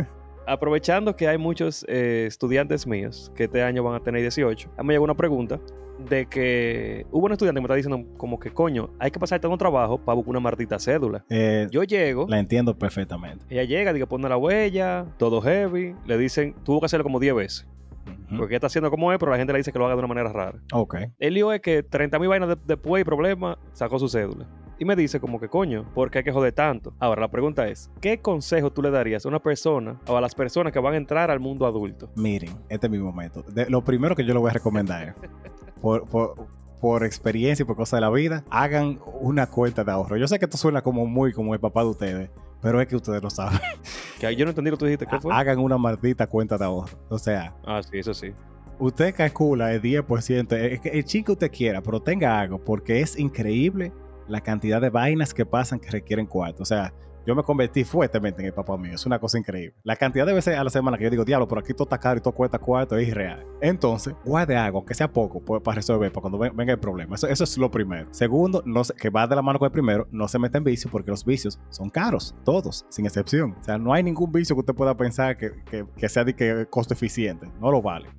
aprovechando 0.47 1.15
que 1.15 1.27
hay 1.27 1.37
muchos 1.37 1.85
eh, 1.87 2.25
estudiantes 2.27 2.85
míos 2.85 3.31
que 3.35 3.45
este 3.45 3.63
año 3.63 3.83
van 3.83 3.95
a 3.95 3.99
tener 4.03 4.21
18, 4.21 4.69
a 4.77 4.83
mí 4.83 4.87
me 4.87 4.93
llegó 4.93 5.05
una 5.05 5.15
pregunta 5.15 5.59
de 5.99 6.25
que 6.25 7.05
hubo 7.11 7.25
un 7.27 7.31
estudiante 7.31 7.57
que 7.59 7.61
me 7.61 7.65
está 7.65 7.75
diciendo 7.75 8.05
como 8.17 8.39
que 8.39 8.51
coño, 8.51 8.89
hay 8.99 9.11
que 9.11 9.19
pasarte 9.19 9.47
un 9.47 9.57
trabajo 9.57 9.97
para 9.97 10.15
buscar 10.15 10.31
una 10.31 10.39
maldita 10.39 10.79
cédula. 10.79 11.23
Eh, 11.29 11.67
Yo 11.71 11.83
llego, 11.83 12.25
la 12.27 12.39
entiendo 12.39 12.77
perfectamente. 12.77 13.45
ella 13.49 13.63
llega, 13.63 13.93
dice 13.93 14.05
pone 14.07 14.27
la 14.27 14.37
huella, 14.37 15.05
todo 15.17 15.41
heavy, 15.41 15.95
le 16.05 16.17
dicen, 16.17 16.55
tuvo 16.63 16.79
que 16.79 16.87
hacerlo 16.87 17.03
como 17.03 17.19
10 17.19 17.35
veces, 17.35 17.67
Ujú. 18.05 18.37
porque 18.37 18.53
ella 18.53 18.57
está 18.57 18.67
haciendo 18.67 18.89
como 18.89 19.11
es, 19.13 19.19
pero 19.19 19.31
la 19.31 19.37
gente 19.37 19.53
le 19.53 19.59
dice 19.59 19.71
que 19.71 19.79
lo 19.79 19.85
haga 19.85 19.93
de 19.95 19.99
una 19.99 20.07
manera 20.07 20.31
rara. 20.33 20.59
Ok. 20.73 20.95
El 21.19 21.33
lío 21.35 21.51
es 21.53 21.61
que 21.61 21.83
30 21.83 22.17
mil 22.19 22.27
vainas 22.29 22.49
de- 22.49 22.57
después 22.65 23.01
y 23.01 23.05
problema, 23.05 23.57
sacó 23.71 23.99
su 23.99 24.09
cédula. 24.09 24.45
Y 24.79 24.85
me 24.85 24.95
dice 24.95 25.19
como 25.19 25.39
que 25.39 25.47
coño, 25.47 25.85
¿por 25.93 26.09
qué 26.09 26.17
hay 26.19 26.23
que 26.23 26.31
joder 26.31 26.51
tanto? 26.53 26.93
Ahora, 26.99 27.21
la 27.21 27.27
pregunta 27.29 27.67
es, 27.67 27.89
¿qué 28.01 28.19
consejo 28.19 28.71
tú 28.71 28.81
le 28.81 28.89
darías 28.91 29.25
a 29.25 29.29
una 29.29 29.39
persona 29.39 29.99
o 30.07 30.17
a 30.17 30.21
las 30.21 30.33
personas 30.35 30.73
que 30.73 30.79
van 30.79 30.95
a 30.95 30.97
entrar 30.97 31.29
al 31.31 31.39
mundo 31.39 31.65
adulto? 31.65 32.09
Miren, 32.15 32.49
este 32.69 32.87
es 32.87 32.91
mi 32.91 32.97
momento. 32.99 33.43
De- 33.43 33.69
lo 33.69 33.83
primero 33.83 34.15
que 34.15 34.25
yo 34.25 34.33
le 34.33 34.39
voy 34.39 34.49
a 34.49 34.53
recomendar 34.53 35.09
es, 35.09 35.15
por, 35.81 36.07
por, 36.07 36.47
por 36.81 37.03
experiencia 37.05 37.63
y 37.63 37.65
por 37.65 37.75
cosas 37.75 37.97
de 37.97 38.01
la 38.01 38.09
vida, 38.09 38.43
hagan 38.49 38.99
una 39.21 39.47
cuenta 39.47 39.83
de 39.83 39.91
ahorro. 39.91 40.17
Yo 40.17 40.27
sé 40.27 40.39
que 40.39 40.45
esto 40.45 40.57
suena 40.57 40.81
como 40.81 41.05
muy 41.05 41.31
como 41.33 41.53
el 41.53 41.59
papá 41.59 41.83
de 41.83 41.89
ustedes, 41.89 42.29
pero 42.61 42.81
es 42.81 42.87
que 42.87 42.95
ustedes 42.95 43.21
lo 43.21 43.29
saben. 43.29 43.59
Que 44.19 44.33
yo 44.37 44.45
no 44.45 44.51
entendí 44.51 44.71
lo 44.71 44.77
que 44.77 44.79
tú 44.79 44.85
dijiste, 44.85 45.05
¿qué 45.05 45.19
fue? 45.19 45.33
Hagan 45.33 45.59
una 45.59 45.77
maldita 45.77 46.27
cuenta 46.27 46.57
de 46.57 46.63
ahorro. 46.65 46.97
O 47.09 47.17
sea, 47.17 47.53
Ah, 47.65 47.81
sí, 47.83 47.99
eso 47.99 48.13
sí. 48.13 48.31
usted 48.79 49.13
calcula 49.13 49.73
el 49.73 49.81
10%, 49.81 50.53
es 50.55 50.79
que 50.79 50.89
el 50.89 51.03
chin 51.03 51.25
que 51.25 51.33
usted 51.33 51.51
quiera, 51.51 51.81
pero 51.81 52.01
tenga 52.01 52.39
algo, 52.39 52.57
porque 52.57 53.01
es 53.01 53.19
increíble 53.19 53.91
la 54.27 54.41
cantidad 54.41 54.81
de 54.81 54.89
vainas 54.89 55.33
que 55.33 55.45
pasan 55.45 55.79
que 55.79 55.89
requieren 55.89 56.25
cuarto. 56.25 56.63
O 56.63 56.65
sea, 56.65 56.93
yo 57.25 57.35
me 57.35 57.43
convertí 57.43 57.83
fuertemente 57.83 58.41
en 58.41 58.47
el 58.47 58.53
papá 58.53 58.77
mío. 58.77 58.93
Es 58.95 59.05
una 59.05 59.19
cosa 59.19 59.37
increíble. 59.37 59.75
La 59.83 59.95
cantidad 59.95 60.25
de 60.25 60.33
veces 60.33 60.57
a 60.57 60.63
la 60.63 60.69
semana 60.69 60.97
que 60.97 61.05
yo 61.05 61.09
digo, 61.09 61.25
diablo, 61.25 61.47
por 61.47 61.59
aquí 61.59 61.73
todo 61.73 61.83
está 61.83 61.97
caro 61.97 62.17
y 62.17 62.21
todo 62.21 62.33
cuesta 62.33 62.59
cuarto 62.59 62.97
es 62.97 63.07
irreal. 63.07 63.45
Entonces, 63.61 64.13
guarde 64.25 64.57
algo, 64.57 64.79
aunque 64.79 64.93
sea 64.93 65.11
poco, 65.11 65.39
pues, 65.39 65.61
para 65.61 65.75
resolver, 65.75 66.11
para 66.11 66.21
cuando 66.21 66.37
venga 66.37 66.73
el 66.73 66.79
problema. 66.79 67.15
Eso, 67.15 67.27
eso 67.27 67.43
es 67.43 67.57
lo 67.57 67.71
primero. 67.71 68.07
Segundo, 68.11 68.61
no 68.65 68.83
se, 68.83 68.93
que 68.93 69.09
va 69.09 69.27
de 69.27 69.35
la 69.35 69.41
mano 69.41 69.59
con 69.59 69.67
el 69.67 69.71
primero, 69.71 70.07
no 70.11 70.27
se 70.27 70.39
mete 70.39 70.57
en 70.57 70.63
vicio 70.63 70.89
porque 70.91 71.11
los 71.11 71.23
vicios 71.23 71.59
son 71.69 71.89
caros, 71.89 72.35
todos, 72.43 72.85
sin 72.89 73.05
excepción. 73.05 73.55
O 73.59 73.63
sea, 73.63 73.77
no 73.77 73.93
hay 73.93 74.03
ningún 74.03 74.31
vicio 74.31 74.55
que 74.55 74.61
usted 74.61 74.73
pueda 74.73 74.95
pensar 74.95 75.37
que, 75.37 75.51
que, 75.69 75.85
que 75.95 76.09
sea 76.09 76.23
de 76.23 76.35
que 76.35 76.65
costo 76.69 76.93
eficiente. 76.93 77.47
No 77.59 77.71
lo 77.71 77.81
vale. 77.81 78.09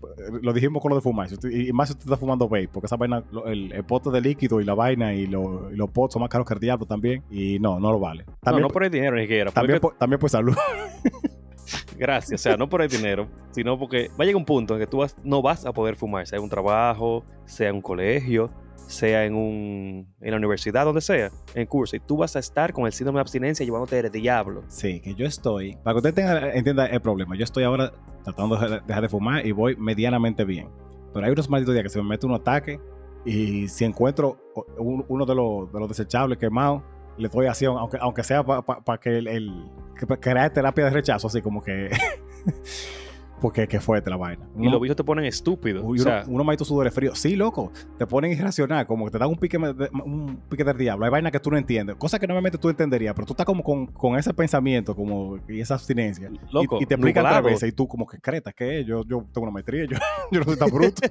Lo 0.43 0.53
dijimos 0.53 0.81
con 0.81 0.91
lo 0.91 0.97
de 0.97 1.03
fumar. 1.03 1.29
Y 1.51 1.73
más 1.73 1.89
si 1.89 1.93
usted 1.93 2.07
está 2.07 2.17
fumando 2.17 2.49
vape, 2.49 2.69
porque 2.69 2.87
esa 2.87 2.97
vaina, 2.97 3.23
el, 3.47 3.73
el 3.73 3.85
pote 3.85 4.11
de 4.11 4.21
líquido 4.21 4.61
y 4.61 4.65
la 4.65 4.75
vaina 4.75 5.15
y, 5.15 5.27
lo, 5.27 5.71
y 5.73 5.77
los 5.77 5.91
pots 5.91 6.15
son 6.15 6.21
más 6.21 6.31
caros 6.31 6.47
que 6.47 6.55
el 6.55 6.61
diablo 6.61 6.87
también. 6.87 7.23
Y 7.31 7.59
no, 7.59 7.81
no 7.81 7.93
lo 7.93 7.99
vale. 7.99 8.25
También, 8.41 8.63
no, 8.63 8.69
no 8.69 8.73
por 8.73 8.85
el 8.85 8.91
dinero 8.95 9.17
ni 9.17 9.23
siquiera. 9.23 9.51
También, 9.51 9.81
por, 9.81 9.97
también 9.97 10.19
por 10.19 10.31
salud. 10.31 10.55
Gracias, 11.97 12.41
o 12.41 12.43
sea, 12.43 12.57
no 12.57 12.69
por 12.69 12.83
el 12.83 12.89
dinero, 12.89 13.29
sino 13.53 13.79
porque 13.79 14.09
va 14.09 14.25
a 14.25 14.25
llegar 14.25 14.37
un 14.37 14.45
punto 14.45 14.75
en 14.75 14.81
que 14.81 14.87
tú 14.87 14.99
vas, 14.99 15.17
no 15.23 15.43
vas 15.43 15.65
a 15.65 15.73
poder 15.73 15.97
fumar, 15.97 16.27
sea 16.27 16.39
en 16.39 16.45
un 16.45 16.51
trabajo, 16.51 17.25
sea 17.45 17.69
en 17.69 17.77
un 17.77 17.83
colegio, 17.83 18.51
sea 18.87 19.25
en, 19.25 19.35
un, 19.35 20.07
en 20.21 20.31
la 20.31 20.37
universidad, 20.37 20.85
donde 20.85 21.01
sea, 21.01 21.31
en 21.55 21.67
curso, 21.67 21.97
y 21.97 22.01
tú 22.01 22.17
vas 22.17 22.37
a 22.37 22.41
estar 22.41 22.73
con 22.73 22.87
el 22.87 22.93
síndrome 22.93 23.19
de 23.19 23.23
abstinencia 23.23 23.65
llevándote 23.65 24.03
del 24.03 24.13
diablo. 24.13 24.65
Sí, 24.69 25.01
que 25.01 25.15
yo 25.15 25.27
estoy, 25.27 25.77
para 25.83 26.01
que 26.01 26.09
usted 26.09 26.55
entienda 26.55 26.87
el 26.87 27.01
problema, 27.01 27.37
yo 27.37 27.45
estoy 27.45 27.65
ahora 27.65 27.93
tratando 28.25 28.57
de 28.57 28.81
dejar 28.87 29.03
de 29.03 29.09
fumar 29.09 29.47
y 29.47 29.53
voy 29.53 29.77
medianamente 29.77 30.45
bien. 30.45 30.69
Pero 31.13 31.27
hay 31.27 31.33
unos 31.33 31.49
malditos 31.49 31.75
días 31.75 31.85
que 31.85 31.91
se 31.91 32.03
me 32.03 32.09
mete 32.09 32.27
un 32.27 32.35
ataque 32.35 32.81
y 33.25 33.69
si 33.69 33.85
encuentro 33.85 34.39
uno 34.77 35.25
de 35.25 35.35
los, 35.35 35.73
de 35.73 35.79
los 35.79 35.89
desechables 35.89 36.39
quemados, 36.39 36.83
le 37.17 37.29
doy 37.29 37.47
así, 37.47 37.65
aunque, 37.65 37.99
aunque 38.01 38.23
sea 38.23 38.43
para 38.43 38.63
pa, 38.63 38.81
pa 38.81 38.99
que 38.99 39.19
el, 39.19 39.29
el 39.29 39.71
que 39.99 40.07
crear 40.19 40.53
terapia 40.53 40.85
de 40.85 40.91
rechazo, 40.91 41.27
así 41.27 41.41
como 41.43 41.63
que. 41.63 41.91
porque 43.41 43.67
que 43.69 43.81
fuerte 43.81 44.11
la 44.11 44.17
vaina. 44.17 44.47
Uno, 44.55 44.69
y 44.69 44.71
los 44.71 44.81
bichos 44.81 44.97
te 44.97 45.05
ponen 45.05 45.25
estúpido. 45.25 45.83
Uno, 45.83 46.01
o 46.01 46.05
sea, 46.05 46.25
uno 46.27 46.45
más 46.45 46.57
sudores 46.59 46.95
frío. 46.95 47.15
Sí, 47.15 47.37
loco. 47.37 47.73
Te 47.99 48.07
ponen 48.07 48.33
irracional, 48.33 48.87
como 48.87 49.05
que 49.07 49.11
te 49.13 49.19
dan 49.19 49.29
un 49.29 49.37
pique, 49.37 49.59
de, 49.59 49.91
un 50.05 50.41
pique 50.49 50.65
del 50.65 50.79
diablo. 50.79 51.05
Hay 51.05 51.11
vainas 51.11 51.33
que 51.33 51.41
tú 51.41 51.51
no 51.51 51.59
entiendes. 51.59 51.97
Cosas 51.97 52.21
que 52.21 52.27
normalmente 52.27 52.59
tú 52.59 52.69
entenderías, 52.69 53.15
pero 53.15 53.27
tú 53.27 53.33
estás 53.33 53.47
como 53.47 53.63
con, 53.63 53.87
con 53.87 54.17
ese 54.17 54.33
pensamiento 54.33 54.95
como 54.95 55.39
y 55.49 55.61
esa 55.61 55.75
abstinencia. 55.75 56.31
Loco, 56.51 56.79
y, 56.81 56.85
y 56.85 56.87
te 56.87 56.95
explican 56.95 57.27
otra 57.27 57.41
vez 57.41 57.63
y 57.63 57.73
tú 57.73 57.87
como 57.87 58.07
que 58.07 58.19
creta, 58.19 58.53
¿qué 58.53 58.81
es? 58.81 58.87
Yo, 58.87 59.03
yo 59.05 59.27
tengo 59.33 59.43
una 59.43 59.53
maestría, 59.53 59.85
yo, 59.85 59.97
yo 60.31 60.41
no 60.41 60.45
soy 60.45 60.57
tan 60.57 60.71
bruto. 60.71 61.03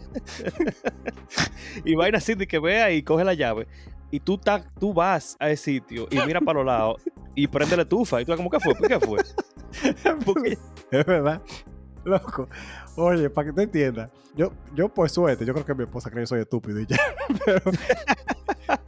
y 1.85 1.95
vaina 1.95 2.17
así 2.17 2.35
de 2.35 2.47
que 2.47 2.59
vea 2.59 2.91
y 2.91 3.03
coge 3.03 3.23
la 3.23 3.33
llave 3.33 3.67
y 4.13 4.19
tú, 4.19 4.37
ta, 4.37 4.63
tú 4.79 4.93
vas 4.93 5.35
a 5.39 5.49
ese 5.49 5.63
sitio 5.63 6.07
y 6.11 6.19
mira 6.19 6.39
para 6.39 6.59
los 6.59 6.67
lados 6.67 7.01
y 7.33 7.47
prende 7.47 7.75
la 7.75 7.81
estufa. 7.81 8.21
Y 8.21 8.25
tú, 8.25 8.35
como, 8.35 8.47
¿qué 8.47 8.59
fue? 8.59 8.75
¿Qué 8.75 8.99
fue? 8.99 9.19
Porque... 10.25 10.57
Es 10.91 11.05
verdad. 11.05 11.41
Loco. 12.05 12.47
Oye, 12.95 13.29
para 13.29 13.47
que 13.47 13.53
te 13.53 13.63
entiendas. 13.63 14.09
Yo, 14.35 14.51
yo, 14.75 14.89
por 14.89 15.09
suerte, 15.09 15.45
yo 15.45 15.53
creo 15.53 15.65
que 15.65 15.75
mi 15.75 15.83
esposa 15.83 16.09
cree 16.09 16.23
que 16.23 16.27
soy 16.27 16.41
estúpido 16.41 16.79
y 16.79 16.85
ya. 16.85 16.97
Pero, 17.45 17.61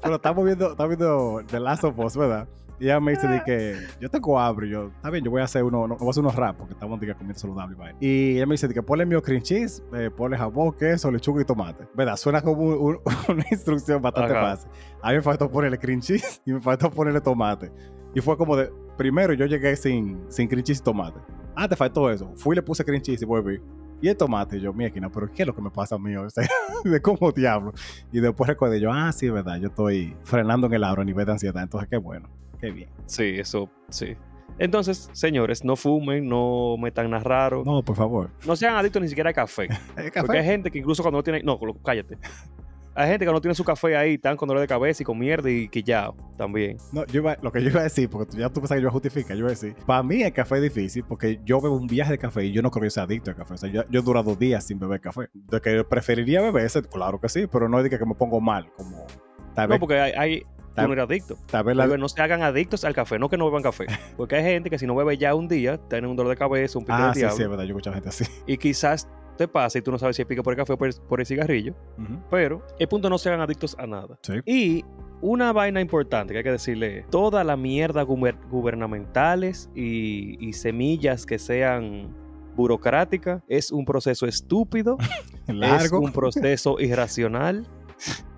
pero 0.01 0.15
estamos 0.15 0.45
viendo, 0.45 0.71
estamos 0.71 0.89
viendo 0.89 1.41
The 1.47 1.59
Last 1.59 1.83
of 1.83 1.99
Us, 1.99 2.15
¿verdad? 2.15 2.47
Y 2.79 2.85
ella 2.85 2.99
me 2.99 3.11
dice 3.11 3.27
de 3.27 3.41
que 3.43 3.77
yo 3.99 4.09
tengo 4.09 4.39
hambre. 4.39 4.69
Yo, 4.69 4.87
está 4.95 5.09
bien, 5.09 5.23
yo 5.23 5.31
voy 5.31 5.41
a 5.41 5.45
hacer 5.45 5.63
uno, 5.63 5.87
no, 5.87 5.95
voy 5.95 6.07
a 6.07 6.09
hacer 6.09 6.21
unos 6.21 6.35
rap 6.35 6.57
porque 6.57 6.73
estamos 6.73 6.99
diga, 6.99 7.13
comiendo 7.13 7.39
saludable. 7.39 7.75
Bye. 7.75 7.95
Y 7.99 8.35
ella 8.35 8.45
me 8.45 8.53
dice 8.53 8.67
de 8.67 8.73
que 8.73 8.81
ponle 8.81 9.05
mío 9.05 9.21
cream 9.21 9.41
cheese, 9.41 9.83
eh, 9.93 10.09
ponle 10.15 10.37
jamón, 10.37 10.73
queso, 10.73 11.11
lechuga 11.11 11.41
y 11.41 11.45
tomate. 11.45 11.87
¿Verdad? 11.93 12.17
Suena 12.17 12.41
como 12.41 12.63
un, 12.63 12.73
un, 12.73 12.99
una 13.29 13.45
instrucción 13.49 14.01
bastante 14.01 14.33
Ajá. 14.33 14.41
fácil. 14.41 14.69
A 15.01 15.09
mí 15.09 15.15
me 15.15 15.21
faltó 15.21 15.49
ponerle 15.49 15.77
cream 15.77 16.01
cheese 16.01 16.41
y 16.45 16.53
me 16.53 16.61
faltó 16.61 16.89
ponerle 16.89 17.21
tomate. 17.21 17.71
Y 18.13 18.21
fue 18.21 18.37
como 18.37 18.55
de, 18.55 18.71
primero 18.97 19.33
yo 19.33 19.45
llegué 19.45 19.75
sin, 19.75 20.19
sin 20.29 20.47
cream 20.47 20.63
cheese 20.63 20.79
y 20.79 20.83
tomate. 20.83 21.19
Ah, 21.55 21.67
te 21.67 21.75
faltó 21.75 22.09
eso. 22.09 22.31
Fui 22.35 22.53
y 22.53 22.57
le 22.57 22.61
puse 22.61 22.83
cream 22.83 23.01
cheese 23.01 23.21
y 23.21 23.25
volví. 23.25 23.59
Y 24.01 24.09
el 24.09 24.17
tomate, 24.17 24.59
yo, 24.59 24.73
mi 24.73 24.85
esquina, 24.85 25.09
pero 25.09 25.31
¿qué 25.31 25.43
es 25.43 25.47
lo 25.47 25.55
que 25.55 25.61
me 25.61 25.71
pasa 25.71 25.95
a 25.95 25.97
mí? 25.97 26.15
O 26.17 26.29
sea, 26.29 26.47
de 26.83 27.01
cómo 27.01 27.31
diablo. 27.31 27.73
Y 28.11 28.19
después 28.19 28.47
recordé 28.47 28.79
yo, 28.79 28.91
ah, 28.91 29.11
sí, 29.11 29.29
verdad, 29.29 29.57
yo 29.59 29.67
estoy 29.67 30.15
frenando 30.23 30.67
en 30.67 30.73
el 30.73 30.83
aro 30.83 31.01
a 31.01 31.05
nivel 31.05 31.25
de 31.25 31.31
ansiedad. 31.33 31.63
Entonces, 31.63 31.89
qué 31.89 31.97
bueno, 31.97 32.29
qué 32.59 32.71
bien. 32.71 32.89
Sí, 33.05 33.35
eso, 33.37 33.69
sí. 33.89 34.15
Entonces, 34.57 35.09
señores, 35.11 35.65
no 35.65 35.75
fumen, 35.75 36.27
no 36.27 36.77
metan 36.77 37.09
nada 37.09 37.23
raro. 37.23 37.63
No, 37.65 37.83
por 37.83 37.95
favor. 37.95 38.29
No 38.45 38.55
sean 38.55 38.75
adictos 38.75 39.01
ni 39.01 39.09
siquiera 39.09 39.31
a 39.31 39.33
café. 39.33 39.67
café? 39.95 40.21
Porque 40.21 40.37
hay 40.37 40.45
gente 40.45 40.71
que 40.71 40.79
incluso 40.79 41.03
cuando 41.03 41.19
no 41.19 41.23
tiene. 41.23 41.43
No, 41.43 41.59
cállate. 41.83 42.17
Hay 42.97 43.09
gente 43.09 43.25
que 43.25 43.31
no 43.31 43.41
tiene 43.41 43.53
su 43.53 43.65
café 43.65 43.97
ahí, 43.97 44.13
están 44.13 44.37
con 44.37 44.47
dolor 44.47 44.61
de 44.61 44.67
cabeza 44.67 45.03
y 45.03 45.05
con 45.05 45.19
mierda 45.19 45.49
y 45.49 45.67
quillado 45.67 46.15
también. 46.37 46.77
No, 46.93 47.05
yo 47.07 47.19
iba, 47.19 47.37
lo 47.41 47.51
que 47.51 47.61
yo 47.61 47.69
iba 47.69 47.81
a 47.81 47.83
decir, 47.83 48.09
porque 48.09 48.37
ya 48.37 48.47
tú 48.47 48.61
pensas 48.61 48.77
que 48.77 48.83
yo 48.83 48.89
justifica, 48.89 49.33
yo 49.33 49.39
iba 49.39 49.49
a 49.49 49.51
decir, 49.51 49.75
para 49.85 50.01
mí 50.01 50.23
el 50.23 50.31
café 50.31 50.55
es 50.55 50.61
difícil 50.61 51.03
porque 51.03 51.41
yo 51.43 51.59
bebo 51.59 51.75
un 51.75 51.87
viaje 51.87 52.11
de 52.11 52.17
café 52.17 52.45
y 52.45 52.53
yo 52.53 52.61
no 52.61 52.71
creo 52.71 52.83
que 52.83 52.89
sea 52.89 53.03
adicto 53.03 53.31
al 53.31 53.35
café. 53.35 53.55
O 53.55 53.57
sea, 53.57 53.69
yo, 53.69 53.83
yo 53.89 53.99
he 53.99 54.03
durado 54.03 54.33
días 54.35 54.65
sin 54.65 54.79
beber 54.79 55.01
café. 55.01 55.29
De 55.33 55.59
que 55.59 55.83
preferiría 55.83 56.41
beber 56.41 56.65
ese, 56.65 56.81
claro 56.83 57.19
que 57.19 57.27
sí, 57.27 57.47
pero 57.51 57.67
no 57.67 57.79
es 57.79 57.83
de 57.83 57.89
que, 57.89 57.99
que 57.99 58.05
me 58.05 58.15
pongo 58.15 58.39
mal, 58.39 58.71
como... 58.77 59.05
Tal 59.53 59.67
vez, 59.67 59.75
no, 59.75 59.79
porque 59.79 59.99
hay, 59.99 60.11
hay 60.13 60.43
tú 60.75 60.87
no 60.87 60.93
eres 60.93 61.03
adicto. 61.03 61.37
Tal 61.49 61.63
vez 61.65 61.75
la... 61.75 61.87
No 61.87 62.07
se 62.07 62.21
hagan 62.21 62.43
adictos 62.43 62.85
al 62.85 62.93
café, 62.93 63.19
no 63.19 63.29
que 63.29 63.37
no 63.37 63.45
beban 63.45 63.63
café. 63.63 63.85
Porque 64.17 64.35
hay 64.35 64.43
gente 64.43 64.69
que 64.69 64.77
si 64.77 64.85
no 64.85 64.95
bebe 64.95 65.17
ya 65.17 65.35
un 65.35 65.47
día, 65.47 65.77
tiene 65.89 66.07
un 66.07 66.15
dolor 66.15 66.31
de 66.31 66.37
cabeza, 66.37 66.79
un 66.79 66.85
pico 66.85 66.97
ah, 66.97 67.07
de 67.07 67.13
sí, 67.13 67.19
diablo. 67.19 67.37
sí, 67.37 67.43
es 67.43 67.49
verdad, 67.49 67.63
yo 67.63 67.69
escucho 67.69 67.93
gente 67.93 68.09
así. 68.09 68.25
Y 68.47 68.57
quizás 68.57 69.07
te 69.35 69.47
pasa 69.47 69.77
y 69.77 69.81
tú 69.81 69.91
no 69.91 69.97
sabes 69.97 70.15
si 70.15 70.21
es 70.21 70.27
pica 70.27 70.43
por 70.43 70.53
el 70.53 70.57
café 70.57 70.73
o 70.73 70.77
por, 70.77 70.93
por 71.07 71.19
el 71.19 71.25
cigarrillo. 71.25 71.73
Uh 71.97 72.01
-huh. 72.01 72.23
Pero 72.29 72.65
el 72.79 72.87
punto 72.87 73.09
no 73.09 73.17
se 73.17 73.29
hagan 73.29 73.41
adictos 73.41 73.75
a 73.77 73.85
nada. 73.87 74.17
Sí. 74.21 74.33
Y 74.45 74.85
una 75.21 75.53
vaina 75.53 75.81
importante 75.81 76.33
que 76.33 76.39
hay 76.39 76.43
que 76.43 76.51
decirle: 76.51 77.05
toda 77.09 77.43
la 77.43 77.57
mierda 77.57 78.03
guber 78.03 78.35
gubernamentales 78.49 79.69
y, 79.75 80.37
y, 80.45 80.53
semillas 80.53 81.25
que 81.25 81.39
sean 81.39 82.13
burocráticas 82.55 83.43
es 83.47 83.71
un 83.71 83.85
proceso 83.85 84.25
estúpido, 84.25 84.97
largo. 85.47 85.97
es 85.97 86.05
un 86.05 86.11
proceso 86.11 86.79
irracional, 86.79 87.67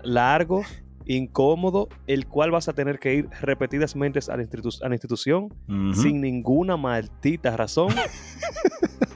largo. 0.03 0.63
Incómodo, 1.10 1.88
el 2.05 2.27
cual 2.27 2.51
vas 2.51 2.67
a 2.67 2.73
tener 2.73 2.99
que 2.99 3.13
ir 3.15 3.29
repetidamente 3.39 4.19
a 4.27 4.36
la, 4.36 4.41
institu 4.43 4.69
a 4.81 4.89
la 4.89 4.95
institución 4.95 5.45
uh 5.45 5.71
-huh. 5.71 5.93
sin 5.93 6.19
ninguna 6.19 6.75
maldita 6.75 7.55
razón. 7.55 7.88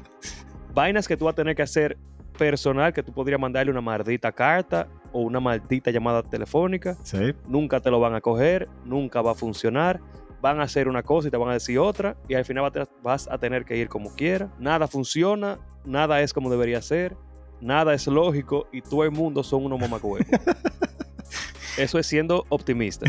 vainas 0.74 1.08
que 1.08 1.18
tú 1.18 1.26
vas 1.26 1.34
a 1.34 1.36
tener 1.36 1.56
que 1.56 1.62
hacer 1.62 1.98
personal, 2.38 2.94
que 2.94 3.04
tú 3.04 3.14
podrías 3.14 3.40
mandarle 3.40 3.72
una 3.72 3.82
maldita 3.82 4.32
carta 4.32 4.88
o 5.12 5.22
una 5.22 5.40
maldita 5.40 5.92
llamada 5.92 6.24
telefónica. 6.24 6.96
Sí. 7.04 7.34
Nunca 7.48 7.80
te 7.80 7.92
lo 7.92 8.00
van 8.00 8.16
a 8.16 8.22
coger, 8.22 8.68
nunca 8.86 9.22
va 9.22 9.32
a 9.32 9.36
funcionar. 9.36 10.00
Van 10.42 10.60
a 10.60 10.64
hacer 10.64 10.88
una 10.88 11.04
cosa 11.04 11.28
y 11.28 11.32
te 11.32 11.38
van 11.38 11.50
a 11.50 11.54
decir 11.54 11.78
otra, 11.78 12.18
y 12.28 12.34
al 12.34 12.46
final 12.46 12.72
vas 13.04 13.28
a 13.28 13.38
tener 13.38 13.64
que 13.64 13.78
ir 13.78 13.90
como 13.90 14.16
quieras. 14.16 14.50
Nada 14.58 14.88
funciona, 14.88 15.60
nada 15.86 16.20
es 16.22 16.34
como 16.34 16.50
debería 16.50 16.82
ser, 16.82 17.16
nada 17.60 17.94
es 17.94 18.08
lógico, 18.08 18.68
y 18.72 18.82
todo 18.82 19.04
el 19.04 19.12
mundo 19.12 19.44
son 19.44 19.66
unos 19.66 19.80
mamacuevos. 19.80 20.28
Eso 21.78 22.00
es 22.00 22.08
siendo 22.08 22.46
optimista. 22.50 23.06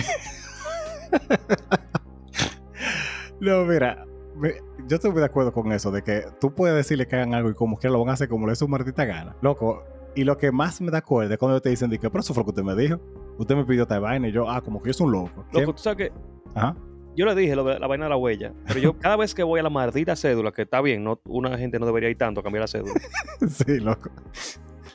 no, 3.40 3.64
mira, 3.64 4.04
yo 4.88 4.96
estoy 4.96 5.10
muy 5.10 5.20
de 5.20 5.26
acuerdo 5.26 5.52
con 5.52 5.72
eso, 5.72 5.90
de 5.90 6.02
que 6.02 6.24
tú 6.40 6.54
puedes 6.54 6.76
decirle 6.76 7.06
que 7.06 7.16
hagan 7.16 7.34
algo 7.34 7.50
y 7.50 7.54
como 7.54 7.78
que 7.78 7.88
lo 7.88 7.98
van 8.00 8.10
a 8.10 8.12
hacer 8.12 8.28
como 8.28 8.46
le 8.46 8.52
es 8.52 8.58
su 8.58 8.68
maldita 8.68 9.04
gana. 9.04 9.36
Loco, 9.40 9.84
y 10.14 10.24
lo 10.24 10.36
que 10.36 10.52
más 10.52 10.80
me 10.80 10.90
da 10.90 11.02
cuerda 11.02 11.34
es 11.34 11.38
cuando 11.38 11.60
te 11.60 11.70
dicen, 11.70 11.90
de 11.90 11.98
que, 11.98 12.10
pero 12.10 12.20
eso 12.20 12.34
fue 12.34 12.42
lo 12.42 12.44
que 12.46 12.50
usted 12.50 12.62
me 12.62 12.80
dijo. 12.80 13.00
Usted 13.38 13.56
me 13.56 13.64
pidió 13.64 13.82
esta 13.82 13.98
vaina 13.98 14.28
y 14.28 14.32
yo, 14.32 14.48
ah, 14.48 14.60
como 14.60 14.82
que 14.82 14.90
yo 14.90 14.94
soy 14.94 15.06
un 15.06 15.12
loco. 15.12 15.44
Loco, 15.52 15.74
tú 15.74 15.82
sabes 15.82 16.08
que... 16.08 16.12
Ajá. 16.54 16.76
Yo 17.14 17.26
le 17.26 17.34
dije 17.34 17.54
lo 17.54 17.64
de 17.64 17.78
la 17.78 17.86
vaina 17.86 18.06
de 18.06 18.10
la 18.10 18.16
huella, 18.16 18.54
pero 18.66 18.80
yo 18.80 18.98
cada 18.98 19.16
vez 19.16 19.34
que 19.34 19.42
voy 19.42 19.60
a 19.60 19.62
la 19.62 19.68
maldita 19.68 20.16
cédula, 20.16 20.50
que 20.50 20.62
está 20.62 20.80
bien, 20.80 21.04
no, 21.04 21.20
una 21.26 21.58
gente 21.58 21.78
no 21.78 21.84
debería 21.84 22.08
ir 22.08 22.16
tanto 22.16 22.40
a 22.40 22.42
cambiar 22.42 22.62
la 22.62 22.68
cédula. 22.68 22.94
sí, 23.48 23.80
loco. 23.80 24.10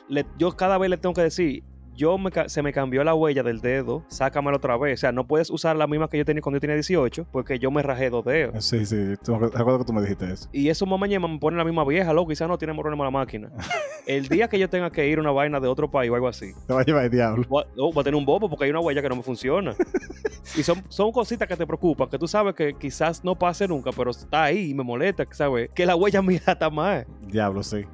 Le, 0.08 0.26
yo 0.36 0.56
cada 0.56 0.78
vez 0.78 0.90
le 0.90 0.96
tengo 0.96 1.14
que 1.14 1.22
decir, 1.22 1.62
yo 1.98 2.16
me, 2.16 2.30
se 2.46 2.62
me 2.62 2.72
cambió 2.72 3.02
la 3.02 3.12
huella 3.12 3.42
del 3.42 3.60
dedo, 3.60 4.04
sácamela 4.06 4.56
otra 4.56 4.76
vez. 4.78 5.00
O 5.00 5.00
sea, 5.00 5.12
no 5.12 5.26
puedes 5.26 5.50
usar 5.50 5.74
la 5.76 5.88
misma 5.88 6.08
que 6.08 6.16
yo 6.16 6.24
tenía 6.24 6.40
cuando 6.40 6.56
yo 6.56 6.60
tenía 6.60 6.76
18, 6.76 7.26
porque 7.32 7.58
yo 7.58 7.72
me 7.72 7.82
rajé 7.82 8.08
dos 8.08 8.24
dedos. 8.24 8.64
Sí, 8.64 8.86
sí, 8.86 9.14
te 9.22 9.32
acuerdo 9.34 9.80
que 9.80 9.84
tú 9.84 9.92
me 9.92 10.00
dijiste 10.00 10.32
eso. 10.32 10.48
Y 10.52 10.68
eso 10.68 10.86
mamá 10.86 11.08
me 11.08 11.38
pone 11.38 11.56
la 11.56 11.64
misma 11.64 11.84
vieja, 11.84 12.12
loco, 12.12 12.28
quizás 12.28 12.48
no 12.48 12.56
tiene 12.56 12.72
problema 12.74 13.04
la 13.04 13.10
máquina. 13.10 13.50
el 14.06 14.28
día 14.28 14.48
que 14.48 14.58
yo 14.58 14.70
tenga 14.70 14.90
que 14.90 15.08
ir 15.08 15.18
a 15.18 15.20
una 15.20 15.32
vaina 15.32 15.58
de 15.58 15.66
otro 15.66 15.90
país 15.90 16.10
o 16.10 16.14
algo 16.14 16.28
así. 16.28 16.52
Te 16.66 16.72
va 16.72 16.80
a 16.80 16.84
llevar 16.84 17.04
el 17.04 17.10
diablo. 17.10 17.44
Voy 17.48 17.64
a, 17.64 17.66
voy 17.76 17.92
a 17.98 18.04
tener 18.04 18.14
un 18.14 18.24
bobo 18.24 18.48
porque 18.48 18.64
hay 18.64 18.70
una 18.70 18.80
huella 18.80 19.02
que 19.02 19.08
no 19.08 19.16
me 19.16 19.22
funciona. 19.22 19.74
y 20.56 20.62
son, 20.62 20.84
son 20.88 21.10
cositas 21.10 21.48
que 21.48 21.56
te 21.56 21.66
preocupan, 21.66 22.08
que 22.08 22.18
tú 22.18 22.28
sabes 22.28 22.54
que 22.54 22.74
quizás 22.74 23.24
no 23.24 23.36
pase 23.36 23.66
nunca, 23.66 23.90
pero 23.90 24.12
está 24.12 24.44
ahí 24.44 24.70
y 24.70 24.74
me 24.74 24.84
molesta, 24.84 25.26
¿sabes? 25.32 25.70
Que 25.74 25.84
la 25.84 25.96
huella 25.96 26.22
mía 26.28 26.42
está 26.46 26.70
mal. 26.70 27.06
Diablo, 27.26 27.64
sí. 27.64 27.84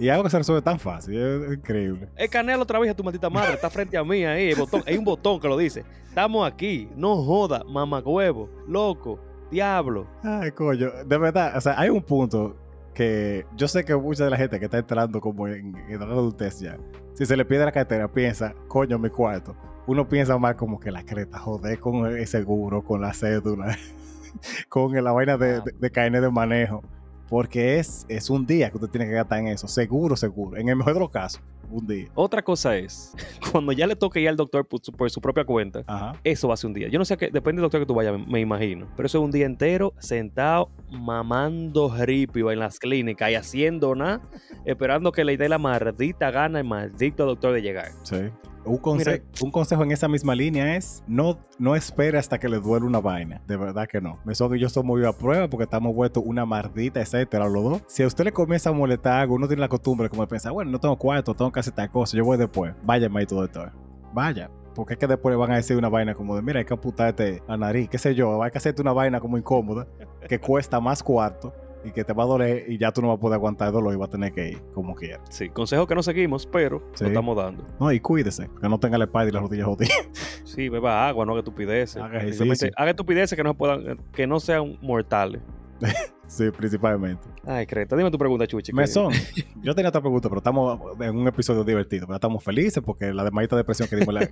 Y 0.00 0.08
algo 0.08 0.24
que 0.24 0.30
se 0.30 0.38
resuelve 0.38 0.62
tan 0.62 0.80
fácil, 0.80 1.14
es 1.14 1.52
increíble. 1.58 2.08
Escanea 2.16 2.58
otra 2.58 2.78
vez 2.78 2.90
a 2.90 2.94
tu 2.94 3.04
maldita 3.04 3.28
madre, 3.28 3.52
está 3.52 3.68
frente 3.68 3.98
a 3.98 4.02
mí 4.02 4.24
ahí, 4.24 4.50
el 4.50 4.56
botón, 4.58 4.82
hay 4.86 4.96
un 4.96 5.04
botón 5.04 5.38
que 5.38 5.46
lo 5.46 5.58
dice. 5.58 5.84
Estamos 6.08 6.50
aquí, 6.50 6.88
no 6.96 7.22
joda, 7.22 7.62
mamacuevo, 7.68 8.48
loco, 8.66 9.20
diablo. 9.50 10.06
Ay, 10.24 10.52
coño, 10.52 10.90
de 11.04 11.18
verdad, 11.18 11.54
o 11.54 11.60
sea, 11.60 11.78
hay 11.78 11.90
un 11.90 12.00
punto 12.00 12.56
que 12.94 13.44
yo 13.56 13.68
sé 13.68 13.84
que 13.84 13.94
mucha 13.94 14.24
de 14.24 14.30
la 14.30 14.38
gente 14.38 14.58
que 14.58 14.64
está 14.64 14.78
entrando 14.78 15.20
como 15.20 15.46
en, 15.46 15.76
en 15.76 16.00
la 16.00 16.06
adultez 16.06 16.60
ya, 16.60 16.78
si 17.12 17.26
se 17.26 17.36
le 17.36 17.44
pide 17.44 17.62
la 17.66 17.70
cartera, 17.72 18.08
piensa, 18.10 18.54
coño, 18.68 18.98
mi 18.98 19.10
cuarto. 19.10 19.54
uno 19.86 20.08
piensa 20.08 20.38
más 20.38 20.54
como 20.54 20.80
que 20.80 20.90
la 20.90 21.04
creta, 21.04 21.38
joder 21.38 21.78
con 21.78 22.06
el 22.06 22.26
seguro, 22.26 22.82
con 22.82 23.02
la 23.02 23.12
cédula, 23.12 23.76
con 24.70 24.92
la 25.04 25.12
vaina 25.12 25.36
de, 25.36 25.60
de, 25.60 26.10
de 26.20 26.30
manejo. 26.30 26.82
Porque 27.30 27.78
es, 27.78 28.04
es 28.08 28.28
un 28.28 28.44
día 28.44 28.70
que 28.70 28.76
usted 28.76 28.90
tiene 28.90 29.06
que 29.06 29.12
gastar 29.12 29.38
en 29.38 29.48
eso. 29.48 29.68
Seguro, 29.68 30.16
seguro. 30.16 30.58
En 30.58 30.68
el 30.68 30.76
mejor 30.76 30.94
de 30.94 31.00
los 31.00 31.10
casos, 31.10 31.40
un 31.70 31.86
día. 31.86 32.08
Otra 32.14 32.42
cosa 32.42 32.76
es, 32.76 33.14
cuando 33.52 33.72
ya 33.72 33.86
le 33.86 33.96
toque 33.96 34.20
ir 34.20 34.28
al 34.28 34.36
doctor 34.36 34.66
por 34.66 34.80
su, 34.82 34.92
por 34.92 35.10
su 35.10 35.20
propia 35.20 35.44
cuenta, 35.44 35.82
Ajá. 35.86 36.12
eso 36.24 36.48
va 36.48 36.54
a 36.54 36.56
ser 36.56 36.68
un 36.68 36.74
día. 36.74 36.88
Yo 36.88 36.98
no 36.98 37.04
sé 37.04 37.16
qué, 37.16 37.30
depende 37.30 37.60
del 37.60 37.62
doctor 37.62 37.80
que 37.80 37.86
tú 37.86 37.94
vayas, 37.94 38.18
me, 38.18 38.26
me 38.26 38.40
imagino. 38.40 38.86
Pero 38.96 39.06
eso 39.06 39.18
es 39.18 39.24
un 39.24 39.30
día 39.30 39.46
entero 39.46 39.94
sentado 39.98 40.70
mamando 40.90 41.94
ripio 42.04 42.50
en 42.50 42.58
las 42.58 42.78
clínicas 42.78 43.30
y 43.30 43.34
haciendo 43.34 43.94
nada, 43.94 44.20
esperando 44.64 45.12
que 45.12 45.24
le 45.24 45.36
dé 45.36 45.48
la 45.48 45.58
maldita 45.58 46.30
gana 46.30 46.60
el 46.60 46.66
maldito 46.66 47.26
doctor 47.26 47.52
de 47.52 47.62
llegar. 47.62 47.88
Sí. 48.02 48.16
Un, 48.62 48.76
conse- 48.76 49.22
un 49.42 49.50
consejo 49.50 49.82
en 49.84 49.90
esa 49.90 50.06
misma 50.06 50.34
línea 50.34 50.76
es 50.76 51.02
no, 51.06 51.38
no 51.58 51.74
espere 51.76 52.18
hasta 52.18 52.38
que 52.38 52.46
le 52.46 52.58
duele 52.60 52.84
una 52.84 53.00
vaina. 53.00 53.40
De 53.46 53.56
verdad 53.56 53.88
que 53.88 54.02
no. 54.02 54.18
Eso 54.28 54.50
que 54.50 54.58
yo 54.58 54.66
estoy 54.66 54.82
muy 54.82 55.02
a 55.06 55.12
prueba 55.12 55.48
porque 55.48 55.64
estamos 55.64 55.94
vueltos 55.94 56.22
una 56.26 56.44
mardita, 56.44 57.00
etcétera, 57.00 57.48
los 57.48 57.64
dos. 57.64 57.82
Si 57.86 58.02
a 58.02 58.06
usted 58.06 58.24
le 58.24 58.32
comienza 58.32 58.68
a 58.68 58.72
molestar 58.74 59.22
algo, 59.22 59.36
uno 59.36 59.46
tiene 59.48 59.60
la 59.60 59.68
costumbre 59.68 60.10
como 60.10 60.22
de 60.24 60.28
pensar, 60.28 60.52
bueno, 60.52 60.70
no 60.70 60.78
tengo 60.78 60.94
cuarto, 60.98 61.32
tengo 61.34 61.50
que 61.50 61.59
hacer 61.60 61.74
tal 61.74 61.90
cosa, 61.90 62.16
yo 62.16 62.24
voy 62.24 62.36
después. 62.38 62.74
Váyame 62.82 63.20
ahí 63.20 63.26
todo 63.26 63.44
esto. 63.44 63.64
Vaya. 64.12 64.50
Porque 64.74 64.94
es 64.94 64.98
que 64.98 65.06
después 65.06 65.36
van 65.36 65.50
a 65.52 65.56
decir 65.56 65.76
una 65.76 65.88
vaina 65.88 66.14
como 66.14 66.36
de, 66.36 66.42
mira, 66.42 66.60
hay 66.60 66.64
que 66.64 66.74
apuntarte 66.74 67.42
la 67.48 67.56
nariz, 67.56 67.88
qué 67.88 67.98
sé 67.98 68.14
yo, 68.14 68.42
hay 68.42 68.50
que 68.50 68.58
hacerte 68.58 68.80
una 68.80 68.92
vaina 68.92 69.20
como 69.20 69.36
incómoda, 69.36 69.86
que 70.28 70.38
cuesta 70.40 70.80
más 70.80 71.02
cuarto 71.02 71.52
y 71.84 71.90
que 71.92 72.04
te 72.04 72.12
va 72.12 72.22
a 72.22 72.26
doler 72.26 72.64
y 72.70 72.78
ya 72.78 72.92
tú 72.92 73.00
no 73.02 73.08
vas 73.08 73.16
a 73.16 73.20
poder 73.20 73.34
aguantar 73.36 73.68
el 73.68 73.74
dolor 73.74 73.92
y 73.94 73.96
vas 73.96 74.08
a 74.08 74.12
tener 74.12 74.32
que 74.32 74.50
ir 74.50 74.62
como 74.74 74.94
quieras. 74.94 75.20
Sí, 75.30 75.48
consejo 75.48 75.86
que 75.86 75.94
no 75.94 76.02
seguimos, 76.02 76.46
pero 76.46 76.82
Sí. 76.94 77.04
lo 77.04 77.10
estamos 77.10 77.36
dando. 77.36 77.64
No, 77.80 77.90
y 77.90 77.98
cuídese, 78.00 78.48
que 78.60 78.68
no 78.68 78.78
tenga 78.78 78.96
la 78.98 79.04
espalda 79.06 79.30
y 79.30 79.32
las 79.32 79.42
rodillas 79.42 79.66
jodidas. 79.66 80.08
Sí, 80.44 80.68
beba 80.68 81.06
agua, 81.08 81.24
no 81.26 81.32
haga 81.32 81.40
estupideces. 81.40 81.96
Haga 82.02 82.90
estupideces 82.90 83.36
que 83.36 83.44
no 83.44 83.54
puedan, 83.54 83.98
que 84.12 84.26
no 84.26 84.40
sean 84.40 84.78
mortales. 84.82 85.40
Sí, 86.30 86.48
principalmente. 86.52 87.26
Ay, 87.44 87.66
Creta, 87.66 87.96
dime 87.96 88.08
tu 88.10 88.16
pregunta, 88.18 88.46
Chuchi. 88.46 88.70
que- 88.70 88.76
Mesón, 88.76 89.12
yo 89.64 89.74
tenía 89.74 89.88
otra 89.88 90.00
pregunta, 90.00 90.28
pero 90.28 90.38
estamos 90.38 90.78
en 91.00 91.16
un 91.16 91.26
episodio 91.26 91.64
divertido. 91.64 92.06
pero 92.06 92.14
Estamos 92.14 92.44
felices 92.44 92.80
porque 92.86 93.12
la 93.12 93.24
demandita 93.24 93.56
depresión 93.56 93.88
que 93.88 93.96
dimos 93.96 94.14
la. 94.14 94.28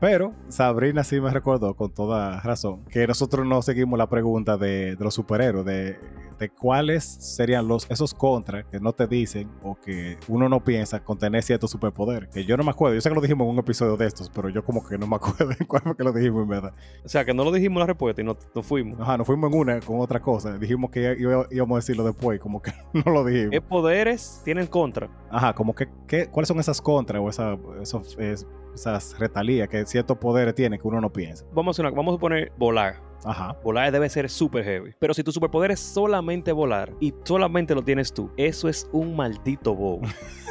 Pero 0.00 0.32
Sabrina 0.48 1.02
sí 1.02 1.20
me 1.20 1.30
recordó 1.32 1.74
con 1.74 1.90
toda 1.92 2.40
razón 2.42 2.84
que 2.84 3.04
nosotros 3.08 3.44
no 3.44 3.60
seguimos 3.62 3.98
la 3.98 4.08
pregunta 4.08 4.56
de, 4.56 4.94
de 4.94 5.04
los 5.04 5.12
superhéroes, 5.14 5.66
de, 5.66 5.98
de 6.38 6.48
cuáles 6.50 7.02
serían 7.02 7.66
los 7.66 7.90
esos 7.90 8.14
contras 8.14 8.64
que 8.70 8.78
no 8.78 8.92
te 8.92 9.08
dicen 9.08 9.50
o 9.64 9.74
que 9.74 10.16
uno 10.28 10.48
no 10.48 10.62
piensa 10.62 11.00
con 11.02 11.18
tener 11.18 11.42
ciertos 11.42 11.72
superpoderes. 11.72 12.28
Que 12.28 12.44
yo 12.44 12.56
no 12.56 12.62
me 12.62 12.70
acuerdo, 12.70 12.94
yo 12.94 13.00
sé 13.00 13.08
que 13.08 13.14
lo 13.16 13.20
dijimos 13.20 13.46
en 13.46 13.54
un 13.54 13.58
episodio 13.58 13.96
de 13.96 14.06
estos, 14.06 14.30
pero 14.30 14.48
yo 14.50 14.64
como 14.64 14.86
que 14.86 14.96
no 14.96 15.08
me 15.08 15.16
acuerdo 15.16 15.50
en 15.58 15.66
cuál 15.66 15.82
fue 15.82 15.96
que 15.96 16.04
lo 16.04 16.12
dijimos 16.12 16.44
en 16.44 16.48
verdad. 16.48 16.74
O 17.04 17.08
sea, 17.08 17.24
que 17.24 17.34
no 17.34 17.42
lo 17.42 17.50
dijimos 17.50 17.80
la 17.80 17.86
respuesta 17.86 18.22
y 18.22 18.24
no, 18.24 18.36
no 18.54 18.62
fuimos. 18.62 19.00
Ajá, 19.00 19.18
nos 19.18 19.26
fuimos 19.26 19.52
en 19.52 19.58
una 19.58 19.80
con 19.80 19.98
otra 19.98 20.20
cosa. 20.20 20.56
Dijimos 20.68 20.90
que 20.90 21.16
iba- 21.18 21.46
íbamos 21.50 21.76
a 21.76 21.78
decirlo 21.78 22.04
después, 22.04 22.38
como 22.40 22.60
que 22.60 22.72
no 22.92 23.10
lo 23.10 23.24
dijimos. 23.24 23.52
¿Qué 23.52 23.60
poderes 23.62 24.42
tienen 24.44 24.66
contra? 24.66 25.08
Ajá, 25.30 25.54
como 25.54 25.74
que, 25.74 25.88
que- 26.06 26.26
¿cuáles 26.28 26.46
son 26.48 26.60
esas 26.60 26.80
contras 26.82 27.22
o 27.22 27.28
esa- 27.30 27.56
esos, 27.80 28.18
esas 28.74 29.18
retalías 29.18 29.66
que 29.68 29.86
ciertos 29.86 30.18
poderes 30.18 30.54
tienen 30.54 30.78
que 30.78 30.86
uno 30.86 31.00
no 31.00 31.10
piensa? 31.10 31.46
Vamos 31.54 31.78
a, 31.78 31.82
una- 31.82 31.90
vamos 31.92 32.16
a 32.16 32.18
poner 32.18 32.52
volar. 32.58 33.00
Ajá. 33.24 33.56
Volar 33.64 33.90
debe 33.90 34.08
ser 34.10 34.28
súper 34.28 34.62
heavy. 34.64 34.92
Pero 34.98 35.14
si 35.14 35.24
tu 35.24 35.32
superpoder 35.32 35.70
es 35.72 35.80
solamente 35.80 36.52
volar 36.52 36.92
y 37.00 37.12
solamente 37.24 37.74
lo 37.74 37.82
tienes 37.82 38.12
tú, 38.12 38.30
eso 38.36 38.68
es 38.68 38.88
un 38.92 39.16
maldito 39.16 39.74
bobo. 39.74 40.02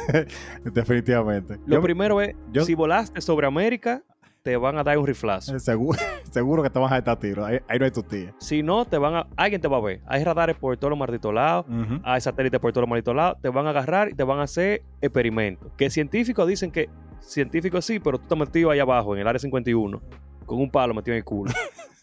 Definitivamente. 0.64 1.58
Lo 1.66 1.76
Yo- 1.76 1.82
primero 1.82 2.20
es, 2.20 2.34
yo- 2.52 2.64
si 2.64 2.74
volaste 2.74 3.20
sobre 3.20 3.46
América, 3.46 4.02
te 4.48 4.56
van 4.56 4.78
a 4.78 4.82
dar 4.82 4.96
un 4.96 5.06
riflazo. 5.06 5.54
eh, 5.54 5.60
seguro, 5.60 5.98
seguro 6.30 6.62
que 6.62 6.70
te 6.70 6.78
vas 6.78 6.90
a 6.90 6.96
estar 6.96 7.18
tiro. 7.18 7.44
Ahí, 7.44 7.58
ahí 7.68 7.78
no 7.78 7.84
hay 7.84 7.90
tu 7.90 8.02
tía. 8.02 8.32
Si 8.38 8.62
no, 8.62 8.86
te 8.86 8.96
van 8.96 9.14
a, 9.14 9.26
alguien 9.36 9.60
te 9.60 9.68
va 9.68 9.76
a 9.76 9.80
ver. 9.80 10.00
Hay 10.06 10.24
radares 10.24 10.56
por 10.56 10.74
todos 10.78 10.88
los 10.88 10.98
malditos 10.98 11.34
lados. 11.34 11.66
Ujú. 11.68 12.00
Hay 12.02 12.18
satélites 12.22 12.58
por 12.58 12.72
todos 12.72 12.84
los 12.84 12.88
malditos 12.88 13.14
lados. 13.14 13.36
Te 13.42 13.50
van 13.50 13.66
a 13.66 13.70
agarrar 13.70 14.08
y 14.08 14.14
te 14.14 14.24
van 14.24 14.38
a 14.38 14.44
hacer 14.44 14.80
experimentos. 15.02 15.70
Que 15.76 15.90
científicos 15.90 16.48
dicen 16.48 16.70
que 16.70 16.88
científicos 17.20 17.84
sí, 17.84 18.00
pero 18.00 18.16
tú 18.16 18.22
estás 18.22 18.38
metido 18.38 18.70
ahí 18.70 18.78
abajo 18.78 19.14
en 19.14 19.20
el 19.20 19.28
área 19.28 19.38
51 19.38 20.00
con 20.46 20.58
un 20.58 20.70
palo 20.70 20.94
metido 20.94 21.12
en 21.12 21.18
el 21.18 21.24
culo. 21.24 21.52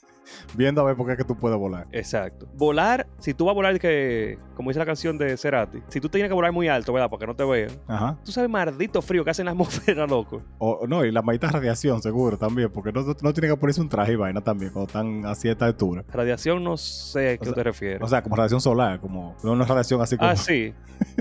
Viendo 0.56 0.82
a 0.82 0.84
ver 0.84 0.96
por 0.96 1.06
qué 1.06 1.14
es 1.14 1.18
que 1.18 1.24
tú 1.24 1.36
puedes 1.38 1.58
volar. 1.58 1.88
Exacto. 1.92 2.48
Volar, 2.54 3.08
si 3.20 3.34
tú 3.34 3.46
vas 3.46 3.54
a 3.54 3.56
volar, 3.56 3.80
que, 3.80 4.38
como 4.56 4.70
dice 4.70 4.80
la 4.80 4.86
canción 4.86 5.18
de 5.18 5.38
Cerati, 5.38 5.80
si 5.88 6.00
tú 6.00 6.10
tienes 6.10 6.30
que 6.30 6.34
volar 6.34 6.52
muy 6.52 6.68
alto, 6.68 6.94
¿verdad? 6.94 7.10
Para 7.10 7.20
que 7.20 7.28
no 7.28 7.36
te 7.36 7.44
vean. 7.44 7.72
Ajá. 7.88 8.18
Tú 8.24 8.32
sabes, 8.32 8.50
maldito 8.50 9.02
frío 9.02 9.24
que 9.24 9.32
hace 9.32 9.42
en 9.42 9.46
la 9.48 9.52
atmósfera, 9.52 10.06
loco. 10.08 10.42
O, 10.58 10.86
no, 10.88 11.04
y 11.06 11.12
la 11.12 11.22
maldita 11.22 11.50
radiación, 11.50 12.02
seguro 12.02 12.38
también, 12.38 12.70
porque 12.72 12.92
no, 12.92 13.02
no 13.22 13.34
tiene 13.34 13.50
que 13.50 13.58
ponerse 13.58 13.82
un 13.82 13.90
traje 13.90 14.14
y 14.14 14.16
vaina 14.16 14.42
también 14.42 14.72
cuando 14.72 14.88
están 14.88 15.26
a 15.26 15.36
cierta 15.36 15.66
altura. 15.66 16.04
Radiación, 16.12 16.64
no 16.64 16.78
sé 16.78 17.32
a 17.32 17.38
qué 17.38 17.46
sea, 17.46 17.54
te 17.54 17.64
refieres. 17.64 18.02
O 18.02 18.08
sea, 18.08 18.22
como 18.22 18.36
radiación 18.36 18.62
solar, 18.62 19.00
como 19.00 19.36
no 19.44 19.52
una 19.52 19.66
radiación 19.66 20.02
así 20.02 20.18
como. 20.18 20.30
ah, 20.30 20.36
sí. 20.36 20.74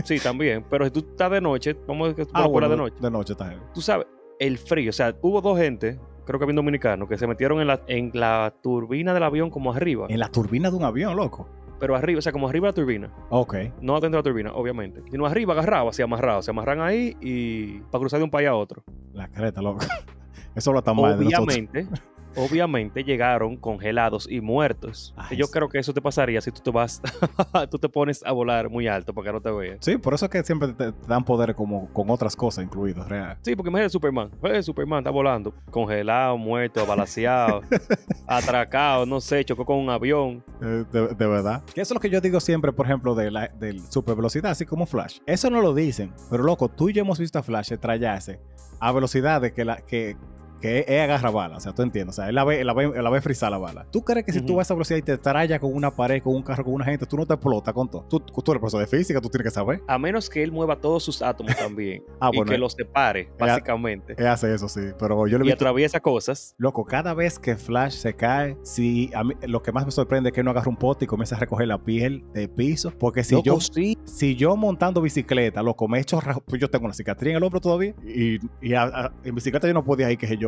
Sí, 0.05 0.18
también. 0.20 0.64
Pero 0.70 0.85
si 0.85 0.90
tú 0.90 1.00
estás 1.00 1.31
de 1.31 1.40
noche, 1.40 1.77
vamos 1.87 2.12
a 2.12 2.14
que 2.14 2.24
tú 2.24 2.31
Ah, 2.35 2.46
bueno, 2.46 2.68
de 2.68 2.77
noche. 2.77 2.96
De 3.00 3.11
noche 3.11 3.33
está 3.33 3.46
heavy. 3.46 3.61
Tú 3.74 3.81
sabes, 3.81 4.07
el 4.38 4.59
frío. 4.59 4.90
O 4.90 4.92
sea, 4.92 5.14
hubo 5.20 5.40
dos 5.40 5.59
gente, 5.59 5.98
creo 6.25 6.39
que 6.39 6.45
había 6.45 6.53
un 6.53 6.57
dominicano, 6.57 7.07
que 7.09 7.17
se 7.19 7.27
metieron 7.27 7.61
en 7.61 7.67
la, 7.67 7.81
en 7.87 8.11
la 8.15 8.55
turbina 8.63 9.15
del 9.15 9.23
avión 9.23 9.51
como 9.51 9.73
arriba. 9.73 10.07
En 10.09 10.19
la 10.19 10.29
turbina 10.29 10.71
de 10.71 10.77
un 10.77 10.85
avión, 10.85 11.17
loco. 11.17 11.49
Pero 11.81 11.97
arriba, 11.97 12.19
o 12.19 12.23
sea, 12.23 12.33
como 12.33 12.49
arriba 12.49 12.69
de 12.69 12.73
la 12.73 12.75
turbina. 12.75 13.11
Ok. 13.31 13.55
No 13.81 13.95
dentro 14.01 14.11
de 14.11 14.17
la 14.17 14.23
turbina, 14.23 14.53
obviamente. 14.55 15.03
Sino 15.11 15.27
arriba, 15.27 15.53
agarrado, 15.53 15.89
así 15.89 16.03
amarrado. 16.03 16.43
Se 16.43 16.51
amarran 16.51 16.81
ahí 16.81 17.17
y 17.21 17.81
para 17.91 18.01
cruzar 18.01 18.21
de 18.21 18.25
un 18.25 18.31
país 18.31 18.49
a 18.49 18.55
otro. 18.55 18.85
La 19.13 19.29
creta, 19.29 19.61
loco. 19.61 19.81
Eso 20.55 20.73
lo 20.73 20.79
está 20.79 20.95
mal 20.95 21.19
de 21.19 21.25
nosotros. 21.25 22.01
Obviamente, 22.37 23.05
llegaron 23.05 23.57
congelados 23.57 24.27
y 24.31 24.40
muertos. 24.40 25.14
Ay, 25.16 25.37
Y 25.37 25.37
yo 25.38 25.47
sí. 25.47 25.53
creo 25.53 25.68
que 25.68 25.79
eso 25.79 25.92
te 25.92 26.01
pasaría 26.03 26.40
si 26.40 26.51
tú 26.51 26.61
te 26.61 26.70
vas, 26.70 27.01
tú 27.70 27.79
te 27.79 27.88
pones 27.88 28.25
a 28.25 28.33
volar 28.33 28.68
muy 28.68 28.88
alto 28.88 29.12
para 29.14 29.27
que 29.27 29.33
no 29.33 29.40
te 29.40 29.51
vean. 29.51 29.79
Sí, 29.81 29.97
por 29.97 30.14
eso 30.14 30.27
es 30.27 30.31
que 30.31 30.42
siempre 30.42 30.73
te, 30.73 30.92
dan 31.07 31.25
poderes 31.25 31.57
como 31.57 31.88
con 31.92 32.11
otras 32.11 32.35
cosas 32.37 32.64
incluidas, 32.64 33.09
real. 33.09 33.38
Sí, 33.42 33.55
porque 33.55 33.70
imagínate 33.70 33.90
Superman. 33.90 34.31
Eh, 34.42 34.62
Superman 34.62 34.99
está 35.01 35.11
volando. 35.11 35.55
Congelado, 35.70 36.37
muerto, 36.37 36.81
abalaseado, 36.81 37.62
atracado, 38.27 39.07
no 39.07 39.20
sé, 39.20 39.44
chocó 39.44 39.64
con 39.64 39.79
un 39.79 39.90
avión. 39.90 40.44
Eh, 40.62 40.85
de, 40.92 41.09
de 41.09 41.27
verdad. 41.27 41.62
Que 41.75 41.81
eso 41.81 41.94
es 41.94 41.97
lo 41.97 42.01
que 42.01 42.11
yo 42.11 42.20
digo 42.20 42.40
siempre, 42.40 42.73
por 42.73 42.87
ejemplo, 42.87 43.14
de 43.14 43.31
la 43.31 43.49
del 43.49 43.81
super 43.90 44.14
velocidad, 44.16 44.51
así 44.53 44.64
como 44.66 44.87
Flash. 44.87 45.18
Eso 45.27 45.51
no 45.51 45.61
lo 45.61 45.75
dicen, 45.75 46.12
pero 46.31 46.42
loco, 46.42 46.68
tú 46.68 46.88
y 46.88 46.92
yo 46.92 47.03
hemos 47.03 47.18
visto 47.18 47.38
a 47.38 47.42
Flash 47.42 47.73
estrellarse 47.73 48.40
a 48.81 48.92
velocidades 48.92 49.53
que 49.53 49.64
la 49.64 49.77
que 49.77 50.16
que 50.64 50.81
él 50.88 51.00
agarra 51.00 51.31
bala, 51.31 51.59
o 51.59 51.61
sea, 51.61 51.74
tú 51.74 51.83
entiendes, 51.83 52.14
o 52.18 52.22
sea, 52.22 52.29
él 52.31 52.35
la 52.35 52.42
ve, 52.44 52.61
él 52.61 52.66
la 52.66 52.72
ve, 52.72 52.85
él 52.85 53.05
la 53.05 53.11
ve 53.11 53.20
frizar 53.20 53.50
la 53.50 53.59
bala. 53.59 53.87
¿Tú 53.90 54.03
crees 54.03 54.24
que 54.24 54.33
si 54.33 54.40
tú 54.40 54.55
vas 54.57 54.62
a 54.62 54.66
esa 54.68 54.74
velocidad 54.74 54.96
y 54.98 55.03
te 55.03 55.12
estrellas 55.12 55.61
con 55.61 55.74
una 55.74 55.90
pared, 55.90 56.22
con 56.22 56.35
un 56.35 56.42
carro, 56.42 56.64
con 56.64 56.72
una 56.72 56.87
gente, 56.87 57.05
tú 57.05 57.18
no 57.18 57.27
te 57.27 57.35
explotas 57.35 57.74
con 57.74 57.90
todo? 57.90 58.07
Tú, 58.09 58.18
tú 58.20 58.50
eres 58.53 58.61
profesor 58.61 58.81
de 58.81 58.87
física, 58.87 59.20
tú 59.20 59.29
tienes 59.29 59.44
que 59.44 59.50
saber. 59.55 59.83
A 59.87 59.98
menos 59.98 60.31
que 60.31 60.42
él 60.42 60.50
mueva 60.53 60.77
todos 60.81 61.03
sus 61.03 61.20
átomos 61.20 61.55
también. 61.57 62.03
Ah, 62.20 62.31
y 62.33 62.37
bueno, 62.38 62.48
que 62.48 62.55
él, 62.55 62.61
los 62.62 62.72
separe, 62.72 63.29
básicamente. 63.38 64.14
él 64.16 64.27
hace 64.27 64.55
eso, 64.55 64.68
sí, 64.68 64.81
pero 64.98 65.27
yo 65.27 65.37
le 65.38 65.44
y 65.44 65.48
visto... 65.48 65.57
atraviesa 65.64 66.00
cosas. 66.00 66.55
Loco, 66.59 66.85
cada 66.85 67.12
vez 67.12 67.38
que 67.38 67.57
Flash 67.57 67.92
se 67.92 68.14
cae, 68.14 68.57
si 68.62 69.11
a 69.14 69.24
mí, 69.24 69.35
lo 69.46 69.62
que 69.62 69.72
más 69.72 69.85
me 69.85 69.90
sorprende 69.90 70.31
es 70.31 70.33
que 70.33 70.42
no 70.42 70.50
agarra 70.50 70.68
un 70.70 70.77
pote 70.77 71.05
y 71.05 71.09
comienza 71.09 71.37
a 71.37 71.40
recoger 71.40 71.68
la 71.68 71.79
piel 71.79 72.24
de 72.33 72.48
piso. 72.48 72.92
Porque 72.98 73.22
si 73.24 73.35
Loco, 73.35 73.44
yo 73.44 73.61
sí. 73.61 73.98
si 74.05 74.37
yo 74.37 74.57
montando 74.57 75.03
bicicleta, 75.03 75.62
loco, 75.62 75.87
me 75.88 75.98
he 75.98 76.00
hecho 76.00 76.18
pues 76.46 76.61
yo 76.61 76.70
tengo 76.70 76.87
una 76.87 76.94
cicatriz 76.94 77.33
en 77.33 77.37
el 77.37 77.42
hombro 77.42 77.61
todavía 77.61 77.94
y, 78.07 78.38
y 78.66 78.72
a- 78.74 78.85
a- 78.85 79.12
en 79.24 79.35
bicicleta 79.35 79.66
yo 79.66 79.74
no 79.74 79.85
podía 79.85 80.11
ir 80.11 80.16
que 80.18 80.27
sé 80.27 80.38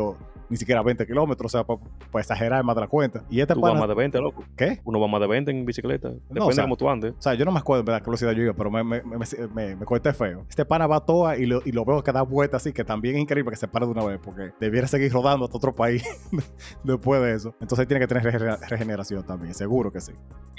ni 0.49 0.55
siquiera 0.57 0.81
20 0.81 1.05
kilómetros, 1.05 1.53
o 1.53 1.57
sea, 1.57 1.65
para 1.65 1.79
exagerar 2.21 2.63
más 2.63 2.75
de 2.75 2.81
la 2.81 2.87
cuenta. 2.87 3.23
Y 3.29 3.41
este 3.41 3.53
Tú 3.53 3.59
vas 3.61 3.71
pana, 3.71 3.81
más 3.81 3.89
de 3.89 3.95
20, 3.95 4.19
loco. 4.21 4.43
¿qué? 4.55 4.79
Uno 4.85 4.99
va 4.99 5.07
más 5.07 5.19
de 5.19 5.27
20 5.27 5.51
en 5.51 5.65
bicicleta. 5.65 6.09
Depende 6.09 6.39
o 6.41 6.51
sea, 6.51 6.63
de 6.63 6.67
cómo 6.67 6.77
tú 6.77 6.89
andes. 6.89 7.13
O 7.17 7.21
sea, 7.21 7.33
yo 7.33 7.43
no 7.43 7.51
me 7.51 7.59
acuerdo 7.59 7.83
verdad 7.83 8.01
qué 8.01 8.05
velocidad 8.05 8.31
yo 8.31 8.43
iba, 8.43 8.53
pero 8.53 8.71
me, 8.71 8.83
me, 8.83 9.01
me, 9.03 9.75
me, 9.75 9.85
corté 9.85 10.13
feo. 10.13 10.45
Este 10.49 10.63
pana 10.63 10.87
va 10.87 11.01
toda 11.05 11.37
y 11.37 11.45
lo, 11.45 11.61
y 11.65 11.71
lo 11.71 11.83
veo 11.83 12.03
que 12.03 12.11
da 12.11 12.21
vueltas 12.21 12.61
así, 12.61 12.71
que 12.71 12.83
también 12.85 13.15
es 13.15 13.21
increíble 13.21 13.51
que 13.51 13.57
se 13.57 13.67
pare 13.67 13.85
de 13.85 13.91
una 13.91 14.05
vez, 14.05 14.19
porque 14.23 14.51
debiera 14.59 14.87
seguir 14.87 15.11
rodando 15.11 15.45
hasta 15.45 15.57
otro 15.57 15.75
país 15.75 16.03
después 16.83 17.21
de 17.21 17.33
eso. 17.33 17.55
Entonces 17.59 17.87
tiene 17.87 17.99
que 17.99 18.07
tener 18.07 18.23
rege- 18.23 18.69
regeneración 18.69 19.23
también, 19.25 19.53
seguro 19.53 19.91
que 19.91 19.99
sí. 19.99 20.13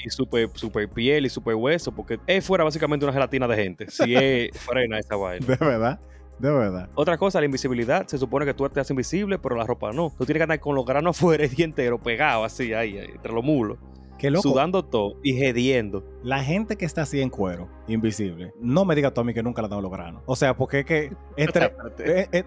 Y 0.04 0.10
super, 0.10 0.48
super 0.54 0.88
piel 0.88 1.26
y 1.26 1.28
super 1.30 1.54
hueso, 1.54 1.92
porque 1.92 2.20
es 2.26 2.46
fuera 2.46 2.62
básicamente 2.64 3.04
una 3.06 3.12
gelatina 3.12 3.48
de 3.48 3.56
gente. 3.56 3.90
Si 3.90 4.14
es 4.14 4.50
frena 4.60 4.98
esa 4.98 5.16
vaina. 5.16 5.46
De 5.46 5.56
verdad, 5.56 6.00
de 6.38 6.50
verdad. 6.50 6.88
Otra 6.94 7.18
cosa, 7.18 7.40
la 7.40 7.46
invisibilidad. 7.46 8.06
Se 8.06 8.18
supone 8.18 8.46
que 8.46 8.54
tú 8.54 8.68
te 8.68 8.80
haces 8.80 8.90
invisible, 8.90 9.38
pero 9.38 9.56
la 9.56 9.64
ropa 9.64 9.92
no. 9.92 10.12
Tú 10.16 10.24
tienes 10.24 10.40
que 10.40 10.44
andar 10.44 10.60
con 10.60 10.74
los 10.74 10.84
granos 10.84 11.16
afuera 11.18 11.46
día 11.46 11.64
entero, 11.64 11.98
pegado 11.98 12.44
así, 12.44 12.72
ahí, 12.72 12.98
ahí, 12.98 13.10
entre 13.14 13.32
los 13.32 13.44
mulos. 13.44 13.78
Qué 14.18 14.30
loco. 14.30 14.42
Sudando 14.42 14.84
todo 14.84 15.14
y 15.22 15.34
gediendo. 15.34 16.04
La 16.22 16.42
gente 16.42 16.76
que 16.76 16.84
está 16.84 17.02
así 17.02 17.20
en 17.20 17.30
cuero 17.30 17.77
invisible. 17.88 18.52
No 18.60 18.84
me 18.84 18.94
digas 18.94 19.12
tú 19.14 19.20
a 19.20 19.24
mí 19.24 19.34
que 19.34 19.42
nunca 19.42 19.62
la 19.62 19.68
dan 19.68 19.82
los 19.82 19.90
granos. 19.90 20.22
O 20.26 20.36
sea, 20.36 20.56
porque 20.56 20.80
es 20.80 20.86
que 20.86 21.12
entre... 21.36 21.72
Eh, 21.98 22.28
eh, 22.32 22.44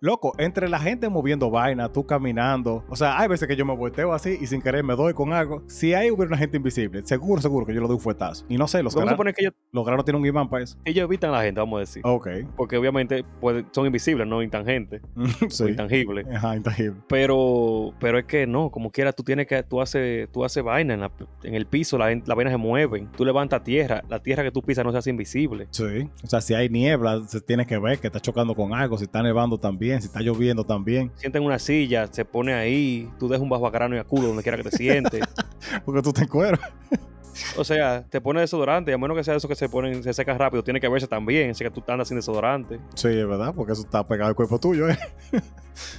lo-. 0.00 0.10
Loco, 0.12 0.32
entre 0.38 0.68
la 0.68 0.78
gente 0.78 1.08
moviendo 1.08 1.50
vaina, 1.50 1.90
tú 1.92 2.04
caminando. 2.06 2.84
O 2.88 2.96
sea, 2.96 3.18
hay 3.18 3.28
veces 3.28 3.46
que 3.46 3.54
yo 3.56 3.64
me 3.64 3.74
volteo 3.76 4.12
así 4.12 4.38
y 4.40 4.46
sin 4.46 4.60
querer 4.62 4.82
me 4.82 4.94
doy 4.96 5.12
con 5.14 5.32
algo. 5.32 5.62
Si 5.68 5.94
hay 5.94 6.10
hubiera 6.10 6.28
una 6.28 6.36
gente 6.38 6.56
invisible, 6.56 7.02
seguro, 7.04 7.40
seguro 7.40 7.66
que 7.66 7.74
yo 7.74 7.80
le 7.80 7.86
doy 7.86 7.96
un 7.96 8.00
fuetazo. 8.02 8.44
Y 8.48 8.56
no 8.56 8.66
sé, 8.66 8.82
los 8.82 8.94
granos, 8.94 9.16
que 9.34 9.42
ellos, 9.42 9.54
los 9.72 9.84
granos 9.84 10.04
tienen 10.04 10.20
un 10.22 10.26
imán 10.26 10.48
para 10.48 10.64
eso. 10.64 10.76
ellos 10.84 11.04
evitan 11.04 11.30
a 11.30 11.38
la 11.38 11.42
gente, 11.42 11.60
vamos 11.60 11.76
a 11.76 11.80
decir. 11.80 12.02
Ok. 12.04 12.28
Porque 12.56 12.76
obviamente 12.76 13.24
son 13.72 13.86
invisibles, 13.86 14.26
no 14.26 14.42
intangentes 14.42 15.02
sí. 15.50 15.64
intangibles. 15.68 16.26
Ajá, 16.34 16.56
intangible. 16.56 17.00
Pero, 17.08 17.92
pero 18.00 18.18
es 18.18 18.24
que 18.24 18.46
no, 18.46 18.70
como 18.70 18.90
quiera, 18.90 19.12
tú 19.12 19.22
tienes 19.22 19.46
que, 19.46 19.62
tú 19.62 19.80
haces, 19.80 20.28
tú 20.32 20.44
haces 20.44 20.62
vaina 20.62 20.94
en, 20.94 21.00
la- 21.00 21.12
en 21.44 21.54
el 21.54 21.66
piso, 21.66 21.98
la, 21.98 22.14
la 22.26 22.34
vaina 22.34 22.50
se 22.50 22.56
mueven, 22.56 23.08
tú 23.16 23.24
levantas 23.24 23.62
tierra, 23.62 24.02
la 24.08 24.20
tierra 24.20 24.42
que 24.42 24.50
tú 24.50 24.62
pisas 24.70 24.84
no 24.84 24.92
se 24.92 24.98
hace 24.98 25.10
invisible. 25.10 25.66
Sí. 25.70 26.08
O 26.22 26.26
sea, 26.28 26.40
si 26.40 26.54
hay 26.54 26.68
niebla, 26.68 27.22
se 27.26 27.40
tiene 27.40 27.66
que 27.66 27.76
ver 27.76 27.98
que 27.98 28.06
está 28.06 28.20
chocando 28.20 28.54
con 28.54 28.72
algo, 28.72 28.96
si 28.96 29.04
está 29.04 29.20
nevando 29.20 29.58
también, 29.58 30.00
si 30.00 30.06
está 30.06 30.20
lloviendo 30.20 30.64
también. 30.64 31.10
Sienta 31.16 31.38
en 31.38 31.44
una 31.44 31.58
silla, 31.58 32.06
se 32.06 32.24
pone 32.24 32.54
ahí, 32.54 33.10
tú 33.18 33.28
dejas 33.28 33.42
un 33.42 33.48
bajo 33.48 33.66
a 33.66 33.70
grano 33.70 33.96
y 33.96 33.98
a 33.98 34.04
culo 34.04 34.28
donde 34.28 34.44
quiera 34.44 34.56
que 34.56 34.70
te 34.70 34.76
sientes. 34.76 35.22
Porque 35.84 36.02
tú 36.02 36.12
te 36.12 36.22
encueras. 36.22 36.60
O 37.56 37.64
sea, 37.64 38.04
te 38.08 38.20
pones 38.20 38.42
desodorante, 38.42 38.90
y 38.90 38.94
a 38.94 38.98
menos 38.98 39.16
que 39.16 39.24
sea 39.24 39.34
eso 39.36 39.48
que 39.48 39.54
se 39.54 39.68
ponen, 39.68 40.02
se 40.02 40.12
secan 40.12 40.38
rápido, 40.38 40.62
tiene 40.62 40.80
que 40.80 40.88
verse 40.88 41.06
también, 41.06 41.50
así 41.50 41.64
que 41.64 41.70
tú 41.70 41.82
andas 41.88 42.08
sin 42.08 42.16
desodorante. 42.16 42.78
Sí, 42.94 43.08
es 43.08 43.26
verdad, 43.26 43.52
porque 43.54 43.72
eso 43.72 43.82
está 43.82 44.06
pegado 44.06 44.28
al 44.28 44.34
cuerpo 44.34 44.58
tuyo, 44.58 44.88
¿eh? 44.88 44.98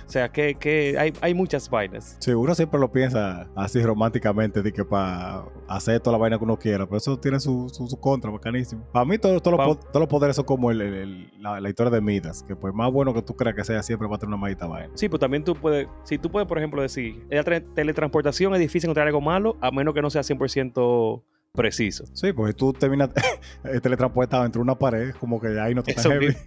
O 0.06 0.12
sea, 0.12 0.30
que, 0.30 0.56
que 0.56 0.96
hay, 1.00 1.12
hay 1.22 1.34
muchas 1.34 1.68
vainas. 1.70 2.16
Sí, 2.20 2.32
uno 2.34 2.54
siempre 2.54 2.80
lo 2.80 2.92
piensa 2.92 3.48
así 3.56 3.82
románticamente, 3.82 4.62
de 4.62 4.72
que 4.72 4.86
para 4.86 5.46
hacer 5.68 6.00
toda 6.02 6.18
la 6.18 6.22
vaina 6.22 6.38
que 6.38 6.44
uno 6.44 6.58
quiera, 6.60 6.86
pero 6.86 6.98
eso 6.98 7.18
tiene 7.18 7.40
su, 7.40 7.68
su, 7.70 7.88
su 7.88 8.00
contra, 8.00 8.30
bacanísimo. 8.30 8.84
Para 8.92 9.06
mí, 9.06 9.18
todos, 9.18 9.42
los, 9.44 9.58
Pa- 9.58 10.00
los 10.00 10.08
poderes 10.08 10.36
son 10.36 10.46
como 10.46 10.70
el- 10.70 10.82
el- 10.82 10.94
el- 10.94 11.32
la, 11.40 11.60
la 11.60 11.70
historia 11.70 11.90
de 11.90 12.02
Midas, 12.02 12.44
que 12.44 12.56
por 12.56 12.74
más 12.74 12.92
bueno 12.92 13.14
que 13.14 13.22
tú 13.24 13.36
creas 13.36 13.56
que 13.56 13.64
sea, 13.64 13.82
siempre 13.82 14.08
va 14.08 14.18
a 14.18 14.20
tener 14.20 14.28
una 14.28 14.38
maldita 14.38 14.68
vaina. 14.68 14.92
Sí, 14.96 15.10
pues 15.10 15.20
también 15.20 15.44
tú 15.44 15.56
puedes, 15.56 15.88
si 16.04 16.18
tú 16.18 16.30
puedes, 16.30 16.48
por 16.48 16.58
ejemplo, 16.60 16.82
decir, 16.82 17.26
la 17.30 17.44
teletransportación 17.44 18.54
es 18.54 18.60
difícil 18.60 18.88
encontrar 18.90 19.08
algo 19.08 19.22
malo, 19.22 19.58
a 19.62 19.72
menos 19.72 19.94
que 19.96 20.02
no 20.02 20.10
sea 20.12 20.22
100% 20.22 21.24
preciso. 21.62 22.06
Sí, 22.14 22.34
porque 22.34 22.54
tú 22.54 22.74
terminas 22.74 23.10
teletransportado 23.84 24.46
entre 24.46 24.62
una 24.62 24.76
pared, 24.76 25.14
como 25.20 25.40
que 25.40 25.60
ahí 25.60 25.74
no 25.76 25.82
está 25.86 26.02
tan 26.02 26.12
heavy. 26.12 26.36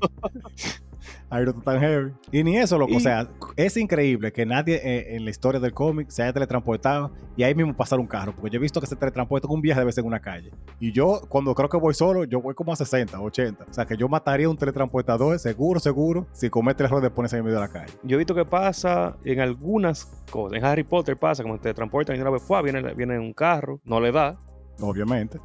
Ahí 1.29 1.45
no 1.45 1.51
está 1.51 1.63
tan 1.63 1.81
heavy. 1.81 2.13
Y 2.33 2.45
ni 2.45 2.57
eso, 2.57 2.79
loco. 2.79 2.93
Y- 2.93 2.97
O 2.97 3.01
sea, 3.01 3.29
es 3.57 3.77
increíble 3.77 4.33
que 4.33 4.47
nadie 4.47 4.77
eh, 4.83 5.17
en 5.17 5.25
la 5.25 5.31
historia 5.31 5.59
del 5.61 5.73
cómic 5.75 6.09
se 6.09 6.23
haya 6.23 6.33
teletransportado 6.33 7.13
y 7.37 7.43
ahí 7.43 7.55
mismo 7.55 7.75
pasar 7.75 7.99
un 7.99 8.07
carro. 8.07 8.33
Porque 8.35 8.51
yo 8.51 8.59
he 8.59 8.63
visto 8.63 8.81
que 8.81 8.87
se 8.87 8.95
teletransporta 8.95 9.49
con 9.49 9.57
un 9.57 9.61
viaje 9.61 9.81
de 9.81 9.87
vez 9.87 9.99
en 9.99 10.07
una 10.07 10.21
calle. 10.21 10.51
Y 10.81 10.93
yo, 10.93 11.23
cuando 11.29 11.55
creo 11.55 11.69
que 11.69 11.77
voy 11.77 11.93
solo, 11.93 12.25
yo 12.25 12.41
voy 12.41 12.55
como 12.55 12.73
a 12.73 12.77
60, 12.77 13.21
80. 13.21 13.65
O 13.69 13.73
sea, 13.73 13.85
que 13.85 13.97
yo 13.97 14.09
mataría 14.09 14.49
un 14.49 14.57
teletransportador, 14.57 15.39
seguro, 15.39 15.81
seguro, 15.81 16.27
si 16.33 16.49
comete 16.51 16.83
el 16.85 16.87
error 16.87 17.03
de 17.03 17.11
ponerse 17.11 17.37
en 17.37 17.45
medio 17.45 17.57
de 17.57 17.67
la 17.67 17.73
calle. 17.73 17.93
Yo 18.05 18.15
he 18.15 18.19
visto 18.19 18.35
que 18.35 18.45
pasa 18.45 19.17
en 19.25 19.41
algunas 19.41 20.05
cosas. 20.31 20.57
En 20.59 20.65
Harry 20.65 20.85
Potter 20.85 21.17
pasa, 21.17 21.43
como 21.43 21.59
te 21.59 21.75
transportan 21.75 22.17
y 22.17 22.21
una 22.21 22.31
vez 22.31 22.43
viene, 22.63 22.95
viene 22.95 23.15
en 23.17 23.21
un 23.21 23.33
carro, 23.35 23.81
no 23.85 24.01
le 24.01 24.13
da. 24.13 24.39
Obviamente. 24.81 25.39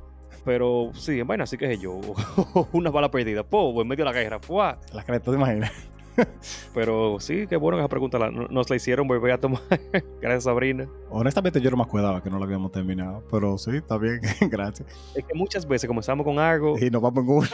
Pero 0.45 0.91
sí, 0.93 1.19
en 1.19 1.27
vaina, 1.27 1.43
así 1.43 1.57
que 1.57 1.71
es 1.73 1.80
yo. 1.80 1.99
una 2.71 2.89
bala 2.89 3.11
perdida, 3.11 3.43
po, 3.43 3.82
en 3.82 3.88
medio 3.88 4.05
de 4.05 4.11
la 4.11 4.17
guerra, 4.19 4.39
fue. 4.39 4.75
La 4.93 5.03
cara, 5.03 5.19
¿tú 5.19 5.32
te 5.32 5.38
imaginas? 5.38 5.71
Pero 6.73 7.17
sí, 7.19 7.45
qué 7.47 7.55
bueno 7.55 7.77
que 7.77 7.82
esa 7.82 7.88
pregunta 7.89 8.19
la- 8.19 8.30
nos 8.32 8.69
la 8.69 8.75
hicieron 8.75 9.07
volver 9.07 9.32
a 9.34 9.38
tomar. 9.38 9.61
Gracias, 10.21 10.43
Sabrina. 10.45 10.88
Honestamente, 11.09 11.61
yo 11.61 11.69
no 11.71 11.77
me 11.77 11.84
acordaba 11.84 12.21
que 12.21 12.30
no 12.30 12.38
lo 12.38 12.43
habíamos 12.45 12.71
terminado. 12.71 13.23
Pero 13.32 13.57
sí, 13.57 13.71
está 13.77 13.97
bien. 13.97 14.19
Gracias. 14.49 14.88
Es 15.15 15.23
que 15.25 15.34
muchas 15.34 15.65
veces 15.67 15.88
comenzamos 15.88 16.25
con 16.25 16.39
algo, 16.39 16.77
Y 16.80 16.89
nos 16.89 17.01
vamos 17.01 17.23
en 17.23 17.30
uno. 17.30 17.47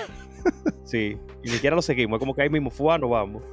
sí, 0.83 1.17
y 1.43 1.47
ni 1.47 1.53
siquiera 1.53 1.75
lo 1.75 1.81
seguimos. 1.81 2.17
Es 2.17 2.19
como 2.19 2.33
que 2.33 2.41
ahí 2.43 2.49
mismo 2.49 2.69
fue, 2.71 2.97
no 2.97 3.09
vamos. 3.09 3.43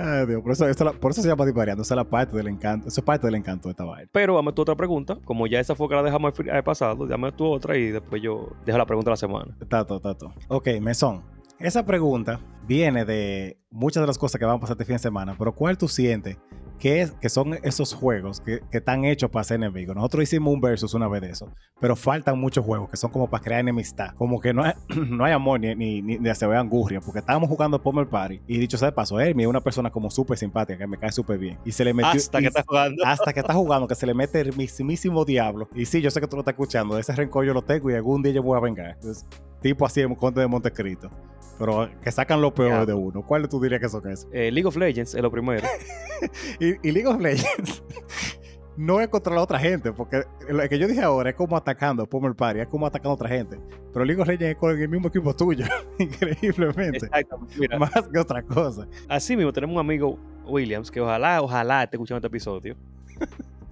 Ay, 0.00 0.26
Dios. 0.26 0.42
Por 0.42 0.52
eso, 0.52 0.64
la- 0.84 0.92
por 0.92 1.10
eso 1.10 1.20
se 1.22 1.28
llama 1.28 1.44
divariando. 1.44 1.82
Esa 1.82 1.94
es 1.94 1.96
la 1.96 2.04
parte 2.04 2.36
del 2.36 2.46
encanto. 2.46 2.86
Eso 2.88 3.00
es 3.00 3.04
parte 3.04 3.26
del 3.26 3.34
encanto 3.34 3.68
de 3.68 3.72
esta 3.72 3.84
vaina. 3.84 4.08
Pero 4.12 4.36
dame 4.36 4.52
tu 4.52 4.62
otra 4.62 4.76
pregunta. 4.76 5.18
Como 5.24 5.46
ya 5.48 5.58
esa 5.58 5.74
fue 5.74 5.88
que 5.88 5.96
la 5.96 6.02
dejamos 6.04 6.32
al 6.52 6.62
pasado, 6.64 7.06
dame 7.06 7.32
tu 7.32 7.44
otra 7.46 7.76
y 7.76 7.90
después 7.90 8.22
yo 8.22 8.48
dejo 8.64 8.78
la 8.78 8.86
pregunta 8.86 9.10
de 9.10 9.12
la 9.12 9.16
semana. 9.16 9.56
Tato, 9.68 9.98
tato. 10.00 10.32
Ok, 10.48 10.68
mesón. 10.80 11.24
Esa 11.58 11.84
pregunta 11.84 12.38
viene 12.68 13.04
de 13.04 13.58
muchas 13.70 14.00
de 14.02 14.06
las 14.06 14.16
cosas 14.18 14.38
que 14.38 14.44
van 14.44 14.56
a 14.56 14.60
pasar 14.60 14.74
este 14.74 14.84
fin 14.84 14.94
de 14.94 15.00
semana, 15.00 15.34
pero 15.36 15.52
¿cuál 15.52 15.76
tú 15.76 15.88
sientes 15.88 16.38
que, 16.78 17.02
es, 17.02 17.12
que 17.12 17.28
son 17.28 17.54
esos 17.62 17.92
juegos 17.94 18.40
que, 18.40 18.60
que 18.70 18.78
están 18.78 19.04
hechos 19.04 19.30
para 19.30 19.44
ser 19.44 19.56
enemigos? 19.56 19.94
Nosotros 19.96 20.24
hicimos 20.24 20.54
un 20.54 20.60
versus 20.60 20.94
una 20.94 21.08
vez 21.08 21.20
de 21.22 21.30
eso, 21.30 21.52
pero 21.80 21.96
faltan 21.96 22.38
muchos 22.40 22.64
juegos 22.64 22.88
que 22.90 22.96
son 22.96 23.10
como 23.10 23.28
para 23.28 23.42
crear 23.42 23.60
enemistad. 23.60 24.14
Como 24.16 24.40
que 24.40 24.54
no 24.54 24.62
hay, 24.64 24.72
no 25.10 25.24
hay 25.24 25.32
amor 25.32 25.60
ni, 25.60 25.74
ni, 25.74 26.02
ni, 26.02 26.18
ni 26.18 26.34
se 26.34 26.46
ve 26.46 26.56
angurria, 26.56 27.00
porque 27.00 27.18
estábamos 27.20 27.48
jugando 27.48 27.82
Pomer 27.82 28.08
Party 28.08 28.40
y 28.46 28.58
dicho 28.58 28.78
sea 28.78 28.88
de 28.88 28.92
paso, 28.92 29.18
Hermi 29.20 29.42
es 29.42 29.48
una 29.48 29.60
persona 29.60 29.90
como 29.90 30.10
súper 30.10 30.38
simpática 30.38 30.78
que 30.78 30.86
me 30.86 30.98
cae 30.98 31.12
súper 31.12 31.38
bien. 31.38 31.58
Y 31.64 31.72
se 31.72 31.84
le 31.84 31.92
metió. 31.92 32.10
Hasta 32.12 32.38
y- 32.38 32.42
que 32.42 32.48
estás 32.48 32.64
jugando. 32.66 33.04
hasta 33.04 33.32
que 33.32 33.40
está 33.40 33.54
jugando, 33.54 33.86
que 33.88 33.94
se 33.94 34.06
le 34.06 34.14
mete 34.14 34.40
el 34.40 34.56
mismísimo 34.56 35.24
diablo. 35.24 35.68
Y 35.74 35.84
sí, 35.86 36.00
yo 36.00 36.10
sé 36.10 36.20
que 36.20 36.26
tú 36.28 36.36
lo 36.36 36.40
estás 36.42 36.52
escuchando. 36.52 36.98
Ese 36.98 37.12
rencor 37.14 37.44
yo 37.44 37.54
lo 37.54 37.62
tengo 37.62 37.90
y 37.90 37.94
algún 37.94 38.22
día 38.22 38.32
yo 38.32 38.42
voy 38.42 38.56
a 38.56 38.60
vengar. 38.60 38.90
Entonces, 38.92 39.26
tipo 39.60 39.84
así 39.84 40.00
en 40.00 40.14
Conde 40.14 40.40
de 40.40 40.46
Montecristo. 40.46 41.10
Pero 41.58 41.90
que 42.02 42.12
sacan 42.12 42.40
lo 42.40 42.54
peor 42.54 42.86
de 42.86 42.94
uno. 42.94 43.22
¿Cuál 43.26 43.48
tú 43.48 43.60
dirías 43.60 43.80
que 43.80 43.88
son 43.88 44.08
eso? 44.08 44.28
Eh, 44.32 44.50
League 44.52 44.66
of 44.66 44.76
Legends 44.76 45.14
es 45.14 45.22
lo 45.22 45.30
primero. 45.30 45.66
Y, 46.58 46.88
y 46.88 46.90
League 46.90 47.06
of 47.06 47.20
Legends 47.20 47.80
no 48.76 49.00
es 49.00 49.06
contra 49.08 49.34
la 49.34 49.42
otra 49.42 49.58
gente. 49.58 49.92
Porque 49.92 50.22
lo 50.48 50.68
que 50.68 50.78
yo 50.78 50.88
dije 50.88 51.00
ahora 51.02 51.30
es 51.30 51.36
como 51.36 51.56
atacando 51.56 52.06
Pomer 52.08 52.34
Party, 52.34 52.60
es 52.60 52.66
como 52.68 52.86
atacando 52.86 53.10
a 53.10 53.14
otra 53.14 53.28
gente. 53.28 53.58
Pero 53.92 54.04
League 54.04 54.20
of 54.20 54.26
Legends 54.26 54.52
es 54.52 54.56
con 54.56 54.76
el 54.76 54.88
mismo 54.88 55.08
equipo 55.08 55.34
tuyo. 55.34 55.64
Increíblemente. 55.98 57.08
Mira, 57.56 57.78
Más 57.78 58.08
que 58.12 58.18
otra 58.18 58.42
cosa. 58.42 58.86
así 59.08 59.36
mismo 59.36 59.52
tenemos 59.52 59.74
un 59.74 59.80
amigo 59.80 60.18
Williams 60.46 60.90
que 60.90 61.00
ojalá, 61.00 61.40
ojalá 61.42 61.84
esté 61.84 61.96
escuchando 61.96 62.18
este 62.18 62.26
episodio. 62.28 62.76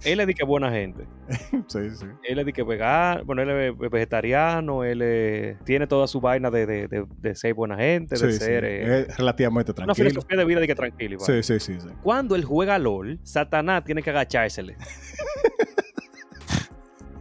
Él 0.03 0.17
le 0.19 0.25
di 0.27 0.33
que 0.33 0.43
es 0.43 0.47
buena 0.47 0.69
gente. 0.71 1.05
Sí, 1.67 1.89
sí. 1.95 2.05
Él 2.23 2.35
le 2.37 2.43
di 2.45 2.53
que 2.53 2.63
vegano, 2.63 3.25
bueno, 3.25 3.41
él 3.41 3.49
es 3.49 3.77
vegetariano, 3.91 4.83
él 4.83 4.99
eh, 5.03 5.57
tiene 5.65 5.87
toda 5.87 6.07
su 6.07 6.21
vaina 6.21 6.49
de, 6.51 6.65
de, 6.65 6.87
de, 6.87 7.05
de 7.19 7.35
ser 7.35 7.53
buena 7.53 7.75
gente, 7.77 8.15
de 8.15 8.31
Sí, 8.31 8.37
sí. 8.37 8.45
ser 8.45 8.63
eh, 8.63 8.99
Es 9.09 9.17
relativamente 9.17 9.71
una 9.71 9.85
tranquilo. 9.85 10.09
filosofía 10.09 10.37
de 10.37 10.45
vida 10.45 10.59
de 10.61 10.67
que 10.67 10.75
tranquilo. 10.75 11.19
Sí, 11.19 11.43
sí, 11.43 11.59
sí, 11.59 11.79
sí. 11.79 11.87
Cuando 12.03 12.35
él 12.35 12.45
juega 12.45 12.77
LOL, 12.79 13.19
Satanás 13.23 13.83
tiene 13.83 14.01
que 14.03 14.09
agachársele. 14.11 14.77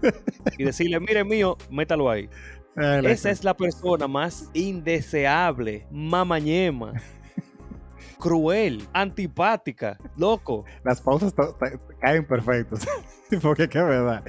y 0.58 0.64
decirle, 0.64 1.00
mire 1.00 1.24
mío, 1.24 1.56
métalo 1.70 2.10
ahí. 2.10 2.28
Eh, 2.76 3.00
la- 3.02 3.10
Esa 3.10 3.30
es 3.30 3.42
la 3.42 3.56
persona 3.56 4.06
más 4.06 4.50
indeseable, 4.52 5.86
mamañema, 5.90 6.92
cruel, 8.18 8.86
antipática, 8.92 9.98
loco. 10.16 10.64
Las 10.84 11.00
pausas 11.00 11.34
caen 12.00 12.26
perfectas. 12.26 12.86
Porque 13.42 13.68
qué 13.68 13.80
verdad. 13.82 14.24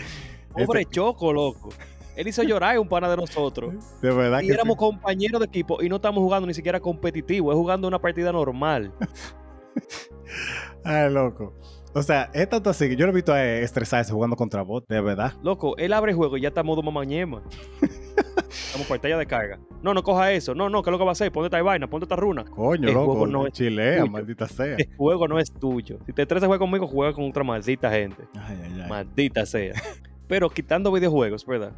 Pobre 0.53 0.81
Ese- 0.81 0.89
choco, 0.91 1.31
loco. 1.33 1.69
Él 2.15 2.27
hizo 2.27 2.41
llorar 2.41 2.79
un 2.79 2.89
pana 2.89 3.07
de 3.09 3.17
nosotros. 3.17 3.75
de 4.01 4.11
verdad 4.11 4.41
Y 4.41 4.47
que 4.47 4.53
éramos 4.53 4.73
sí. 4.73 4.79
compañeros 4.79 5.39
de 5.39 5.45
equipo 5.45 5.83
y 5.83 5.88
no 5.89 5.97
estamos 5.97 6.23
jugando 6.23 6.47
ni 6.47 6.53
siquiera 6.55 6.79
competitivo, 6.79 7.51
es 7.51 7.55
jugando 7.57 7.88
una 7.88 7.99
partida 7.99 8.31
normal. 8.31 8.91
Ay, 10.83 11.11
loco. 11.11 11.53
O 11.97 12.03
sea, 12.03 12.29
es 12.33 12.47
tanto 12.47 12.69
así 12.69 12.87
que 12.89 12.95
yo 12.95 13.07
lo 13.07 13.11
he 13.11 13.15
visto 13.15 13.33
a 13.33 13.43
estresarse 13.43 14.11
jugando 14.13 14.35
contra 14.35 14.61
bot, 14.61 14.87
de 14.87 15.01
verdad. 15.01 15.33
Loco, 15.41 15.75
él 15.77 15.93
abre 15.93 16.11
el 16.11 16.15
juego 16.17 16.37
y 16.37 16.41
ya 16.41 16.49
está 16.49 16.61
modo 16.61 16.83
mamañema. 16.83 17.41
Estamos 17.81 18.87
pantalla 18.89 19.17
de 19.17 19.25
carga. 19.25 19.59
No, 19.81 19.93
no 19.95 20.03
coja 20.03 20.31
eso. 20.31 20.53
No, 20.53 20.69
no, 20.69 20.83
¿qué 20.83 20.89
es 20.89 20.91
lo 20.91 20.97
que 20.99 21.03
va 21.05 21.11
a 21.11 21.13
hacer? 21.13 21.31
Ponte 21.31 21.47
esta 21.47 21.61
vaina, 21.61 21.89
ponte 21.89 22.05
esta 22.05 22.15
runa. 22.15 22.45
Coño, 22.45 22.87
El 22.87 22.93
loco. 22.93 23.13
juego 23.13 23.25
no 23.27 23.47
es 23.47 23.53
chilea, 23.53 24.01
tuyo. 24.01 24.11
maldita 24.11 24.47
sea. 24.47 24.75
El 24.75 24.89
juego 24.95 25.27
no 25.27 25.39
es 25.39 25.51
tuyo. 25.51 25.97
Si 26.05 26.13
te 26.13 26.21
estresa 26.21 26.45
jugar 26.45 26.59
conmigo, 26.59 26.87
juega 26.87 27.13
con 27.13 27.27
otra 27.27 27.43
maldita 27.43 27.89
gente. 27.91 28.23
Ay, 28.35 28.57
ay, 28.63 28.79
ay. 28.83 28.89
Maldita 28.89 29.45
sea. 29.47 29.73
Pero 30.27 30.49
quitando 30.51 30.91
videojuegos, 30.91 31.45
¿verdad? 31.47 31.71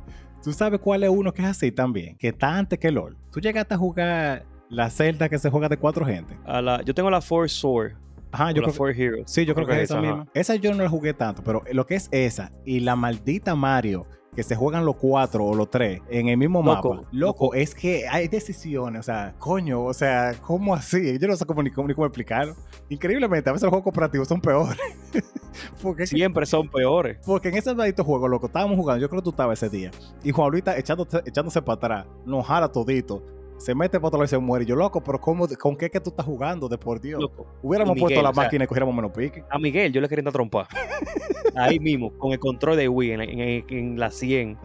¿Tú 0.43 0.51
sabes 0.51 0.79
cuál 0.81 1.03
es 1.03 1.09
uno 1.09 1.33
que 1.33 1.41
es 1.43 1.47
así 1.47 1.71
también? 1.71 2.17
Que 2.17 2.29
está 2.29 2.57
antes 2.57 2.77
que 2.77 2.91
LOL. 2.91 3.15
Tú 3.31 3.39
llegaste 3.39 3.73
a 3.73 3.77
jugar 3.77 4.45
la 4.69 4.89
celda 4.89 5.29
que 5.29 5.37
se 5.39 5.49
juega 5.49 5.69
de 5.69 5.77
cuatro 5.77 6.05
gente. 6.05 6.37
A 6.45 6.61
la, 6.61 6.81
yo 6.83 6.93
tengo 6.93 7.09
la 7.09 7.21
Four 7.21 7.49
Sword. 7.49 7.93
Ajá, 8.31 8.51
yo 8.51 8.61
creo, 8.61 8.73
Four 8.73 8.91
Heroes. 8.91 9.31
Sí, 9.31 9.45
yo 9.45 9.55
creo, 9.55 9.67
que, 9.67 9.73
es 9.73 9.83
esa 9.83 9.99
ajá. 9.99 10.01
misma. 10.01 10.27
Esa 10.33 10.55
yo 10.55 10.73
no 10.73 10.83
la 10.83 10.89
jugué 10.89 11.13
tanto, 11.13 11.43
pero 11.43 11.63
lo 11.71 11.85
que 11.85 11.95
es 11.95 12.09
esa 12.11 12.51
y 12.65 12.79
la 12.79 12.95
maldita 12.95 13.55
Mario, 13.55 14.05
que 14.35 14.43
se 14.43 14.55
juegan 14.55 14.85
los 14.85 14.95
cuatro 14.95 15.43
o 15.43 15.55
los 15.55 15.69
tres 15.69 16.01
en 16.09 16.29
el 16.29 16.37
mismo 16.37 16.61
Loco, 16.63 16.93
mapa. 16.93 17.07
Loco, 17.11 17.53
es 17.55 17.73
que 17.73 18.07
hay 18.07 18.27
decisiones, 18.27 18.99
o 18.99 19.03
sea, 19.03 19.33
coño, 19.39 19.83
o 19.83 19.93
sea, 19.93 20.33
¿cómo 20.41 20.75
así? 20.75 21.17
Yo 21.19 21.27
no 21.27 21.35
sé 21.35 21.45
cómo 21.45 21.63
ni 21.63 21.71
cómo, 21.71 21.87
ni 21.87 21.93
cómo 21.93 22.05
explicarlo. 22.05 22.55
Increíblemente, 22.89 23.49
a 23.49 23.53
veces 23.53 23.63
los 23.63 23.71
juegos 23.71 23.85
cooperativos 23.85 24.27
son 24.27 24.39
peores. 24.39 24.77
porque, 25.81 26.05
Siempre 26.05 26.45
son 26.45 26.69
peores. 26.69 27.17
porque 27.25 27.49
en 27.49 27.55
ese 27.55 27.73
maldito 27.73 28.03
juego, 28.03 28.27
loco, 28.27 28.45
estábamos 28.45 28.77
jugando, 28.77 29.01
yo 29.01 29.09
creo 29.09 29.21
que 29.21 29.25
tú 29.25 29.29
estabas 29.31 29.61
ese 29.61 29.75
día, 29.75 29.91
y 30.23 30.31
Juan 30.31 30.51
Luis 30.51 30.61
está 30.61 30.77
echándose, 30.77 31.21
echándose 31.25 31.61
para 31.61 31.75
atrás, 31.75 32.05
nos 32.25 32.45
jala 32.45 32.71
todito. 32.71 33.23
Se 33.59 33.75
mete 33.75 33.99
para 33.99 34.07
otro 34.07 34.17
lado 34.17 34.25
y 34.25 34.29
se 34.29 34.37
muere. 34.39 34.65
Yo, 34.65 34.75
loco, 34.75 35.01
pero 35.03 35.19
¿cómo, 35.19 35.47
¿con 35.59 35.75
qué 35.77 35.89
que 35.91 35.99
tú 35.99 36.09
estás 36.09 36.25
jugando? 36.25 36.67
De 36.67 36.77
por 36.77 36.99
Dios. 36.99 37.21
Loco. 37.21 37.45
Hubiéramos 37.61 37.97
puesto 37.99 38.21
la 38.21 38.29
o 38.29 38.33
sea, 38.33 38.43
máquina 38.43 38.63
y 38.63 38.67
cogiéramos 38.67 38.95
menos 38.95 39.11
pique. 39.11 39.43
A 39.49 39.59
Miguel 39.59 39.91
yo 39.93 40.01
le 40.01 40.07
quería 40.09 40.31
trompar. 40.31 40.67
Ahí 41.55 41.79
mismo, 41.79 42.11
con 42.17 42.31
el 42.31 42.39
control 42.39 42.77
de 42.77 42.87
Wii 42.89 43.11
en, 43.11 43.21
en- 43.21 43.65
en 43.69 43.99
la 43.99 44.09
100. 44.11 44.57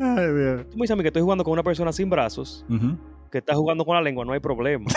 Ay, 0.00 0.32
Dios. 0.32 0.66
Tú 0.70 0.76
me 0.76 0.82
dices 0.82 0.90
a 0.90 0.96
mí 0.96 1.02
que 1.02 1.08
estoy 1.08 1.22
jugando 1.22 1.44
con 1.44 1.52
una 1.52 1.62
persona 1.62 1.92
sin 1.92 2.10
brazos, 2.10 2.64
que 3.30 3.38
está 3.38 3.54
jugando 3.54 3.84
con 3.84 3.94
la 3.94 4.02
lengua, 4.02 4.24
no 4.24 4.32
hay 4.32 4.40
problema. 4.40 4.86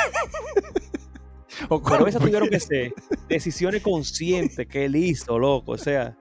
O 1.70 1.82
Pero 1.82 2.06
esas 2.08 2.22
tuvieron 2.22 2.50
que 2.50 2.60
ser 2.60 2.93
decisiones 3.28 3.82
conscientes 3.82 4.68
que 4.68 4.86
él 4.86 4.95
hizo, 4.95 5.39
loco. 5.39 5.72
O 5.72 5.78
sea, 5.78 6.16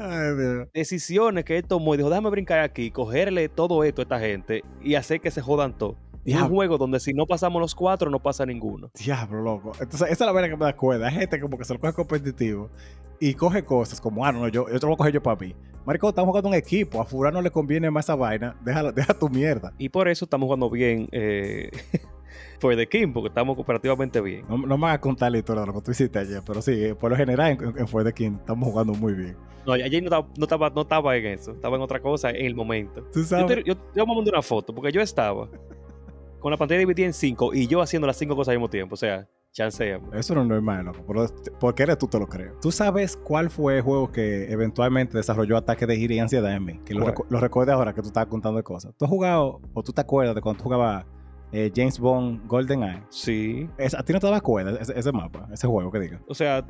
Ay, 0.00 0.66
decisiones 0.72 1.44
que 1.44 1.58
él 1.58 1.64
tomó 1.64 1.94
y 1.94 1.98
dijo, 1.98 2.08
déjame 2.08 2.30
brincar 2.30 2.60
aquí, 2.60 2.90
cogerle 2.90 3.48
todo 3.50 3.84
esto 3.84 4.00
a 4.00 4.04
esta 4.04 4.18
gente 4.18 4.62
y 4.82 4.94
hacer 4.94 5.20
que 5.20 5.30
se 5.30 5.42
jodan 5.42 5.76
todo. 5.76 5.96
Es 6.24 6.40
un 6.40 6.48
juego 6.48 6.78
donde 6.78 7.00
si 7.00 7.12
no 7.12 7.26
pasamos 7.26 7.60
los 7.60 7.74
cuatro, 7.74 8.10
no 8.10 8.20
pasa 8.20 8.44
ninguno. 8.46 8.90
Diablo, 8.94 9.42
loco. 9.42 9.72
Entonces, 9.80 10.10
esa 10.10 10.24
es 10.24 10.26
la 10.26 10.32
verdad 10.32 10.50
que 10.50 10.56
me 10.56 10.64
da 10.64 10.76
cuenta. 10.76 11.06
Hay 11.06 11.14
gente 11.14 11.40
como 11.40 11.58
que 11.58 11.64
se 11.64 11.74
lo 11.74 11.80
coge 11.80 11.92
competitivo 11.92 12.70
y 13.18 13.34
coge 13.34 13.64
cosas 13.64 14.00
como, 14.00 14.24
ah, 14.24 14.32
no, 14.32 14.48
yo, 14.48 14.68
yo 14.68 14.78
te 14.78 14.86
lo 14.86 14.88
voy 14.88 14.94
a 14.94 14.96
coger 14.98 15.14
yo 15.14 15.22
para 15.22 15.40
mí. 15.40 15.54
Marico, 15.86 16.08
estamos 16.08 16.28
jugando 16.28 16.50
un 16.50 16.54
equipo. 16.54 17.00
A 17.00 17.04
fulano 17.04 17.40
le 17.40 17.50
conviene 17.50 17.90
más 17.90 18.04
esa 18.04 18.14
vaina. 18.14 18.54
Deja, 18.62 18.92
deja 18.92 19.14
tu 19.14 19.28
mierda. 19.28 19.72
Y 19.78 19.88
por 19.88 20.08
eso 20.08 20.24
estamos 20.24 20.46
jugando 20.46 20.70
bien 20.70 21.08
eh, 21.10 21.70
for 22.60 22.76
the 22.76 22.86
King, 22.86 23.12
porque 23.12 23.28
estamos 23.28 23.56
cooperativamente 23.56 24.20
bien. 24.20 24.44
No, 24.48 24.58
no 24.58 24.78
me 24.78 24.86
hagas 24.86 25.00
contar 25.00 25.32
la 25.32 25.38
historia 25.38 25.62
de 25.62 25.66
lo 25.66 25.72
que 25.74 25.80
tú 25.80 25.90
hiciste 25.90 26.18
ayer, 26.18 26.42
pero 26.46 26.62
sí, 26.62 26.72
eh, 26.84 26.94
por 26.94 27.10
lo 27.10 27.16
general 27.16 27.52
en, 27.60 27.78
en 27.78 27.88
For 27.88 28.04
the 28.04 28.12
King 28.12 28.32
estamos 28.38 28.68
jugando 28.68 28.92
muy 28.94 29.14
bien. 29.14 29.36
No, 29.66 29.72
ayer 29.72 30.02
no 30.02 30.06
estaba, 30.06 30.26
no, 30.36 30.44
estaba, 30.44 30.70
no 30.70 30.80
estaba 30.82 31.16
en 31.16 31.26
eso, 31.26 31.52
estaba 31.52 31.76
en 31.76 31.82
otra 31.82 32.00
cosa 32.00 32.30
en 32.30 32.46
el 32.46 32.54
momento. 32.54 33.02
Tú 33.12 33.20
Yo 33.20 33.24
sabes. 33.26 33.46
te, 33.56 33.64
yo, 33.64 33.74
yo 33.96 34.06
me 34.06 34.14
mandé 34.14 34.30
una 34.30 34.42
foto, 34.42 34.74
porque 34.74 34.92
yo 34.92 35.00
estaba 35.00 35.48
con 36.38 36.50
la 36.50 36.56
pantalla 36.56 36.78
dividida 36.78 37.06
en 37.06 37.12
cinco 37.12 37.52
y 37.54 37.66
yo 37.66 37.82
haciendo 37.82 38.06
las 38.06 38.16
cinco 38.16 38.34
cosas 38.36 38.52
al 38.52 38.58
mismo 38.58 38.70
tiempo. 38.70 38.94
O 38.94 38.96
sea, 38.96 39.28
chanceame. 39.52 40.06
Eso 40.18 40.34
no 40.34 40.42
es 40.42 40.48
normal, 40.48 40.86
loco. 40.86 41.04
Pero 41.06 41.26
porque 41.58 41.82
eres 41.82 41.98
tú, 41.98 42.06
te 42.06 42.18
lo 42.18 42.26
creo. 42.26 42.54
¿Tú 42.62 42.70
sabes 42.72 43.16
cuál 43.16 43.50
fue 43.50 43.76
el 43.76 43.82
juego 43.82 44.10
que 44.10 44.50
eventualmente 44.50 45.18
desarrolló 45.18 45.56
ataque 45.56 45.86
de 45.86 45.96
gira 45.96 46.14
y 46.14 46.18
ansiedad 46.20 46.54
en 46.54 46.64
mí? 46.64 46.80
Que 46.84 46.94
lo, 46.94 47.06
recu- 47.06 47.26
lo 47.28 47.72
ahora 47.74 47.92
que 47.92 48.00
tú 48.00 48.08
estabas 48.08 48.28
contando 48.28 48.56
de 48.56 48.62
cosas. 48.62 48.94
¿Tú 48.96 49.04
has 49.04 49.10
jugado, 49.10 49.60
o 49.74 49.82
tú 49.82 49.92
te 49.92 50.00
acuerdas 50.00 50.34
de 50.34 50.40
cuando 50.40 50.58
tú 50.58 50.64
jugabas 50.64 51.04
eh, 51.52 51.70
James 51.74 51.98
Bond 51.98 52.46
GoldenEye? 52.46 53.02
Sí. 53.08 53.68
Es- 53.78 53.94
¿A 53.94 54.02
ti 54.02 54.12
no 54.12 54.20
te 54.20 54.26
dabas 54.26 54.42
cuenta 54.42 54.80
ese, 54.80 54.98
ese 54.98 55.12
mapa, 55.12 55.48
ese 55.52 55.66
juego 55.66 55.90
que 55.90 56.00
diga? 56.00 56.20
O 56.28 56.34
sea, 56.34 56.64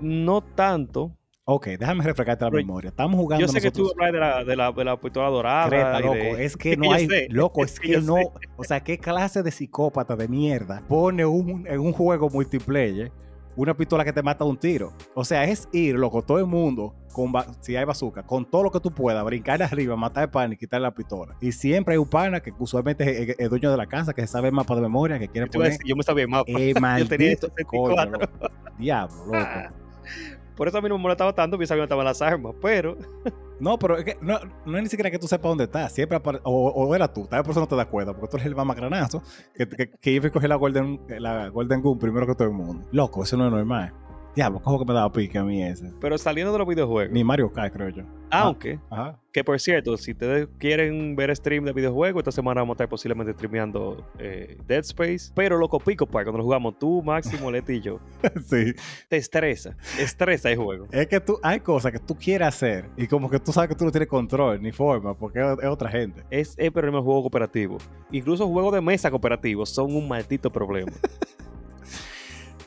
no 0.00 0.40
tanto. 0.42 1.12
Ok, 1.48 1.68
déjame 1.78 2.02
refrescarte 2.02 2.44
la 2.44 2.50
memoria. 2.50 2.88
Estamos 2.88 3.20
jugando 3.20 3.46
Yo 3.46 3.48
sé 3.52 3.60
que 3.60 3.70
tú 3.70 3.88
hablas 3.92 4.12
de 4.12 4.18
la, 4.18 4.44
de 4.44 4.56
la, 4.56 4.72
de 4.72 4.84
la 4.84 5.00
pistola 5.00 5.28
dorada. 5.28 5.68
Creta, 5.68 6.00
loco, 6.00 6.14
de- 6.14 6.44
es 6.44 6.56
que 6.56 6.76
no 6.76 6.92
hay, 6.92 7.06
loco, 7.28 7.62
es 7.64 7.78
que 7.78 7.88
no, 8.00 8.16
sé. 8.16 8.30
o 8.56 8.64
sea, 8.64 8.80
qué 8.80 8.98
clase 8.98 9.44
de 9.44 9.52
psicópata 9.52 10.16
de 10.16 10.26
mierda 10.26 10.82
pone 10.88 11.24
un, 11.24 11.64
en 11.68 11.78
un 11.78 11.92
juego 11.92 12.28
multiplayer 12.30 13.12
una 13.56 13.74
pistola 13.74 14.04
que 14.04 14.12
te 14.12 14.22
mata 14.22 14.44
de 14.44 14.50
un 14.50 14.56
tiro. 14.56 14.92
O 15.14 15.24
sea, 15.24 15.44
es 15.44 15.68
ir, 15.72 15.96
loco, 15.96 16.22
todo 16.22 16.38
el 16.38 16.46
mundo, 16.46 16.94
con 17.12 17.32
si 17.60 17.74
hay 17.74 17.84
bazooka, 17.84 18.22
con 18.22 18.44
todo 18.44 18.64
lo 18.64 18.70
que 18.70 18.80
tú 18.80 18.90
puedas, 18.90 19.24
brincar 19.24 19.62
arriba, 19.62 19.96
matar 19.96 20.24
al 20.24 20.30
pana 20.30 20.54
y 20.54 20.56
quitarle 20.56 20.84
la 20.84 20.94
pistola. 20.94 21.34
Y 21.40 21.52
siempre 21.52 21.94
hay 21.94 21.98
un 21.98 22.08
pana 22.08 22.40
que 22.40 22.52
usualmente 22.58 23.04
es 23.04 23.28
el, 23.30 23.36
el 23.38 23.48
dueño 23.48 23.70
de 23.70 23.76
la 23.76 23.86
casa, 23.86 24.12
que 24.12 24.26
sabe 24.26 24.48
el 24.48 24.54
mapa 24.54 24.74
de 24.74 24.82
memoria, 24.82 25.18
que 25.18 25.28
quiere 25.28 25.46
poner 25.46 25.76
yo 25.84 25.96
me 25.96 26.02
sabía 26.02 26.24
el 26.24 26.30
mapa. 26.30 26.50
el 26.50 26.74
Yo 26.98 27.08
tenía 27.08 27.36
maldito 27.36 27.48
64. 27.48 27.66
coño, 27.66 28.10
loco. 28.10 28.54
Diablo, 28.78 29.26
loco. 29.26 29.74
Por 30.56 30.66
eso 30.68 30.78
a 30.78 30.80
mí 30.80 30.88
no 30.88 30.96
me 30.96 31.02
molestaba 31.02 31.34
tanto, 31.34 31.56
porque 31.56 31.66
sabía 31.66 31.82
dónde 31.82 31.86
estaban 31.94 32.04
las 32.06 32.22
armas. 32.22 32.54
Pero 32.60 32.96
No, 33.60 33.78
pero 33.78 33.96
es 33.96 34.04
que 34.04 34.18
no, 34.20 34.38
no 34.66 34.76
es 34.76 34.82
ni 34.82 34.88
siquiera 34.90 35.10
que 35.10 35.18
tú 35.18 35.26
sepas 35.26 35.48
dónde 35.48 35.64
estás. 35.64 35.90
Siempre 35.92 36.18
apare- 36.18 36.40
o, 36.44 36.68
o 36.68 36.94
era 36.94 37.10
tú, 37.12 37.26
tal 37.26 37.38
vez 37.40 37.44
por 37.44 37.52
eso 37.52 37.60
no 37.60 37.66
te 37.68 37.74
das 37.76 37.86
cuenta, 37.86 38.12
porque 38.12 38.28
tú 38.28 38.36
eres 38.36 38.46
el 38.48 38.54
mamagranazo 38.54 39.22
que, 39.54 39.66
que, 39.66 39.90
que 39.92 40.10
iba 40.10 40.26
a 40.28 40.30
coger 40.30 40.50
la 40.50 40.56
Golden, 40.56 41.00
la 41.18 41.48
Golden 41.48 41.80
Gun 41.80 41.98
primero 41.98 42.26
que 42.26 42.34
todo 42.34 42.48
el 42.48 42.54
mundo. 42.54 42.86
Loco, 42.92 43.22
eso 43.22 43.36
no 43.38 43.46
es 43.46 43.52
normal. 43.52 43.94
Diablo, 44.36 44.60
cojo 44.60 44.80
que 44.80 44.84
me 44.84 44.92
daba 44.92 45.10
pique 45.10 45.38
a 45.38 45.44
mí 45.44 45.64
ese. 45.64 45.90
Pero 45.98 46.18
saliendo 46.18 46.52
de 46.52 46.58
los 46.58 46.68
videojuegos. 46.68 47.10
Ni 47.10 47.24
Mario 47.24 47.50
Kart, 47.50 47.72
creo 47.72 47.88
yo. 47.88 48.02
Aunque, 48.30 48.78
Ajá. 48.90 49.18
que 49.32 49.42
por 49.42 49.58
cierto, 49.58 49.96
si 49.96 50.12
ustedes 50.12 50.46
quieren 50.58 51.16
ver 51.16 51.34
stream 51.34 51.64
de 51.64 51.72
videojuegos, 51.72 52.20
esta 52.20 52.32
semana 52.32 52.60
vamos 52.60 52.74
a 52.74 52.76
estar 52.76 52.88
posiblemente 52.90 53.32
streameando 53.32 54.06
eh, 54.18 54.58
Dead 54.66 54.80
Space. 54.80 55.32
Pero 55.34 55.56
loco 55.56 55.80
Pico 55.80 56.04
Park, 56.04 56.26
cuando 56.26 56.36
lo 56.36 56.44
jugamos 56.44 56.78
tú, 56.78 57.02
Máximo, 57.02 57.50
Leti 57.50 57.74
y 57.74 57.80
yo, 57.80 57.98
sí. 58.46 58.74
te 59.08 59.16
estresa. 59.16 59.74
Estresa 59.98 60.50
el 60.50 60.58
juego. 60.58 60.86
Es 60.92 61.06
que 61.06 61.18
tú, 61.18 61.38
hay 61.42 61.60
cosas 61.60 61.92
que 61.92 61.98
tú 61.98 62.14
quieres 62.14 62.48
hacer 62.48 62.90
y 62.98 63.06
como 63.06 63.30
que 63.30 63.40
tú 63.40 63.52
sabes 63.52 63.70
que 63.70 63.74
tú 63.74 63.86
no 63.86 63.90
tienes 63.90 64.08
control 64.08 64.60
ni 64.60 64.70
forma, 64.70 65.14
porque 65.14 65.40
es, 65.40 65.58
es 65.62 65.68
otra 65.68 65.88
gente. 65.88 66.24
Es 66.28 66.54
el 66.58 66.72
problema 66.72 66.98
del 66.98 67.06
juego 67.06 67.22
cooperativo. 67.22 67.78
Incluso 68.12 68.46
juegos 68.46 68.74
de 68.74 68.82
mesa 68.82 69.10
cooperativos 69.10 69.70
son 69.70 69.96
un 69.96 70.06
maldito 70.06 70.52
problema. 70.52 70.92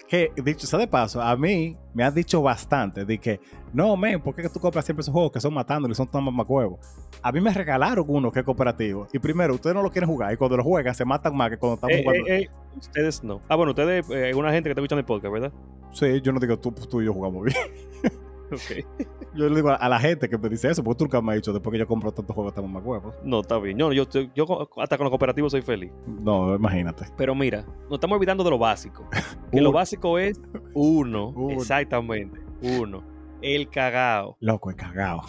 Que, 0.10 0.32
dicho 0.44 0.66
sea 0.66 0.80
de 0.80 0.88
paso, 0.88 1.22
a 1.22 1.38
mí 1.38 1.78
me 1.94 2.04
han 2.04 2.16
dicho 2.16 2.42
bastante 2.42 3.06
de 3.06 3.20
que, 3.20 3.40
no, 3.72 3.96
men, 3.96 4.20
¿por 4.20 4.34
qué 4.36 4.50
tú 4.50 4.60
compras 4.60 4.84
siempre 4.84 5.02
esos 5.02 5.14
juegos 5.14 5.32
que 5.32 5.40
son 5.40 5.54
matándolo 5.54 5.92
y 5.92 5.96
son 5.96 6.08
tan 6.08 6.24
mamacuevos? 6.24 6.80
A 7.22 7.32
mí 7.32 7.40
me 7.40 7.54
regalaron 7.54 8.04
uno 8.08 8.32
que 8.32 8.40
es 8.40 8.46
cooperativo. 8.46 9.08
Y 9.14 9.20
primero, 9.20 9.54
ustedes 9.54 9.76
no 9.76 9.84
lo 9.84 9.92
quieren 9.92 10.10
jugar. 10.10 10.34
Y 10.34 10.38
cuando 10.38 10.58
lo 10.58 10.64
juegan, 10.64 10.96
se 10.96 11.06
matan 11.06 11.38
más 11.38 11.52
que 11.52 11.58
cuando 11.58 11.76
estamos 11.76 11.96
Eh, 11.96 12.04
jugando. 12.04 12.28
eh, 12.28 12.42
eh, 12.42 12.50
ustedes 12.76 13.24
no. 13.24 13.40
Ah, 13.48 13.56
bueno, 13.56 13.72
ustedes, 13.74 14.10
eh, 14.10 14.26
hay 14.26 14.34
una 14.34 14.52
gente 14.52 14.68
que 14.68 14.72
está 14.72 14.82
escuchando 14.82 15.00
el 15.02 15.06
podcast, 15.06 15.32
¿verdad? 15.32 15.52
Sí, 15.94 16.20
yo 16.22 16.32
no 16.32 16.40
digo 16.40 16.58
tú, 16.58 16.72
tú 16.72 17.02
y 17.02 17.06
yo 17.06 17.14
jugamos 17.14 17.44
bien. 17.46 17.58
Ok. 18.52 18.84
Yo 19.36 19.48
le 19.50 19.56
digo 19.56 19.70
a, 19.70 19.90
la 19.90 20.00
gente 20.00 20.28
que 20.28 20.38
me 20.38 20.50
dice 20.50 20.70
eso, 20.70 20.84
porque 20.84 20.98
tú 21.00 21.04
nunca 21.06 21.22
me 21.22 21.34
has 21.34 21.38
dicho 21.38 21.54
después 21.54 21.72
que 21.72 21.80
yo 21.80 21.88
compro 21.88 22.12
tantos 22.12 22.34
juegos 22.36 22.54
tan 22.54 22.64
mamacuevos. 22.66 23.14
No, 23.24 23.42
está 23.42 23.60
bien. 23.60 23.78
Yo, 23.78 23.92
yo, 23.92 24.06
yo 24.36 24.46
con- 24.46 24.68
hasta 24.78 24.98
con 24.98 25.06
los 25.06 25.12
cooperativos 25.12 25.52
soy 25.52 25.62
feliz. 25.62 25.92
No, 26.08 26.56
imagínate. 26.56 27.06
Pero 27.16 27.36
mira, 27.36 27.64
nos 27.84 27.94
estamos 27.94 28.16
olvidando 28.16 28.44
de 28.44 28.50
lo 28.50 28.58
básico. 28.58 29.08
Que 29.52 29.62
lo 29.62 29.72
básico 29.72 30.20
es 30.20 30.40
uno. 30.74 31.30
Uno. 31.36 31.54
Exactamente. 31.54 32.40
Uno. 32.62 33.04
El 33.42 33.70
cagao. 33.70 34.38
Loco, 34.42 34.70
es 34.70 34.76
cagado. 34.76 35.22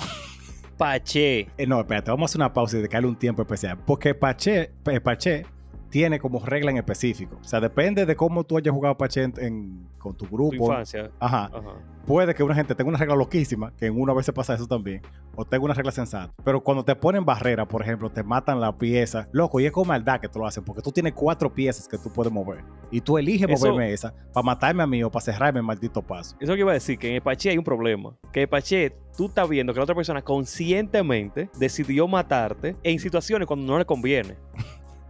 Paché. 0.77 1.49
Eh, 1.59 1.67
no, 1.67 1.81
espérate, 1.81 2.11
vamos 2.11 2.25
a 2.25 2.27
hacer 2.31 2.39
una 2.41 2.53
pausa 2.53 2.77
y 2.77 2.79
dedicarle 2.81 3.09
un 3.09 3.17
tiempo 3.17 3.43
especial. 3.43 3.79
Porque 3.87 4.15
Pache, 4.15 4.73
eh, 4.87 5.01
Pache 5.01 5.45
tiene 5.91 6.19
como 6.19 6.39
regla 6.45 6.71
en 6.71 6.77
específico. 6.79 7.37
O 7.41 7.45
sea, 7.45 7.61
depende 7.61 8.07
de 8.07 8.17
cómo 8.17 8.45
tú 8.45 8.57
hayas 8.57 8.73
jugado 8.73 8.97
Pache 8.97 9.25
en- 9.25 9.35
en- 9.39 9.87
con 9.99 10.15
tu 10.17 10.25
Tu 10.25 10.35
grupo. 10.35 10.55
infancia. 10.55 11.11
Ajá. 11.19 11.45
Ajá. 11.53 11.75
Puede 12.07 12.35
que 12.35 12.43
una 12.43 12.55
gente 12.55 12.75
tenga 12.75 12.89
una 12.89 12.99
regla 12.99 13.15
loquísima, 13.15 13.73
que 13.77 13.87
en 13.87 14.01
una 14.01 14.15
vez 14.15 14.25
se 14.25 14.33
pasa 14.33 14.55
eso 14.55 14.67
también, 14.67 15.03
o 15.37 15.45
tenga 15.45 15.65
una 15.65 15.75
regla 15.75 15.93
sensata. 15.93 16.33
Pero 16.43 16.63
cuando 16.63 16.83
te 16.85 16.97
ponen 16.97 17.25
barrera, 17.25 17.69
por 17.69 17.83
ejemplo, 17.83 18.11
te 18.11 18.23
matan 18.23 18.59
la 18.61 18.77
pieza, 18.77 19.29
loco, 19.33 19.61
y 19.61 19.67
es 19.67 19.73
con 19.73 19.87
maldad 19.87 20.19
que 20.19 20.29
te 20.29 20.39
lo 20.39 20.47
hacen, 20.47 20.65
porque 20.65 20.81
tú 20.81 20.91
tienes 20.91 21.13
cuatro 21.13 21.53
piezas 21.53 21.87
que 21.87 21.99
tú 21.99 22.11
puedes 22.11 22.33
mover. 22.33 22.65
Y 22.91 23.03
tú 23.03 23.19
eliges 23.19 23.49
Eso- 23.51 23.67
moverme 23.69 23.93
esa 23.93 24.15
para 24.33 24.43
matarme 24.45 24.83
a 24.83 24.87
mí 24.87 25.03
o 25.05 25.11
para 25.11 25.23
cerrarme 25.25 25.61
el 25.61 25.67
maldito 25.67 26.01
paso. 26.01 26.35
Eso 26.41 26.55
que 26.55 26.61
iba 26.61 26.71
a 26.71 26.75
decir, 26.75 26.99
que 26.99 27.09
en 27.09 27.15
el 27.17 27.21
Paché 27.23 27.51
hay 27.51 27.59
un 27.59 27.65
problema. 27.65 28.17
Que 28.33 28.41
en 28.41 28.45
el 28.45 28.49
Paché 28.49 28.97
tú 29.17 29.27
estás 29.27 29.49
viendo 29.49 29.75
que 29.75 29.79
la 29.81 29.85
otra 29.85 29.95
persona 29.95 30.23
conscientemente 30.23 31.51
decidió 31.59 32.09
matarte 32.09 32.75
en 32.83 32.99
situaciones 32.99 33.47
cuando 33.47 33.67
no 33.71 33.79
le 33.79 33.85
conviene. 33.85 34.37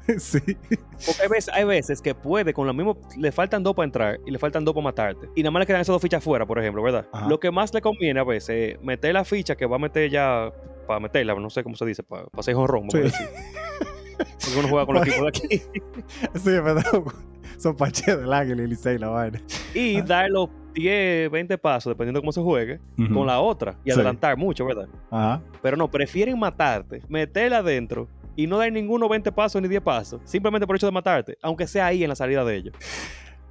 sí. 0.18 0.40
Porque 0.40 1.22
hay 1.22 1.28
veces, 1.28 1.54
hay 1.54 1.64
veces 1.64 2.02
que 2.02 2.14
puede, 2.14 2.52
con 2.52 2.66
lo 2.66 2.74
mismo, 2.74 2.96
le 3.16 3.32
faltan 3.32 3.62
dos 3.62 3.74
para 3.74 3.84
entrar 3.84 4.18
y 4.26 4.30
le 4.30 4.38
faltan 4.38 4.64
dos 4.64 4.74
para 4.74 4.84
matarte. 4.84 5.28
Y 5.34 5.42
nada 5.42 5.50
más 5.52 5.60
le 5.60 5.66
quedan 5.66 5.80
esas 5.80 5.92
dos 5.94 6.02
fichas 6.02 6.22
fuera, 6.22 6.46
por 6.46 6.58
ejemplo, 6.58 6.82
¿verdad? 6.82 7.06
Ajá. 7.12 7.28
Lo 7.28 7.38
que 7.40 7.50
más 7.50 7.72
le 7.74 7.80
conviene 7.80 8.18
a 8.20 8.24
veces 8.24 8.74
es 8.76 8.82
meter 8.82 9.14
la 9.14 9.24
ficha 9.24 9.56
que 9.56 9.66
va 9.66 9.76
a 9.76 9.78
meter 9.78 10.10
ya, 10.10 10.52
para 10.86 11.00
meterla, 11.00 11.34
no 11.34 11.50
sé 11.50 11.62
cómo 11.62 11.76
se 11.76 11.86
dice, 11.86 12.02
para, 12.02 12.24
para 12.24 12.40
hacer 12.40 12.54
a 12.56 12.90
Sí. 12.90 12.98
decir. 12.98 13.26
Porque 14.18 14.58
uno 14.58 14.68
juega 14.68 14.86
con 14.86 14.96
el 14.96 15.02
equipo 15.08 15.22
de 15.22 15.28
aquí. 15.28 15.48
Sí, 16.34 16.50
es 16.50 16.62
verdad. 16.64 16.84
Son 17.58 17.74
Pache 17.76 18.16
del 18.16 18.32
Águila 18.32 18.62
y 18.62 18.66
Licey 18.66 18.98
la 18.98 19.08
vaina. 19.08 19.40
Y 19.74 19.98
Ah. 19.98 20.02
dar 20.02 20.30
los 20.30 20.48
10, 20.74 21.30
20 21.30 21.56
pasos, 21.58 21.90
dependiendo 21.90 22.18
de 22.18 22.22
cómo 22.22 22.32
se 22.32 22.40
juegue, 22.40 22.80
con 23.12 23.26
la 23.26 23.40
otra. 23.40 23.76
Y 23.84 23.90
Sí. 23.90 23.94
adelantar 23.96 24.36
mucho, 24.36 24.64
¿verdad? 24.66 24.88
Ajá. 25.10 25.42
Pero 25.62 25.76
no, 25.76 25.90
prefieren 25.90 26.38
matarte, 26.38 27.02
meterla 27.08 27.58
adentro 27.58 28.08
y 28.42 28.46
no 28.46 28.58
dar 28.58 28.70
ninguno 28.72 29.08
20 29.08 29.30
pasos 29.32 29.60
ni 29.60 29.68
10 29.68 29.82
pasos, 29.82 30.20
simplemente 30.24 30.66
por 30.66 30.74
el 30.74 30.78
hecho 30.78 30.86
de 30.86 30.92
matarte, 30.92 31.36
aunque 31.42 31.66
sea 31.66 31.86
ahí 31.86 32.02
en 32.02 32.08
la 32.08 32.16
salida 32.16 32.44
de 32.44 32.56
ellos. 32.56 32.74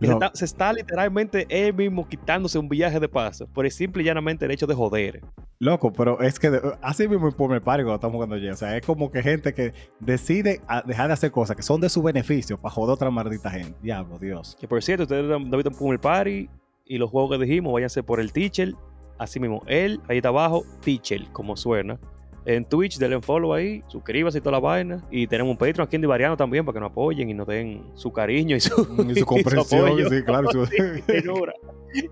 Se, 0.02 0.06
está, 0.14 0.32
se 0.34 0.46
está 0.46 0.72
literalmente 0.72 1.46
él 1.50 1.74
mismo 1.74 2.08
quitándose 2.08 2.58
un 2.58 2.70
viaje 2.70 3.02
de 3.02 3.10
paso 3.10 3.48
por 3.48 3.66
el 3.66 3.72
simple 3.72 4.02
y 4.02 4.06
llanamente 4.06 4.46
el 4.46 4.52
hecho 4.52 4.66
de 4.66 4.74
joder. 4.74 5.20
Loco, 5.60 5.92
pero 5.92 6.22
es 6.22 6.40
que 6.40 6.50
de- 6.50 6.62
así 6.82 7.06
mismo 7.06 7.30
por 7.34 7.52
mi 7.52 7.60
padre 7.60 7.84
cuando 7.84 7.96
estamos 7.96 8.14
jugando 8.16 8.38
ya. 8.38 8.54
O 8.54 8.56
sea, 8.56 8.78
es 8.78 8.86
como 8.86 9.12
que 9.12 9.22
gente 9.22 9.54
que 9.54 9.74
decide 10.00 10.62
a- 10.70 10.84
dejar 10.84 11.08
de 11.08 11.14
hacer 11.16 11.32
cosas 11.32 11.58
que 11.58 11.64
son 11.64 11.82
de 11.82 11.90
su 11.90 12.02
beneficio 12.02 12.58
para 12.58 12.74
joder 12.74 12.92
a 12.92 12.94
otra 12.94 13.12
maldita 13.12 13.50
gente. 13.52 13.76
Diablo, 13.82 14.18
Dios. 14.18 14.56
Que 14.58 14.70
por 14.70 14.82
cierto, 14.82 15.04
ustedes 15.04 15.26
no 15.26 15.58
visto 15.58 15.72
un 15.82 15.92
el 15.92 16.00
party 16.00 16.50
y 16.86 16.98
los 16.98 17.10
juegos 17.10 17.38
que 17.38 17.44
dijimos, 17.46 17.74
váyanse 17.74 18.02
por 18.02 18.22
el 18.22 18.32
teacher. 18.32 18.74
Así 19.18 19.38
mismo, 19.42 19.64
él, 19.68 20.00
ahí 20.08 20.16
está 20.20 20.30
abajo, 20.30 20.64
teacher, 20.82 21.30
como 21.34 21.58
suena. 21.58 22.00
En 22.46 22.66
Twitch, 22.66 22.98
denle 22.98 23.18
un 23.18 23.22
follow 23.24 23.54
ahí, 23.54 23.84
suscríbase 23.88 24.38
y 24.38 24.42
toda 24.42 24.54
la 24.54 24.60
vaina. 24.60 25.06
Y 25.12 25.28
tenemos 25.28 25.52
un 25.52 25.58
Patreon 25.58 25.86
aquí 25.88 25.96
en 25.98 26.02
Divariano 26.02 26.36
también 26.38 26.66
para 26.66 26.74
que 26.76 26.80
nos 26.80 26.92
apoyen 26.92 27.30
y 27.30 27.34
nos 27.34 27.46
den 27.48 27.84
su 27.96 28.12
cariño 28.12 28.56
y 28.56 28.60
su, 28.60 28.72
Y 29.10 29.16
su 29.20 29.26
comprensión, 29.26 29.86
apoyo. 29.88 30.10
sí, 30.10 30.24
claro. 30.24 30.50
su- 30.52 30.68
ternura. 31.06 31.54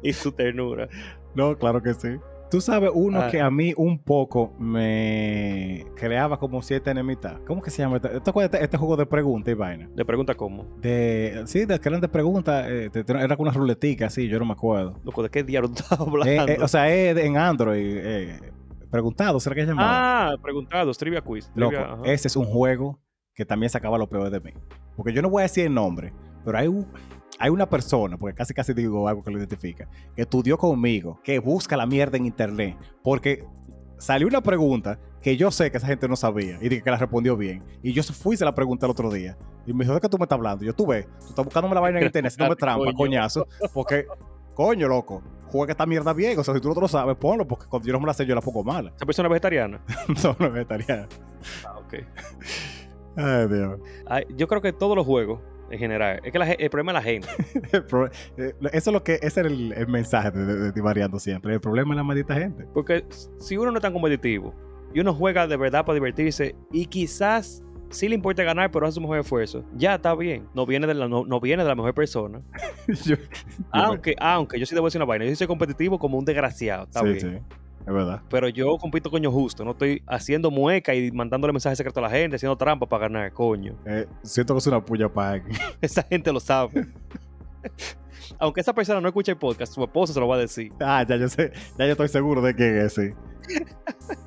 y 0.03 0.13
su 0.13 0.31
ternura. 0.31 0.87
no, 1.35 1.57
claro 1.57 1.81
que 1.81 1.93
sí. 1.93 2.09
Tú 2.49 2.61
sabes, 2.61 2.91
uno 2.93 3.19
Ah. 3.23 3.27
que 3.29 3.41
a 3.41 3.51
mí 3.51 3.73
un 3.75 3.99
poco 3.99 4.53
me 4.57 5.85
creaba 5.95 6.39
como 6.39 6.61
cierta 6.61 6.91
enemistad. 6.91 7.39
¿Cómo 7.45 7.61
que 7.61 7.69
se 7.69 7.81
llama? 7.81 7.97
este- 7.97 8.21
¿Te 8.21 8.29
acuerdas 8.29 8.51
de 8.53 8.63
este, 8.63 8.77
juego 8.77 8.95
de 8.95 9.05
preguntas 9.05 9.51
y 9.51 9.55
vaina? 9.55 9.89
Le 9.95 10.05
pregunta 10.05 10.33
cómo. 10.33 10.65
De, 10.79 11.41
sí, 11.45 11.65
de 11.65 11.77
que 11.79 11.89
eran 11.89 11.99
de 11.99 12.07
preguntas. 12.07 12.65
eh, 12.69 12.89
era 12.93 13.35
con 13.35 13.47
una 13.47 13.51
ruletica, 13.51 14.05
así, 14.05 14.29
yo 14.29 14.39
no 14.39 14.45
me 14.45 14.53
acuerdo. 14.53 14.97
Loco, 15.03 15.23
¿de 15.23 15.29
qué 15.29 15.43
diablo 15.43 15.69
tú 15.69 15.75
estás 15.83 15.99
Eh, 15.99 16.03
hablando? 16.07 16.51
eh, 16.53 16.57
o 16.61 16.67
sea, 16.69 16.89
es 16.93 17.15
de- 17.15 17.25
en 17.25 17.35
Android. 17.37 17.97
Eh, 18.97 19.01
preguntado, 19.01 19.39
¿será 19.39 19.55
que 19.55 19.61
se 19.61 19.67
llamaba? 19.67 20.31
Ah, 20.31 20.35
preguntados, 20.41 20.97
trivia 20.97 21.21
quiz. 21.21 21.51
Loco, 21.55 21.71
trivia, 21.75 21.93
ajá. 21.93 22.01
ese 22.05 22.27
es 22.27 22.35
un 22.35 22.45
juego 22.45 22.99
que 23.33 23.45
también 23.45 23.69
sacaba 23.69 23.97
lo 23.97 24.07
peor 24.09 24.29
de 24.29 24.39
mí. 24.39 24.51
Porque 24.95 25.13
yo 25.13 25.21
no 25.21 25.29
voy 25.29 25.41
a 25.41 25.43
decir 25.43 25.65
el 25.67 25.73
nombre, 25.73 26.13
pero 26.43 26.57
hay, 26.57 26.67
un- 26.67 26.87
hay 27.39 27.49
una 27.51 27.69
persona, 27.69 28.17
porque 28.17 28.35
casi 28.35 28.53
casi 28.53 28.73
digo 28.73 29.07
algo 29.07 29.23
que 29.23 29.29
lo 29.31 29.37
identifica, 29.37 29.87
que 30.15 30.23
estudió 30.23 30.57
conmigo, 30.57 31.19
que 31.23 31.37
busca 31.39 31.77
la 31.77 31.85
mierda 31.85 32.17
en 32.17 32.25
internet, 32.25 32.75
porque 33.03 33.43
salió 33.99 34.27
una 34.27 34.41
pregunta 34.41 34.99
que 35.21 35.35
yo 35.37 35.51
sé 35.51 35.69
que 35.71 35.77
esa 35.77 35.87
gente 35.87 36.07
no 36.07 36.15
sabía 36.15 36.57
y 36.61 36.69
dije 36.69 36.81
que 36.83 36.91
la 36.91 36.97
respondió 36.97 37.35
bien. 37.37 37.63
Y 37.83 37.91
yo 37.93 38.01
fui 38.03 38.37
se 38.37 38.45
la 38.45 38.53
pregunté 38.55 38.85
el 38.85 38.91
otro 38.91 39.11
día. 39.11 39.37
Y 39.65 39.73
me 39.73 39.83
dijo, 39.83 39.93
¿de 39.93 39.99
qué 39.99 40.07
tú 40.07 40.17
me 40.17 40.23
estás 40.23 40.37
hablando? 40.37 40.63
Yo, 40.63 40.73
tú 40.73 40.87
ves, 40.87 41.05
tú 41.19 41.27
estás 41.29 41.43
buscándome 41.43 41.75
la 41.75 41.81
vaina 41.81 41.99
en 41.99 42.05
internet, 42.05 42.31
haciéndome 42.31 42.55
trampa, 42.59 42.85
Coño. 42.85 42.95
coñazo, 42.97 43.47
porque, 43.73 44.05
coño, 44.57 44.87
loco, 44.87 45.21
juega 45.45 45.71
esta 45.71 45.85
mierda 45.85 46.13
bien. 46.13 46.37
O 46.39 46.43
sea, 46.43 46.55
si 46.55 46.59
tú 46.59 46.67
no 46.69 46.73
te 46.73 46.81
lo 46.81 46.87
sabes, 46.87 47.15
ponlo, 47.15 47.47
porque 47.47 47.67
cuando 47.69 47.85
yo 47.87 47.93
no 47.93 47.99
me 47.99 48.07
la 48.07 48.13
sé, 48.15 48.25
yo 48.25 48.33
la 48.33 48.41
pongo 48.41 48.63
mala. 48.63 48.91
¿Esa 48.95 49.05
persona 49.05 49.27
es 49.27 49.31
vegetariana? 49.31 49.79
no, 50.23 50.35
no 50.39 50.45
es 50.47 50.53
vegetariano. 50.53 51.07
Ah, 51.63 51.77
ok. 51.77 51.93
Ay, 53.15 53.47
Dios. 53.47 53.79
Ay, 54.07 54.25
yo 54.35 54.47
creo 54.47 54.59
que 54.59 54.73
todos 54.73 54.95
los 54.95 55.05
juegos, 55.05 55.39
en 55.69 55.77
general, 55.77 56.21
es 56.23 56.31
que 56.31 56.39
la 56.39 56.51
el 56.51 56.69
problema 56.71 56.91
es 56.91 56.95
la 56.95 57.01
gente. 57.03 57.27
Eh, 58.37 58.53
Eso 58.73 58.89
es 58.89 58.93
lo 58.93 59.03
que 59.03 59.19
ese 59.21 59.41
era 59.41 59.49
el, 59.49 59.73
el 59.73 59.87
mensaje 59.87 60.31
de, 60.31 60.43
de, 60.45 60.55
de 60.55 60.71
ti 60.71 60.81
variando 60.81 61.19
siempre. 61.19 61.53
El 61.53 61.61
problema 61.61 61.93
es 61.93 61.97
la 61.97 62.03
maldita 62.03 62.33
gente. 62.33 62.65
Porque 62.73 63.05
si 63.37 63.57
uno 63.57 63.69
no 63.71 63.77
es 63.77 63.81
tan 63.83 63.93
competitivo 63.93 64.55
y 64.93 65.01
uno 65.01 65.13
juega 65.13 65.45
de 65.45 65.57
verdad 65.57 65.85
para 65.85 65.93
divertirse 65.95 66.55
y 66.71 66.87
quizás 66.87 67.63
sí 67.89 68.07
le 68.09 68.15
importa 68.15 68.43
ganar, 68.43 68.71
pero 68.71 68.85
hace 68.85 68.95
su 68.95 69.01
mejor 69.01 69.19
esfuerzo, 69.19 69.63
ya 69.75 69.95
está 69.95 70.13
bien. 70.15 70.47
No 70.53 70.65
viene 70.65 70.87
de 70.87 70.93
la, 70.93 71.07
no, 71.07 71.25
no 71.25 71.39
viene 71.39 71.63
de 71.63 71.69
la 71.69 71.75
mejor 71.75 71.93
persona. 71.93 72.41
Yo- 73.05 73.15
Aunque, 73.71 74.15
aunque 74.19 74.59
yo 74.59 74.65
sí 74.65 74.73
debo 74.75 74.87
decir 74.87 74.99
una 74.99 75.05
vaina, 75.05 75.25
yo 75.25 75.35
soy 75.35 75.47
competitivo 75.47 75.97
como 75.99 76.17
un 76.17 76.25
desgraciado, 76.25 76.83
está 76.85 77.01
sí, 77.01 77.05
bien. 77.05 77.19
sí, 77.19 77.55
es 77.87 77.93
verdad. 77.93 78.21
Pero 78.29 78.47
yo 78.49 78.77
compito 78.77 79.09
coño 79.09 79.31
justo, 79.31 79.63
no 79.65 79.71
estoy 79.71 80.01
haciendo 80.07 80.51
mueca 80.51 80.93
y 80.95 81.11
mandándole 81.11 81.53
mensajes 81.53 81.77
secretos 81.77 82.01
a 82.03 82.07
la 82.07 82.09
gente, 82.09 82.35
haciendo 82.37 82.55
trampa 82.57 82.85
para 82.87 83.01
ganar, 83.07 83.31
coño. 83.33 83.75
Eh, 83.85 84.05
siento 84.23 84.53
que 84.53 84.59
es 84.59 84.67
una 84.67 84.83
puya 84.83 85.07
para. 85.09 85.41
Esa 85.81 86.03
gente 86.03 86.31
lo 86.31 86.39
sabe. 86.39 86.87
Aunque 88.39 88.59
esa 88.61 88.73
persona 88.73 88.99
no 89.01 89.07
escuche 89.07 89.31
el 89.31 89.37
podcast, 89.37 89.73
su 89.73 89.81
esposo 89.83 90.13
se 90.13 90.19
lo 90.19 90.27
va 90.27 90.35
a 90.35 90.39
decir. 90.39 90.71
Ah, 90.81 91.05
ya 91.07 91.15
yo 91.15 91.27
sé, 91.29 91.51
ya 91.77 91.85
yo 91.85 91.91
estoy 91.93 92.07
seguro 92.09 92.41
de 92.41 92.53
quién 92.55 92.77
es, 92.77 92.93
sí. 92.93 93.11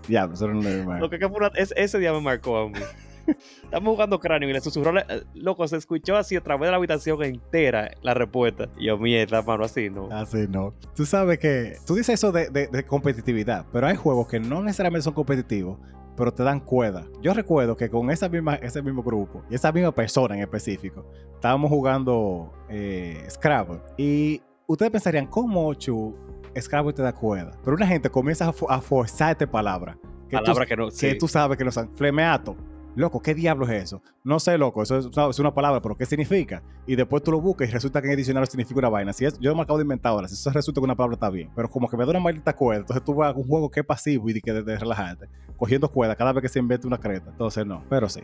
ya, 0.09 0.29
eso 0.33 0.49
no 0.49 0.61
es 0.67 0.77
normal. 0.77 1.01
Lo 1.01 1.11
que, 1.11 1.19
que 1.19 1.29
fue 1.29 1.37
una- 1.39 1.51
es- 1.55 1.73
ese 1.77 1.99
día 1.99 2.13
me 2.13 2.21
marcó 2.21 2.57
a 2.59 2.69
mí. 2.69 2.79
Estamos 3.65 3.95
jugando 3.95 4.19
cráneo 4.19 4.49
y 4.49 4.53
le 4.53 4.61
susurró, 4.61 4.99
eh, 4.99 5.25
loco, 5.35 5.67
se 5.69 5.77
escuchó 5.77 6.17
así 6.17 6.37
a 6.37 6.41
través 6.43 6.67
de 6.67 6.71
la 6.73 6.77
habitación 6.77 7.23
entera 7.23 7.91
la 8.03 8.15
respuesta. 8.15 8.69
Y 8.79 8.87
yo, 8.87 8.99
mierda, 8.99 9.43
mano, 9.43 9.65
así 9.65 9.91
no. 9.91 10.09
Así 10.11 10.47
no. 10.49 10.75
Tú 10.95 11.05
sabes 11.07 11.39
que. 11.39 11.77
Tú 11.87 11.95
dices 11.95 12.15
eso 12.15 12.33
de, 12.33 12.49
de- 12.51 12.67
de 12.69 12.85
competitividad, 12.85 13.67
pero 13.73 13.87
hay 13.87 13.97
juegos 13.97 14.27
que 14.29 14.41
no 14.41 14.63
necesariamente 14.63 15.05
son 15.05 15.15
competitivos, 15.15 15.79
pero 16.17 16.33
te 16.35 16.43
dan 16.43 16.61
cuerda. 16.61 17.07
Yo 17.23 17.33
recuerdo 17.35 17.77
que 17.77 17.89
con 17.89 18.11
esa 18.11 18.29
misma, 18.29 18.57
ese 18.57 18.83
mismo 18.83 19.03
grupo 19.03 19.43
y 19.51 19.55
esa 19.55 19.73
misma 19.73 19.93
persona 19.95 20.35
en 20.35 20.41
específico, 20.43 21.07
estábamos 21.35 21.71
jugando 21.71 22.53
eh, 22.69 23.25
Scrabble. 23.31 23.81
Y 23.97 24.43
ustedes 24.67 24.91
pensarían, 24.93 25.27
¿cómo, 25.27 25.73
Chu, 25.75 26.15
Scrabble 26.61 26.93
te 26.93 27.03
da 27.03 27.13
cuerda? 27.15 27.53
Pero 27.65 27.77
una 27.77 27.87
gente 27.87 28.11
comienza 28.11 28.49
a, 28.49 28.53
fo- 28.53 28.67
a 28.69 28.81
forzarte 28.81 29.47
palabras. 29.47 29.97
Que 30.29 30.37
tú- 30.37 30.43
Palabra 30.45 30.67
que 30.67 30.77
no. 30.77 30.87
que 30.89 30.93
sí. 30.95 31.19
tú 31.19 31.27
sabes 31.27 31.57
que 31.59 31.65
no 31.65 31.73
son 31.73 31.91
flemeato. 31.97 32.57
Loco, 32.97 33.21
¿qué 33.23 33.35
diablo 33.35 33.67
es 33.67 33.85
eso? 33.85 34.03
No 34.25 34.41
sé, 34.41 34.59
loco, 34.59 34.83
eso 34.83 34.99
es, 34.99 35.07
es 35.07 35.39
una 35.39 35.55
palabra, 35.55 35.81
pero 35.81 35.97
¿qué 35.97 36.07
significa? 36.07 36.63
Y 36.87 36.97
después 36.97 37.23
tú 37.23 37.31
lo 37.31 37.41
buscas 37.41 37.69
y 37.69 37.73
resulta 37.73 38.01
que 38.01 38.09
en 38.09 38.13
el 38.13 38.17
diccionario 38.17 38.47
significa 38.47 38.79
una 38.81 38.89
vaina. 38.89 39.13
Si 39.13 39.25
es, 39.25 39.39
yo 39.39 39.55
me 39.55 39.63
acabo 39.63 39.79
de 39.79 39.83
inventar 39.83 40.11
ahora, 40.13 40.29
si 40.29 40.35
eso 40.35 40.51
resulta 40.51 40.81
que 40.81 40.85
una 40.85 40.97
palabra 40.97 41.15
está 41.15 41.31
bien, 41.31 41.51
pero 41.55 41.69
como 41.71 41.89
que 41.89 41.97
me 41.97 42.05
da 42.05 42.11
una 42.11 42.21
maldita 42.21 42.53
cuerda, 42.55 42.81
entonces 42.81 43.05
tú 43.05 43.15
vas 43.15 43.35
a 43.35 43.39
un 43.39 43.47
juego 43.47 43.71
que 43.71 43.81
es 43.81 43.87
pasivo 43.87 44.29
y 44.29 44.33
de, 44.33 44.41
que 44.41 44.53
de, 44.53 44.63
de 44.63 44.77
relajarte, 44.77 45.29
cogiendo 45.57 45.89
cuerda 45.89 46.17
cada 46.17 46.33
vez 46.33 46.43
que 46.43 46.49
se 46.49 46.59
inventa 46.59 46.87
una 46.87 46.99
creta. 46.99 47.31
Entonces 47.31 47.65
no, 47.65 47.85
pero 47.89 48.09
sí, 48.09 48.23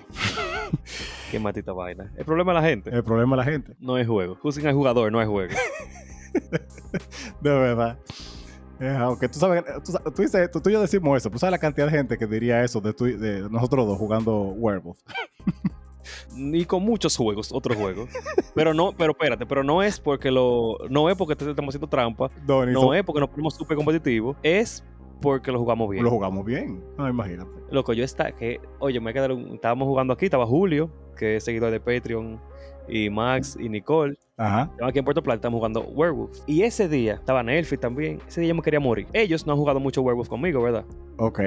Qué 1.30 1.38
matita 1.38 1.72
vaina. 1.72 2.12
El 2.16 2.24
problema 2.24 2.52
es 2.52 2.62
la 2.62 2.68
gente. 2.68 2.90
el 2.90 3.04
problema 3.04 3.36
es 3.36 3.46
la 3.46 3.52
gente, 3.52 3.76
No 3.78 3.98
es 3.98 4.06
juego. 4.06 4.36
Juzguen 4.36 4.68
al 4.68 4.74
jugador, 4.74 5.12
no 5.12 5.20
es 5.20 5.28
juego. 5.28 5.54
de 7.40 7.50
verdad. 7.50 7.98
Eh, 8.80 8.94
aunque 8.98 9.28
tú 9.28 9.38
sabes, 9.38 9.64
tú, 9.84 9.92
tú 10.14 10.22
dices, 10.22 10.50
tú, 10.50 10.60
tú 10.60 10.68
y 10.70 10.72
yo 10.74 10.80
decimos 10.80 11.16
eso, 11.16 11.30
tú 11.30 11.38
sabes 11.38 11.52
la 11.52 11.58
cantidad 11.58 11.86
de 11.86 11.92
gente 11.96 12.18
que 12.18 12.26
diría 12.26 12.62
eso 12.62 12.80
de, 12.80 12.94
y- 13.08 13.12
de 13.12 13.48
nosotros 13.48 13.86
dos 13.86 13.96
jugando 13.98 14.34
Werewolf. 14.56 14.98
Ni 16.36 16.64
con 16.64 16.82
muchos 16.82 17.16
juegos, 17.16 17.50
otros 17.52 17.76
juegos. 17.76 18.08
Pero 18.54 18.72
no, 18.74 18.92
pero 18.96 19.12
espérate, 19.12 19.44
pero 19.46 19.64
no 19.64 19.82
es 19.82 19.98
porque 19.98 20.30
lo. 20.30 20.76
No 20.88 21.10
es 21.10 21.16
porque 21.16 21.32
estamos 21.32 21.72
haciendo 21.74 21.88
trampa. 21.88 22.30
No, 22.46 22.94
es 22.94 23.02
porque 23.02 23.20
nos 23.20 23.30
ponemos 23.30 23.54
súper 23.54 23.76
competitivos. 23.76 24.36
Es 24.42 24.84
porque 25.20 25.50
lo 25.50 25.58
jugamos 25.58 25.88
bien. 25.90 26.04
lo 26.04 26.10
jugamos 26.10 26.44
bien. 26.44 26.84
No, 26.98 27.08
imagínate. 27.08 27.50
Loco, 27.70 27.92
yo 27.94 28.04
está 28.04 28.30
que, 28.32 28.60
oye, 28.78 29.00
me 29.00 29.12
quedé, 29.14 29.26
estábamos 29.54 29.88
jugando 29.88 30.12
aquí, 30.12 30.26
estaba 30.26 30.46
Julio, 30.46 30.90
que 31.16 31.36
es 31.36 31.44
seguidor 31.44 31.70
de 31.72 31.80
Patreon, 31.80 32.38
y 32.88 33.10
Max 33.10 33.56
y 33.60 33.68
Nicole. 33.68 34.16
Ajá. 34.36 34.70
Aquí 34.82 34.98
en 34.98 35.04
Puerto 35.04 35.22
Plata, 35.22 35.36
estamos 35.36 35.58
jugando 35.58 35.80
Werewolf. 35.80 36.38
Y 36.46 36.62
ese 36.62 36.88
día, 36.88 37.14
estaba 37.14 37.42
Nelfi 37.42 37.76
también, 37.76 38.20
ese 38.26 38.40
día 38.40 38.48
yo 38.48 38.54
me 38.54 38.62
quería 38.62 38.80
morir. 38.80 39.06
Ellos 39.12 39.46
no 39.46 39.52
han 39.52 39.58
jugado 39.58 39.80
mucho 39.80 40.02
Werewolf 40.02 40.28
conmigo, 40.28 40.62
¿verdad? 40.62 40.84
Ok. 41.18 41.40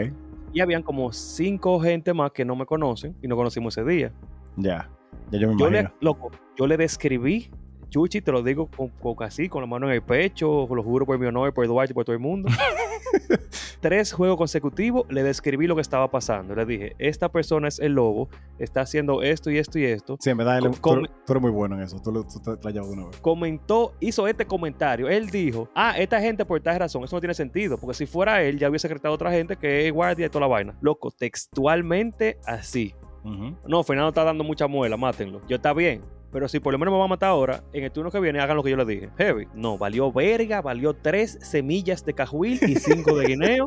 Y 0.51 0.61
habían 0.61 0.81
como 0.81 1.11
cinco 1.11 1.79
gente 1.79 2.13
más 2.13 2.31
que 2.31 2.43
no 2.43 2.55
me 2.55 2.65
conocen 2.65 3.15
y 3.21 3.27
nos 3.27 3.37
conocimos 3.37 3.77
ese 3.77 3.87
día. 3.87 4.11
Ya. 4.55 4.89
Ya 5.31 5.39
yo 5.39 5.49
me 5.49 5.57
Yo 5.57 5.69
le, 5.69 5.89
loco, 6.01 6.31
yo 6.57 6.65
le 6.65 6.77
describí, 6.77 7.51
Chuchi, 7.89 8.21
te 8.21 8.31
lo 8.31 8.41
digo 8.41 8.67
con, 8.75 8.89
con 8.89 9.15
así, 9.23 9.49
con 9.49 9.61
la 9.61 9.67
mano 9.67 9.87
en 9.87 9.93
el 9.93 10.01
pecho, 10.01 10.67
lo 10.69 10.83
juro 10.83 11.05
por 11.05 11.19
mi 11.19 11.27
honor, 11.27 11.53
por 11.53 11.65
Eduardo 11.65 11.91
y 11.91 11.93
por 11.93 12.05
todo 12.05 12.15
el 12.15 12.21
mundo. 12.21 12.49
Tres 13.81 14.11
juegos 14.11 14.37
consecutivos, 14.37 15.05
le 15.09 15.23
describí 15.23 15.65
lo 15.67 15.75
que 15.75 15.81
estaba 15.81 16.09
pasando. 16.11 16.53
Le 16.55 16.65
dije, 16.65 16.95
esta 16.99 17.29
persona 17.29 17.67
es 17.69 17.79
el 17.79 17.93
lobo, 17.93 18.29
está 18.57 18.81
haciendo 18.81 19.21
esto 19.21 19.49
y 19.51 19.57
esto 19.57 19.79
y 19.79 19.85
esto. 19.85 20.17
Sí, 20.19 20.29
en 20.29 20.37
verdad, 20.37 20.57
él- 20.57 20.63
tú, 20.71 20.79
tú 20.81 21.33
eres 21.33 21.41
muy 21.41 21.51
bueno 21.51 21.75
en 21.75 21.81
eso. 21.83 21.97
Tú, 22.03 22.11
lo- 22.11 22.23
tú 22.25 22.39
te, 22.39 22.61
la 22.63 22.71
llevas 22.71 22.89
una 22.89 23.05
vez. 23.07 23.17
Comentó, 23.21 23.93
hizo 23.99 24.27
este 24.27 24.45
comentario. 24.45 25.07
Él 25.07 25.29
dijo, 25.29 25.69
ah, 25.75 25.97
esta 25.97 26.19
gente 26.19 26.45
por 26.45 26.59
tal 26.61 26.77
razón, 26.79 27.03
eso 27.03 27.15
no 27.15 27.21
tiene 27.21 27.33
sentido, 27.33 27.77
porque 27.77 27.93
si 27.93 28.05
fuera 28.05 28.41
él, 28.43 28.59
ya 28.59 28.69
hubiese 28.69 28.87
secretado 28.87 29.13
a 29.13 29.15
otra 29.15 29.31
gente 29.31 29.55
que 29.55 29.87
es 29.87 29.93
guardia 29.93 30.25
y 30.25 30.29
toda 30.29 30.41
la 30.41 30.47
vaina. 30.47 30.77
Loco, 30.81 31.11
textualmente 31.11 32.37
así. 32.45 32.93
Ujú. 33.23 33.55
No, 33.67 33.83
Fernando 33.83 34.09
está 34.09 34.23
dando 34.23 34.43
mucha 34.43 34.67
muela, 34.67 34.97
mátenlo. 34.97 35.41
Yo 35.47 35.55
está 35.57 35.73
bien. 35.73 36.01
Pero 36.31 36.47
si 36.47 36.59
por 36.59 36.73
lo 36.73 36.79
menos 36.79 36.91
me 36.91 36.99
va 36.99 37.05
a 37.05 37.09
matar 37.09 37.29
ahora, 37.29 37.63
en 37.73 37.83
el 37.83 37.91
turno 37.91 38.11
que 38.11 38.19
viene 38.19 38.39
hagan 38.39 38.55
lo 38.55 38.63
que 38.63 38.69
yo 38.69 38.77
le 38.77 38.85
dije. 38.85 39.09
Heavy. 39.17 39.47
No, 39.53 39.77
valió 39.77 40.11
verga, 40.11 40.61
valió 40.61 40.93
tres 40.93 41.39
semillas 41.41 42.05
de 42.05 42.13
cajuil 42.13 42.59
y 42.61 42.75
cinco 42.75 43.17
de 43.17 43.27
guineo. 43.27 43.65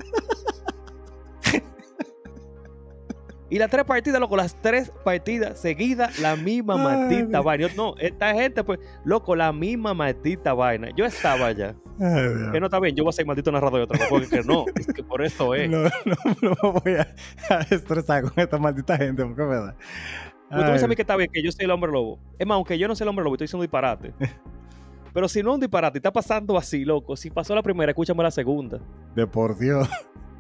y 3.51 3.59
las 3.59 3.69
tres 3.69 3.85
partidas, 3.85 4.21
loco, 4.21 4.37
las 4.37 4.55
tres 4.63 4.93
partidas 5.05 5.59
seguidas, 5.59 6.21
la 6.21 6.37
misma 6.37 6.77
maldita 6.77 7.41
vaina. 7.41 7.67
Yo, 7.67 7.75
no, 7.75 7.95
esta 7.99 8.33
gente, 8.33 8.63
pues, 8.63 8.79
loco, 9.05 9.35
la 9.35 9.53
misma 9.53 9.93
maldita 9.93 10.55
vaina. 10.55 10.91
Yo 10.97 11.05
estaba 11.05 11.47
allá. 11.47 11.75
Ay. 12.01 12.53
Que 12.53 12.61
no 12.61 12.67
está 12.67 12.79
bien, 12.79 12.95
yo 12.95 13.03
voy 13.03 13.11
a 13.11 13.13
ser 13.13 13.27
maldito 13.27 13.51
narrador 13.51 13.81
de 13.81 13.85
otra 13.85 14.09
porque 14.09 14.29
que 14.29 14.43
no, 14.43 14.67
es 14.75 14.87
que 14.87 15.03
por 15.03 15.23
eso 15.23 15.55
es. 15.55 15.69
No, 15.69 15.83
no, 16.05 16.17
no 16.41 16.57
me 16.63 16.81
voy 16.81 16.95
a, 16.95 17.13
a 17.51 17.61
estresar 17.63 18.23
con 18.23 18.33
esta 18.37 18.57
maldita 18.59 18.97
gente, 18.97 19.25
porque 19.25 19.43
es 19.43 19.49
verdad. 19.49 19.75
Pues 20.53 20.63
tú 20.65 20.67
me 20.67 20.73
dices 20.73 20.85
a 20.85 20.89
mí 20.89 20.97
que 20.97 21.03
está 21.03 21.17
bien, 21.17 21.31
que 21.33 21.43
yo 21.43 21.51
soy 21.53 21.65
el 21.65 21.71
hombre 21.71 21.91
lobo. 21.91 22.19
Es 22.39 22.47
más, 22.47 22.57
aunque 22.57 22.79
yo 22.79 22.87
no 22.89 22.95
soy 22.95 23.05
el 23.05 23.09
hombre 23.09 23.25
lobo, 23.25 23.35
estoy 23.37 23.47
diciendo 23.47 23.61
un 23.63 23.67
disparate. 23.67 24.13
Pero 25.15 25.29
si 25.29 25.43
no 25.43 25.51
es 25.51 25.55
un 25.57 25.61
disparate, 25.61 25.99
está 25.99 26.13
pasando 26.13 26.57
así, 26.57 26.85
loco. 26.85 27.17
Si 27.17 27.31
pasó 27.31 27.55
la 27.55 27.63
primera, 27.63 27.91
escúchame 27.91 28.23
la 28.23 28.31
segunda. 28.31 28.79
De 29.15 29.27
por 29.27 29.59
Dios. 29.59 29.89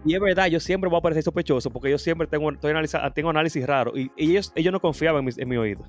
Y 0.04 0.14
es 0.14 0.20
verdad, 0.20 0.46
yo 0.46 0.58
siempre 0.60 0.88
voy 0.90 0.98
a 0.98 1.02
parecer 1.02 1.22
sospechoso 1.22 1.70
porque 1.70 1.90
yo 1.90 1.98
siempre 1.98 2.26
tengo, 2.26 2.50
estoy 2.50 2.72
analiza- 2.72 3.12
tengo 3.14 3.30
análisis 3.30 3.64
raros. 3.66 3.94
Y, 3.96 4.10
y 4.16 4.30
ellos, 4.32 4.50
ellos 4.56 4.72
no 4.72 4.80
confiaban 4.80 5.20
en 5.20 5.24
mi, 5.26 5.30
en 5.36 5.48
mi 5.48 5.56
oído. 5.56 5.84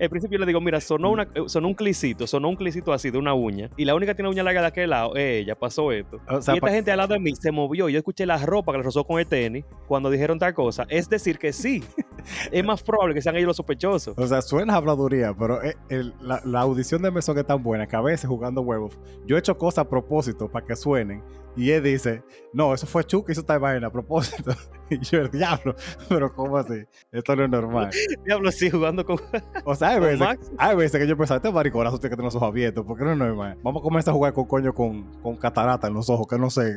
Al 0.00 0.10
principio 0.10 0.36
yo 0.38 0.40
le 0.40 0.46
digo, 0.46 0.60
mira, 0.60 0.80
sonó, 0.80 1.10
una, 1.10 1.28
sonó 1.46 1.68
un 1.68 1.74
clicito, 1.74 2.26
sonó 2.26 2.48
un 2.48 2.56
clicito 2.56 2.92
así 2.92 3.10
de 3.10 3.18
una 3.18 3.34
uña. 3.34 3.70
Y 3.76 3.84
la 3.84 3.94
única 3.94 4.12
que 4.12 4.16
tiene 4.16 4.28
uña 4.30 4.42
larga 4.42 4.60
de 4.62 4.66
aquel 4.68 4.90
lado 4.90 5.14
es 5.16 5.42
ella, 5.42 5.54
pasó 5.54 5.92
esto. 5.92 6.18
O 6.28 6.40
sea, 6.42 6.54
y 6.54 6.58
esta 6.58 6.70
gente 6.70 6.90
al 6.90 6.98
lado 6.98 7.14
de 7.14 7.20
mí 7.20 7.34
se 7.34 7.50
movió. 7.52 7.88
y 7.88 7.92
Yo 7.92 7.98
escuché 7.98 8.26
la 8.26 8.38
ropa 8.38 8.72
que 8.72 8.78
le 8.78 8.84
rozó 8.84 9.04
con 9.04 9.18
el 9.20 9.26
tenis 9.26 9.64
cuando 9.86 10.10
dijeron 10.10 10.38
tal 10.38 10.54
cosa. 10.54 10.86
Es 10.88 11.08
decir, 11.08 11.38
que 11.38 11.52
sí. 11.52 11.82
es 12.52 12.64
más 12.64 12.82
probable 12.82 13.14
que 13.14 13.22
sean 13.22 13.36
ellos 13.36 13.48
los 13.48 13.56
sospechosos. 13.56 14.14
O 14.18 14.26
sea, 14.26 14.42
suena 14.42 14.74
habladuría, 14.74 15.34
pero 15.38 15.62
eh, 15.62 15.76
el- 15.88 16.14
la, 16.20 16.40
la 16.44 16.60
audición 16.60 17.02
de 17.02 17.10
Mesón 17.10 17.38
es 17.38 17.46
tan 17.46 17.62
buena 17.62 17.86
que 17.86 17.96
a 17.96 18.00
veces 18.00 18.28
jugando 18.28 18.60
huevos, 18.62 18.98
yo 19.26 19.36
he 19.36 19.38
hecho 19.38 19.56
cosas 19.56 19.84
a 19.86 19.88
propósito 19.88 20.48
para 20.48 20.66
que 20.66 20.76
suenen. 20.76 21.22
Y 21.56 21.70
él 21.70 21.82
dice, 21.82 22.22
no, 22.52 22.72
eso 22.72 22.86
fue 22.86 23.04
Chu 23.04 23.24
que 23.24 23.32
hizo 23.32 23.40
esta 23.40 23.58
vaina 23.58 23.88
a 23.88 23.92
propósito. 23.92 24.52
Y 24.90 25.00
yo, 25.00 25.20
el 25.20 25.30
diablo, 25.30 25.74
pero 26.08 26.32
¿cómo 26.32 26.56
así? 26.56 26.82
Esto 27.12 27.36
no 27.36 27.44
es 27.44 27.50
normal. 27.50 27.90
Diablo, 28.24 28.50
sí, 28.50 28.70
jugando 28.70 29.04
con, 29.04 29.18
O 29.64 29.74
sea, 29.74 29.88
hay 29.90 30.00
veces, 30.00 30.26
hay 30.56 30.76
veces 30.76 30.98
que 30.98 31.06
yo 31.06 31.14
pensaba, 31.14 31.36
este 31.36 31.52
mariconazo 31.52 31.98
tiene 31.98 32.12
que 32.12 32.16
tener 32.16 32.24
los 32.24 32.34
ojos 32.36 32.48
abiertos, 32.48 32.86
porque 32.86 33.04
no 33.04 33.12
es 33.12 33.18
normal. 33.18 33.58
Vamos 33.62 33.82
a 33.82 33.84
comenzar 33.84 34.12
a 34.12 34.14
jugar 34.14 34.32
con 34.32 34.46
coño 34.46 34.72
con, 34.72 35.20
con 35.20 35.36
catarata 35.36 35.88
en 35.88 35.92
los 35.92 36.08
ojos, 36.08 36.26
que 36.26 36.38
no 36.38 36.48
sé. 36.48 36.72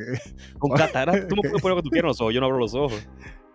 Con 0.58 0.72
catarata. 0.72 1.26
Tú 1.26 1.36
me 1.36 1.48
puedes 1.48 1.62
poner 1.62 1.76
lo 1.76 1.82
que 1.82 1.88
tú 1.88 1.90
quieras 1.90 2.04
en 2.04 2.08
los 2.08 2.20
ojos, 2.20 2.34
yo 2.34 2.40
no 2.40 2.46
abro 2.48 2.58
los 2.58 2.74
ojos. 2.74 3.08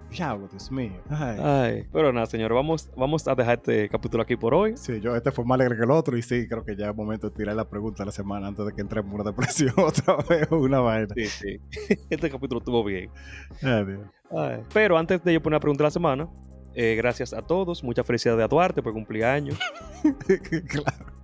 Diablo, 0.09 0.47
Dios 0.47 0.71
mío. 0.71 1.01
Ay. 1.09 1.37
Ay, 1.41 1.87
pero 1.91 2.13
nada, 2.13 2.25
señores, 2.25 2.55
vamos, 2.55 2.89
vamos 2.95 3.27
a 3.27 3.35
dejar 3.35 3.57
este 3.57 3.89
capítulo 3.89 4.23
aquí 4.23 4.35
por 4.35 4.53
hoy. 4.53 4.77
Sí, 4.77 4.99
yo 5.01 5.15
este 5.15 5.31
fue 5.31 5.45
más 5.45 5.55
alegre 5.55 5.77
que 5.77 5.83
el 5.83 5.91
otro 5.91 6.17
y 6.17 6.21
sí, 6.21 6.47
creo 6.47 6.63
que 6.63 6.75
ya 6.75 6.89
es 6.89 6.95
momento 6.95 7.29
de 7.29 7.35
tirar 7.35 7.55
la 7.55 7.69
pregunta 7.69 8.03
de 8.03 8.07
la 8.07 8.11
semana 8.11 8.47
antes 8.47 8.65
de 8.65 8.73
que 8.73 8.81
entremos 8.81 9.09
en 9.09 9.15
una 9.19 9.29
depresión 9.29 9.73
otra 9.77 10.17
vez 10.29 10.47
una 10.51 10.79
vaina. 10.79 11.13
Sí, 11.15 11.25
sí. 11.25 11.59
Este 12.09 12.29
capítulo 12.29 12.59
estuvo 12.59 12.83
bien. 12.83 13.09
Ay, 13.61 13.85
Dios. 13.85 13.99
Ay, 14.31 14.63
Pero 14.73 14.97
antes 14.97 15.23
de 15.23 15.33
yo 15.33 15.41
poner 15.41 15.57
la 15.57 15.61
pregunta 15.61 15.83
de 15.83 15.87
la 15.87 15.91
semana, 15.91 16.29
eh, 16.73 16.95
gracias 16.95 17.33
a 17.33 17.41
todos. 17.41 17.83
Mucha 17.83 18.03
felicidad 18.03 18.39
a 18.41 18.47
Duarte 18.47 18.81
por 18.81 18.93
cumpleaños. 18.93 19.59
claro. 20.67 21.17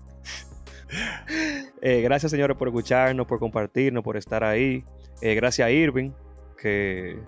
Eh, 1.82 2.02
gracias, 2.02 2.32
señores, 2.32 2.58
por 2.58 2.68
escucharnos, 2.68 3.26
por 3.28 3.40
compartirnos, 3.40 4.04
por 4.04 4.18
estar 4.18 4.44
ahí. 4.44 4.84
Eh, 5.22 5.36
gracias 5.36 5.68
a 5.68 5.72
Irving, 5.72 6.12
que 6.58 7.20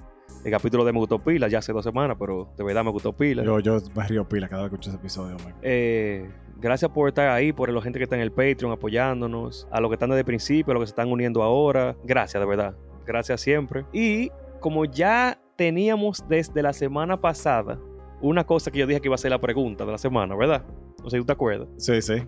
el 0.45 0.51
capítulo 0.51 0.85
de 0.85 0.93
Me 0.93 0.99
Gustó 0.99 1.17
Pila 1.17 1.47
ya 1.47 1.57
hace 1.57 1.73
dos 1.73 1.83
semanas, 1.83 2.15
pero 2.19 2.47
de 2.55 2.63
verdad 2.63 2.83
me 2.83 2.91
gustó 2.91 3.11
Pila. 3.11 3.43
Yo, 3.43 3.59
yo 3.59 3.79
me 3.95 4.07
río 4.07 4.29
pila 4.29 4.47
cada 4.47 4.61
vez 4.61 4.69
que 4.69 4.75
escucho 4.75 4.89
ese 4.91 4.99
episodio. 4.99 5.37
Eh, 5.63 6.29
gracias 6.61 6.91
por 6.91 7.07
estar 7.07 7.29
ahí, 7.29 7.51
por 7.51 7.71
la 7.71 7.81
gente 7.81 7.97
que 7.97 8.03
está 8.03 8.15
en 8.15 8.21
el 8.21 8.31
Patreon 8.31 8.71
apoyándonos, 8.71 9.67
a 9.71 9.81
los 9.81 9.89
que 9.89 9.95
están 9.95 10.09
desde 10.09 10.19
el 10.19 10.25
principio, 10.25 10.71
a 10.71 10.75
los 10.75 10.83
que 10.83 10.87
se 10.87 10.91
están 10.91 11.11
uniendo 11.11 11.41
ahora. 11.41 11.95
Gracias, 12.03 12.39
de 12.39 12.45
verdad. 12.45 12.75
Gracias 13.07 13.41
siempre. 13.41 13.85
Y 13.91 14.29
como 14.59 14.85
ya 14.85 15.39
teníamos 15.55 16.23
desde 16.29 16.61
la 16.61 16.73
semana 16.73 17.19
pasada 17.19 17.79
una 18.21 18.45
cosa 18.45 18.69
que 18.69 18.77
yo 18.77 18.85
dije 18.85 19.01
que 19.01 19.07
iba 19.07 19.15
a 19.15 19.17
ser 19.17 19.31
la 19.31 19.41
pregunta 19.41 19.83
de 19.83 19.93
la 19.93 19.97
semana, 19.97 20.35
¿verdad? 20.35 20.63
No 21.03 21.09
sé 21.09 21.17
si 21.17 21.21
tú 21.21 21.25
te 21.25 21.33
acuerdas. 21.33 21.67
Sí, 21.77 21.99
sí. 22.03 22.23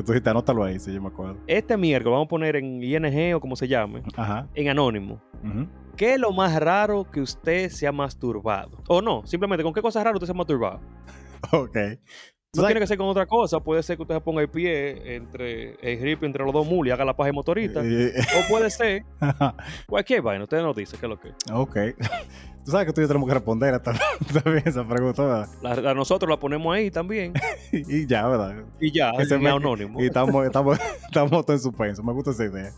Que 0.00 0.06
tú 0.06 0.12
dijiste, 0.12 0.30
anótalo 0.30 0.64
ahí, 0.64 0.78
sí, 0.78 0.94
yo 0.94 1.02
me 1.02 1.08
acuerdo. 1.08 1.36
Este 1.46 1.76
miércoles 1.76 2.12
vamos 2.14 2.24
a 2.24 2.28
poner 2.30 2.56
en 2.56 2.82
ING 2.82 3.34
o 3.34 3.40
como 3.40 3.54
se 3.54 3.68
llame, 3.68 4.02
Ajá. 4.16 4.48
en 4.54 4.68
anónimo. 4.70 5.20
¿Qué 5.94 6.14
es 6.14 6.18
lo 6.18 6.32
más 6.32 6.58
raro 6.58 7.04
que 7.10 7.20
usted 7.20 7.68
se 7.68 7.86
ha 7.86 7.92
masturbado? 7.92 8.78
O 8.88 9.02
no, 9.02 9.26
simplemente 9.26 9.62
con 9.62 9.74
qué 9.74 9.82
cosas 9.82 10.02
raras 10.02 10.16
usted 10.16 10.26
se 10.28 10.32
ha 10.32 10.34
masturbado. 10.34 10.80
Ok. 11.52 11.76
No 12.56 12.64
tiene 12.66 12.80
que 12.80 12.86
ser 12.88 12.98
con 12.98 13.06
otra 13.06 13.26
cosa, 13.26 13.60
puede 13.60 13.80
ser 13.84 13.94
que 13.96 14.02
usted 14.02 14.16
se 14.16 14.20
ponga 14.22 14.42
el 14.42 14.48
pie 14.48 15.14
entre 15.14 15.74
el 15.82 16.00
grip 16.00 16.24
entre 16.24 16.42
los 16.44 16.52
dos 16.52 16.66
mulos 16.66 16.88
y 16.88 16.90
haga 16.90 17.04
la 17.04 17.14
paja 17.14 17.28
de 17.28 17.32
motorista. 17.32 17.80
Eh, 17.84 18.12
O 18.44 18.48
puede 18.50 18.68
ser 18.70 19.04
cualquier 19.86 20.20
vaina, 20.20 20.42
usted 20.42 20.60
nos 20.60 20.74
dice 20.74 20.96
qué 20.98 21.06
es 21.06 21.10
lo 21.10 21.20
que 21.20 21.28
es. 21.28 21.34
ok. 21.52 21.76
Tú 22.64 22.72
sabes 22.72 22.88
que 22.88 22.92
tú 22.92 23.00
y 23.00 23.04
yo 23.04 23.08
tenemos 23.08 23.26
que 23.26 23.32
responder 23.34 23.72
a 23.72 23.82
tam- 23.82 23.98
también 24.44 24.62
esa 24.66 24.86
pregunta, 24.86 25.22
¿verdad? 25.24 25.48
La, 25.62 25.74
la- 25.76 25.94
nosotros 25.94 26.28
la 26.28 26.38
ponemos 26.38 26.74
ahí 26.74 26.90
también. 26.90 27.32
Y 27.72 28.06
ya, 28.06 28.26
¿verdad? 28.28 28.64
Y 28.78 28.92
ya, 28.92 29.12
me- 29.38 29.48
anónimo. 29.48 29.98
Y 30.02 30.06
estamos, 30.06 30.44
estamos, 30.44 30.78
estamos 31.06 31.46
todos 31.46 31.58
en 31.58 31.62
suspenso. 31.62 32.02
Me 32.02 32.12
gusta 32.12 32.32
esa 32.32 32.44
idea. 32.44 32.70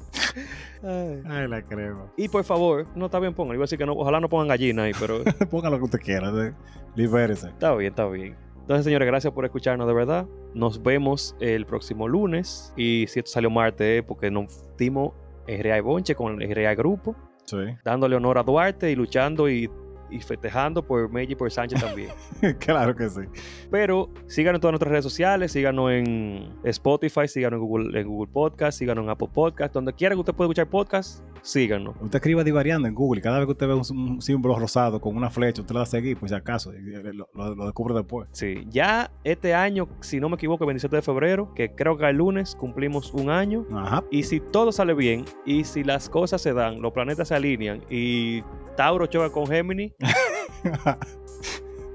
Ay. 0.84 1.22
Ay, 1.28 1.48
la 1.48 1.62
crema. 1.62 2.06
Y 2.16 2.28
por 2.28 2.44
favor, 2.44 2.86
no 2.94 3.06
está 3.06 3.18
bien, 3.18 3.34
pongan. 3.34 3.54
Iba 3.56 3.62
a 3.62 3.66
decir 3.66 3.76
que 3.78 3.84
no, 3.84 3.94
ojalá 3.94 4.20
no 4.20 4.28
pongan 4.28 4.46
gallina 4.48 4.84
ahí, 4.84 4.92
pero 5.00 5.24
Ponga 5.50 5.68
lo 5.68 5.78
que 5.78 5.84
usted 5.84 5.98
quiera. 5.98 6.30
¿eh? 6.46 6.52
Libérese. 6.94 7.48
está 7.48 7.74
bien, 7.74 7.90
está 7.90 8.06
bien. 8.06 8.36
Entonces, 8.62 8.84
señores, 8.84 9.06
gracias 9.06 9.32
por 9.32 9.44
escucharnos 9.44 9.86
de 9.86 9.94
verdad. 9.94 10.26
Nos 10.54 10.82
vemos 10.82 11.36
el 11.40 11.66
próximo 11.66 12.08
lunes. 12.08 12.72
Y 12.76 13.06
si 13.08 13.20
esto 13.20 13.32
salió 13.32 13.50
martes, 13.50 14.00
es 14.00 14.02
porque 14.04 14.30
nos 14.30 14.64
dimos 14.78 15.12
el 15.46 15.62
Real 15.62 15.82
Bonche 15.82 16.14
con 16.14 16.40
el 16.40 16.54
Real 16.54 16.74
Grupo. 16.76 17.14
Sí. 17.44 17.56
dándole 17.84 18.14
honor 18.14 18.38
a 18.38 18.44
Duarte 18.44 18.90
y 18.92 18.94
luchando 18.94 19.50
y, 19.50 19.68
y 20.12 20.20
festejando 20.20 20.82
por 20.86 21.10
Meji 21.10 21.32
y 21.32 21.36
por 21.36 21.50
Sánchez 21.50 21.80
también. 21.80 22.10
claro 22.58 22.94
que 22.94 23.08
sí. 23.08 23.22
Pero 23.70 24.10
síganos 24.26 24.58
en 24.58 24.60
todas 24.60 24.72
nuestras 24.72 24.90
redes 24.90 25.04
sociales, 25.04 25.52
síganos 25.52 25.90
en 25.90 26.50
Spotify, 26.64 27.26
síganos 27.28 27.58
en 27.58 27.66
Google, 27.66 28.00
en 28.00 28.06
Google 28.08 28.30
Podcast, 28.32 28.78
síganos 28.78 29.04
en 29.04 29.10
Apple 29.10 29.28
Podcast, 29.32 29.74
donde 29.74 29.92
quiera 29.92 30.14
que 30.14 30.20
usted 30.20 30.34
pueda 30.34 30.46
escuchar 30.48 30.68
podcast, 30.70 31.24
síganos. 31.42 31.94
Usted 32.00 32.16
escriba 32.16 32.44
divariando 32.44 32.86
en 32.88 32.94
Google 32.94 33.20
y 33.20 33.22
cada 33.22 33.38
vez 33.38 33.46
que 33.46 33.52
usted 33.52 33.66
ve 33.68 33.74
un, 33.74 33.98
un 33.98 34.22
símbolo 34.22 34.58
rosado 34.58 35.00
con 35.00 35.16
una 35.16 35.30
flecha, 35.30 35.60
usted 35.62 35.74
le 35.74 35.78
da 35.78 35.82
a 35.82 35.86
seguir, 35.86 36.16
pues 36.18 36.30
si 36.30 36.36
acaso, 36.36 36.72
lo, 36.72 37.28
lo- 37.34 37.54
lo 37.54 37.64
descubre 37.64 37.94
después. 37.94 38.28
Sí, 38.32 38.64
ya 38.68 39.10
este 39.24 39.54
año, 39.54 39.88
si 40.00 40.20
no 40.20 40.28
me 40.28 40.36
equivoco, 40.36 40.64
el 40.64 40.68
27 40.68 40.96
de 40.96 41.02
febrero, 41.02 41.52
que 41.54 41.74
creo 41.74 41.96
que 41.96 42.08
el 42.08 42.16
lunes 42.16 42.54
cumplimos 42.54 43.12
un 43.14 43.30
año. 43.30 43.66
Ajá. 43.72 44.04
Y 44.10 44.22
si 44.24 44.40
todo 44.40 44.72
sale 44.72 44.94
bien, 44.94 45.24
y 45.46 45.64
si 45.64 45.84
las 45.84 46.08
cosas 46.08 46.40
se 46.42 46.52
dan, 46.52 46.80
los 46.82 46.92
planetas 46.92 47.28
se 47.28 47.34
alinean 47.34 47.82
y 47.90 48.42
Tauro 48.76 49.06
choca 49.06 49.30
con 49.30 49.46
Géminis, 49.46 49.92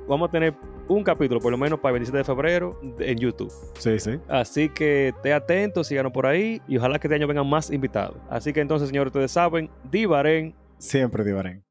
vamos 0.08 0.30
a 0.30 0.32
tener 0.32 0.54
un 0.88 1.04
capítulo, 1.04 1.42
por 1.42 1.52
lo 1.52 1.58
menos 1.58 1.80
para 1.80 1.96
el 1.96 2.00
27 2.00 2.18
de 2.20 2.24
febrero, 2.24 2.80
en 3.00 3.18
YouTube. 3.18 3.52
sí, 3.78 4.00
sí. 4.00 4.20
Así 4.28 4.70
que 4.70 5.10
esté 5.10 5.34
atento, 5.34 5.84
síganos 5.84 6.12
por 6.12 6.26
ahí 6.26 6.62
y 6.68 6.78
ojalá 6.78 7.00
que 7.00 7.08
este 7.08 7.16
año 7.16 7.28
vengan 7.28 7.48
más 7.48 7.72
invitados. 7.72 8.18
Así 8.30 8.54
que 8.54 8.62
entonces, 8.62 8.90
señores, 8.90 9.08
ustedes 9.08 9.32
saben, 9.32 9.70
Divaren 9.92 10.56
Siempre 10.78 11.24
divaren. 11.24 11.64